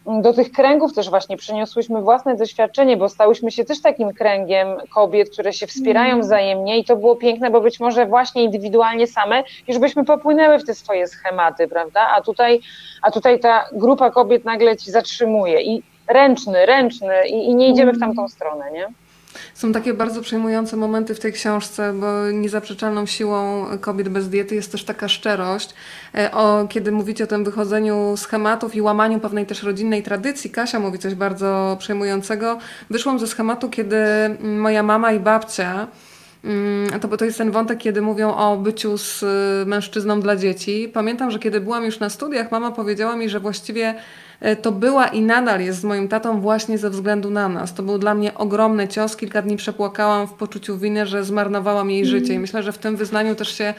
[0.05, 5.29] do tych kręgów też właśnie przyniosłyśmy własne doświadczenie, bo stałyśmy się też takim kręgiem kobiet,
[5.29, 6.21] które się wspierają mm.
[6.21, 10.65] wzajemnie i to było piękne, bo być może właśnie indywidualnie same już byśmy popłynęły w
[10.65, 12.07] te swoje schematy, prawda?
[12.15, 12.59] A tutaj,
[13.01, 17.93] a tutaj ta grupa kobiet nagle ci zatrzymuje i ręczny, ręczny i, i nie idziemy
[17.93, 18.87] w tamtą stronę, nie?
[19.53, 24.71] Są takie bardzo przejmujące momenty w tej książce, bo niezaprzeczalną siłą kobiet bez diety jest
[24.71, 25.73] też taka szczerość.
[26.15, 30.79] E, o, kiedy mówicie o tym wychodzeniu schematów i łamaniu pewnej też rodzinnej tradycji, Kasia
[30.79, 32.57] mówi coś bardzo przejmującego.
[32.89, 33.97] Wyszłam ze schematu, kiedy
[34.39, 35.87] moja mama i babcia
[36.43, 40.35] mm, to, bo to jest ten wątek, kiedy mówią o byciu z y, mężczyzną dla
[40.35, 40.91] dzieci.
[40.93, 43.95] Pamiętam, że kiedy byłam już na studiach, mama powiedziała mi, że właściwie E,
[44.61, 47.73] to była i nadal jest z moim tatą właśnie ze względu na nas.
[47.73, 49.17] To był dla mnie ogromny cios.
[49.17, 52.33] Kilka dni przepłakałam w poczuciu winy, że zmarnowałam jej życie.
[52.33, 53.73] I myślę, że w tym wyznaniu też się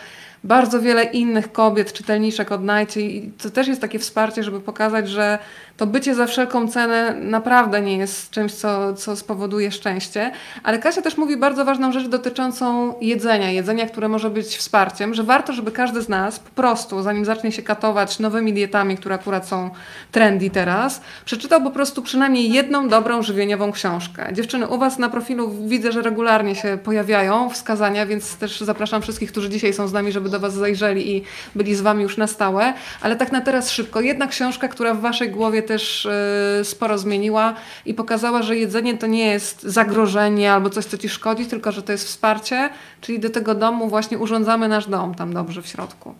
[0.44, 5.38] bardzo wiele innych kobiet, czytelniczek odnajdzie i to też jest takie wsparcie, żeby pokazać, że
[5.76, 10.30] to bycie za wszelką cenę naprawdę nie jest czymś, co, co spowoduje szczęście.
[10.62, 15.22] Ale Kasia też mówi bardzo ważną rzecz dotyczącą jedzenia, jedzenia, które może być wsparciem, że
[15.22, 19.48] warto, żeby każdy z nas po prostu, zanim zacznie się katować nowymi dietami, które akurat
[19.48, 19.70] są
[20.12, 24.28] trendy teraz, przeczytał po prostu przynajmniej jedną dobrą żywieniową książkę.
[24.32, 29.30] Dziewczyny, u Was na profilu widzę, że regularnie się pojawiają wskazania, więc też zapraszam wszystkich,
[29.30, 31.22] którzy dzisiaj są z nami, żeby do Was zajrzeli i
[31.54, 32.72] byli z Wami już na stałe.
[33.00, 37.54] Ale tak na teraz szybko, jedna książka, która w Waszej głowie też e, sporo zmieniła
[37.86, 41.82] i pokazała, że jedzenie to nie jest zagrożenie albo coś, co Ci szkodzi, tylko że
[41.82, 42.70] to jest wsparcie,
[43.00, 46.14] czyli do tego domu właśnie urządzamy nasz dom tam dobrze w środku.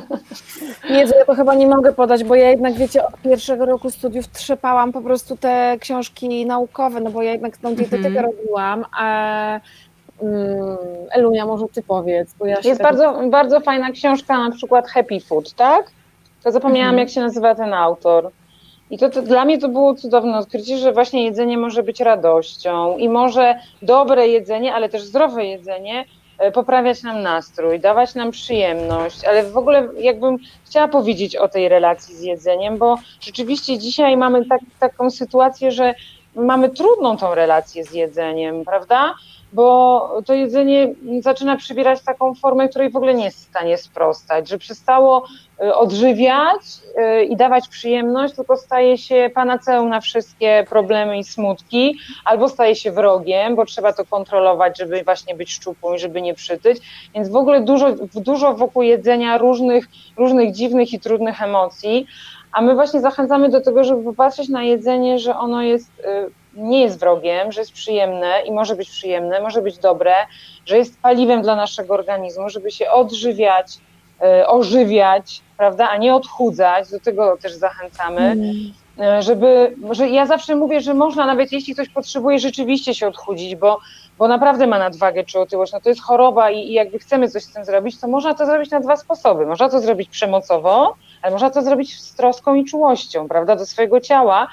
[0.90, 4.28] Jezu, ja to chyba nie mogę podać, bo ja jednak, wiecie, od pierwszego roku studiów
[4.28, 8.26] trzepałam po prostu te książki naukowe, no bo ja jednak tą dietetykę mm -hmm.
[8.26, 9.60] robiłam, a
[10.22, 10.76] Mm,
[11.10, 12.34] Elunia, może ty powiedz.
[12.34, 15.90] Bo ja Jest bardzo, bardzo fajna książka, na przykład Happy Food, tak?
[16.42, 16.98] To zapomniałam, mhm.
[16.98, 18.30] jak się nazywa ten autor.
[18.92, 22.96] I to, to, dla mnie to było cudowne odkrycie, że właśnie jedzenie może być radością
[22.96, 26.04] i może dobre jedzenie, ale też zdrowe jedzenie
[26.38, 31.68] e, poprawiać nam nastrój, dawać nam przyjemność, ale w ogóle jakbym chciała powiedzieć o tej
[31.68, 35.94] relacji z jedzeniem, bo rzeczywiście dzisiaj mamy tak, taką sytuację, że
[36.34, 39.14] mamy trudną tą relację z jedzeniem, prawda?
[39.52, 44.48] Bo to jedzenie zaczyna przybierać taką formę, której w ogóle nie jest w stanie sprostać,
[44.48, 45.26] że przestało
[45.62, 46.60] y, odżywiać
[47.20, 52.76] y, i dawać przyjemność, tylko staje się panaceum na wszystkie problemy i smutki, albo staje
[52.76, 56.78] się wrogiem, bo trzeba to kontrolować, żeby właśnie być szczupłą i żeby nie przytyć.
[57.14, 62.06] Więc w ogóle dużo, dużo wokół jedzenia różnych, różnych dziwnych i trudnych emocji.
[62.52, 66.82] A my właśnie zachęcamy do tego, żeby popatrzeć na jedzenie, że ono jest y, nie
[66.82, 70.14] jest wrogiem, że jest przyjemne i może być przyjemne, może być dobre,
[70.66, 73.78] że jest paliwem dla naszego organizmu, żeby się odżywiać,
[74.22, 78.20] e, ożywiać, prawda, a nie odchudzać, do tego też zachęcamy.
[78.20, 78.72] Mm.
[79.20, 83.78] Żeby, że ja zawsze mówię, że można, nawet jeśli ktoś potrzebuje rzeczywiście się odchudzić, bo,
[84.18, 87.42] bo naprawdę ma nadwagę czy otyłość, no to jest choroba i, i jakby chcemy coś
[87.42, 89.46] z tym zrobić, to można to zrobić na dwa sposoby.
[89.46, 94.00] Można to zrobić przemocowo, ale można to zrobić z troską i czułością, prawda, do swojego
[94.00, 94.48] ciała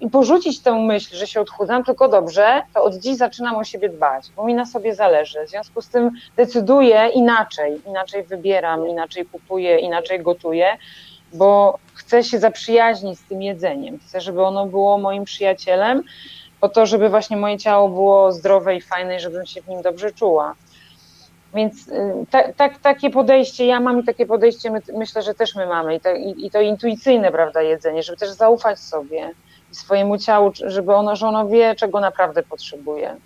[0.00, 3.88] i, porzucić tę myśl, że się odchudzam, tylko dobrze, to od dziś zaczynam o siebie
[3.88, 5.46] dbać, bo mi na sobie zależy.
[5.46, 10.76] W związku z tym decyduję inaczej, inaczej wybieram, inaczej kupuję, inaczej gotuję,
[11.32, 13.98] bo chcę się zaprzyjaźnić z tym jedzeniem.
[13.98, 16.02] Chcę, żeby ono było moim przyjacielem,
[16.60, 19.82] po to, żeby właśnie moje ciało było zdrowe i fajne, i żebym się w nim
[19.82, 20.54] dobrze czuła.
[21.54, 25.54] Więc y, ta, ta, takie podejście, ja mam i takie podejście, my, myślę, że też
[25.54, 29.30] my mamy, i to, i, i to intuicyjne, prawda, jedzenie, żeby też zaufać sobie,
[29.76, 33.16] swojemu ciału, żeby ono, że ono wie, czego naprawdę potrzebuje.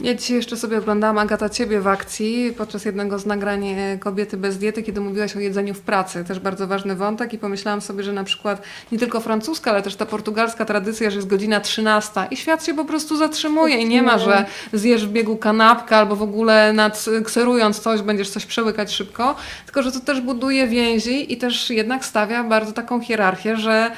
[0.00, 4.36] Ja dzisiaj jeszcze sobie oglądałam Agata Ciebie w akcji podczas jednego z nagrań e, Kobiety
[4.36, 6.24] bez diety, kiedy mówiłaś o jedzeniu w pracy.
[6.24, 8.62] Też bardzo ważny wątek i pomyślałam sobie, że na przykład
[8.92, 12.74] nie tylko francuska, ale też ta portugalska tradycja, że jest godzina 13 i świat się
[12.74, 17.04] po prostu zatrzymuje i nie ma, że zjesz w biegu kanapkę albo w ogóle nad
[17.24, 22.04] kserując coś będziesz coś przełykać szybko, tylko że to też buduje więzi i też jednak
[22.04, 23.90] stawia bardzo taką hierarchię, że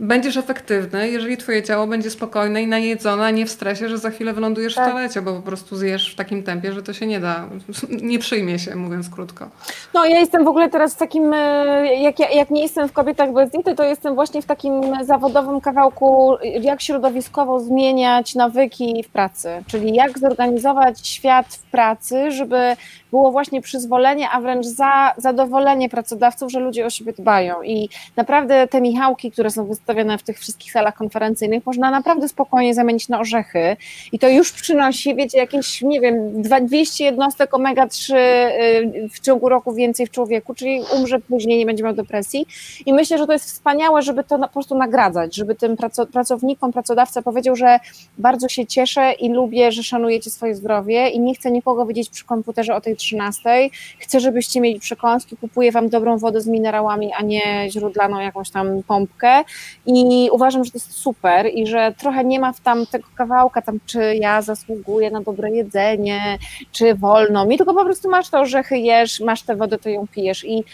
[0.00, 4.10] będziesz efektywny, jeżeli twoje ciało będzie spokojne i najedzone, a nie w stresie, że za
[4.10, 4.88] chwilę wylądujesz tak.
[4.88, 7.48] w toalecie, bo po prostu zjesz w takim tempie, że to się nie da,
[8.02, 9.48] nie przyjmie się, mówiąc krótko.
[9.94, 13.32] No ja jestem w ogóle teraz w takim, e, jak, jak nie jestem w kobietach
[13.32, 19.48] bez diety, to jestem właśnie w takim zawodowym kawałku, jak środowiskowo zmieniać nawyki w pracy,
[19.66, 22.76] czyli jak zorganizować świat w pracy, żeby
[23.10, 28.66] było właśnie przyzwolenie, a wręcz za, zadowolenie pracodawców, że ludzie o siebie dbają i naprawdę
[28.66, 33.20] te Michałki, które są przedstawione w tych wszystkich salach konferencyjnych, można naprawdę spokojnie zamienić na
[33.20, 33.76] orzechy.
[34.12, 39.48] I to już przynosi, wiecie, jakieś, nie wiem, dwa- 200 jednostek omega-3 y, w ciągu
[39.48, 42.46] roku więcej w człowieku, czyli umrze później, nie będzie miał depresji.
[42.86, 46.72] I myślę, że to jest wspaniałe, żeby to po prostu nagradzać, żeby tym praco, pracownikom,
[46.72, 47.78] pracodawca powiedział, że
[48.18, 52.24] bardzo się cieszę i lubię, że szanujecie swoje zdrowie i nie chcę nikogo widzieć przy
[52.24, 53.70] komputerze o tej 13.
[53.98, 58.82] Chcę, żebyście mieli przekąski, kupuję wam dobrą wodę z minerałami, a nie źródlaną jakąś tam
[58.88, 59.44] pompkę
[59.86, 63.62] i uważam, że to jest super i że trochę nie ma w tam tego kawałka,
[63.62, 66.38] tam czy ja zasługuję na dobre jedzenie,
[66.72, 67.46] czy wolno.
[67.46, 70.44] Mi, tylko po prostu masz te orzechy, jesz, masz tę wodę, to ją pijesz.
[70.44, 70.64] I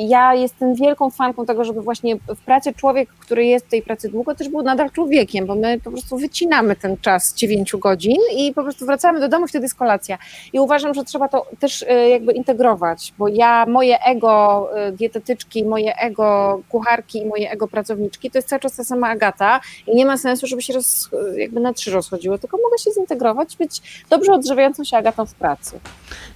[0.00, 4.08] ja jestem wielką fanką tego, żeby właśnie w pracy człowiek, który jest w tej pracy
[4.08, 8.52] długo, też był nadal człowiekiem, bo my po prostu wycinamy ten czas 9 godzin i
[8.54, 10.18] po prostu wracamy do domu, wtedy jest kolacja.
[10.52, 15.64] I uważam, że trzeba to też e, jakby integrować, bo ja, moje ego e, dietetyczki,
[15.64, 19.96] moje ego kucharki i moje ego pracowniczki, to jest cały czas ta sama Agata i
[19.96, 24.04] nie ma sensu, żeby się roz, jakby na trzy rozchodziło, tylko mogę się zintegrować, być
[24.10, 25.80] dobrze odżywiającą się Agatą w pracy.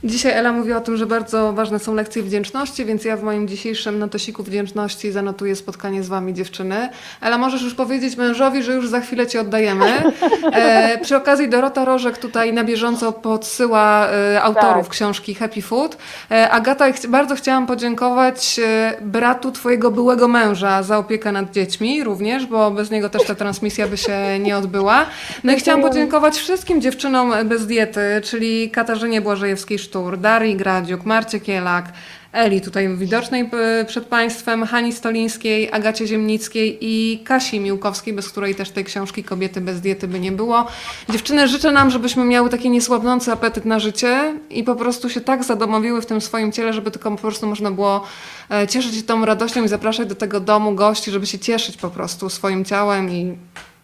[0.05, 3.49] Dzisiaj Ela mówiła o tym, że bardzo ważne są lekcje wdzięczności, więc ja w moim
[3.49, 6.89] dzisiejszym notosiku wdzięczności zanotuję spotkanie z Wami, dziewczyny.
[7.21, 9.93] Ela, możesz już powiedzieć mężowi, że już za chwilę Cię oddajemy.
[10.53, 14.89] E, przy okazji Dorota Rożek tutaj na bieżąco podsyła e, autorów Tak.
[14.89, 15.97] książki Happy Food.
[16.31, 22.47] E, Agata, bardzo chciałam podziękować e, bratu Twojego byłego męża za opiekę nad dziećmi również,
[22.47, 25.07] bo bez niego też ta transmisja by się nie odbyła.
[25.45, 31.85] No i chciałam podziękować wszystkim dziewczynom bez diety, czyli Katarzynie Błażejewskiej-Sztur, Darii Gradziuk, Marcie Kielak,
[32.33, 38.55] Eli tutaj widocznej p- przed Państwem, Hani Stolińskiej, Agacie Ziemnickiej i Kasi Miłkowskiej, bez której
[38.55, 40.67] też tej książki Kobiety bez diety by nie było.
[41.11, 45.45] Dziewczyny, życzę nam, żebyśmy miały taki niesłabnący apetyt na życie i po prostu się tak
[45.45, 48.05] zadomowiły w tym swoim ciele, żeby tylko po prostu można było
[48.51, 51.91] e, cieszyć się tą radością i zapraszać do tego domu gości, żeby się cieszyć po
[51.91, 53.37] prostu swoim ciałem i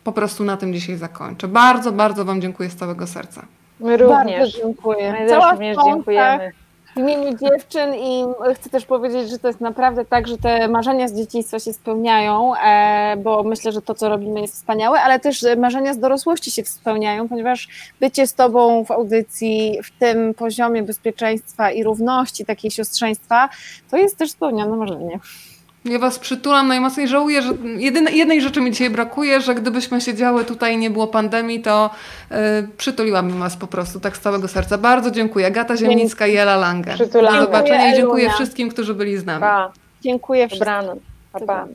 [0.05, 1.49] po prostu na tym dzisiaj zakończę.
[1.49, 3.45] Bardzo, bardzo Wam dziękuję z całego serca.
[3.81, 4.39] My również.
[4.39, 5.13] Bardzo dziękuję.
[5.21, 6.51] My Cała również dziękujemy.
[6.97, 8.25] W imieniu dziewczyn i
[8.55, 12.55] chcę też powiedzieć, że to jest naprawdę tak, że te marzenia z dzieciństwa się spełniają,
[12.57, 16.65] e, bo myślę, że to, co robimy jest wspaniałe, ale też marzenia z dorosłości się
[16.65, 17.69] spełniają, ponieważ
[18.01, 23.49] bycie z Tobą w audycji w tym poziomie bezpieczeństwa i równości, takiej siostrzeństwa,
[23.91, 25.19] to jest też spełnione marzenie.
[25.89, 27.09] Ja was przytulam najmocniej.
[27.09, 31.07] Żałuję, że jedyne, jednej rzeczy mi dzisiaj brakuje, że gdybyśmy siedziały tutaj i nie było
[31.07, 31.91] pandemii, to
[32.33, 32.35] y,
[32.77, 34.79] przytuliłabym was po prostu tak z całego serca.
[34.79, 35.47] Bardzo dziękuję.
[35.47, 36.95] Agata Ziemnicka i Ela Lange.
[36.95, 37.39] Przytulamy.
[37.39, 39.41] Do zobaczenia i Dziękuję, wszystkim, którzy byli z nami.
[39.41, 39.73] Pa.
[40.03, 40.67] Dziękuję wszystkim.
[40.67, 40.99] Dobranoc.
[41.33, 41.67] Pa, pa.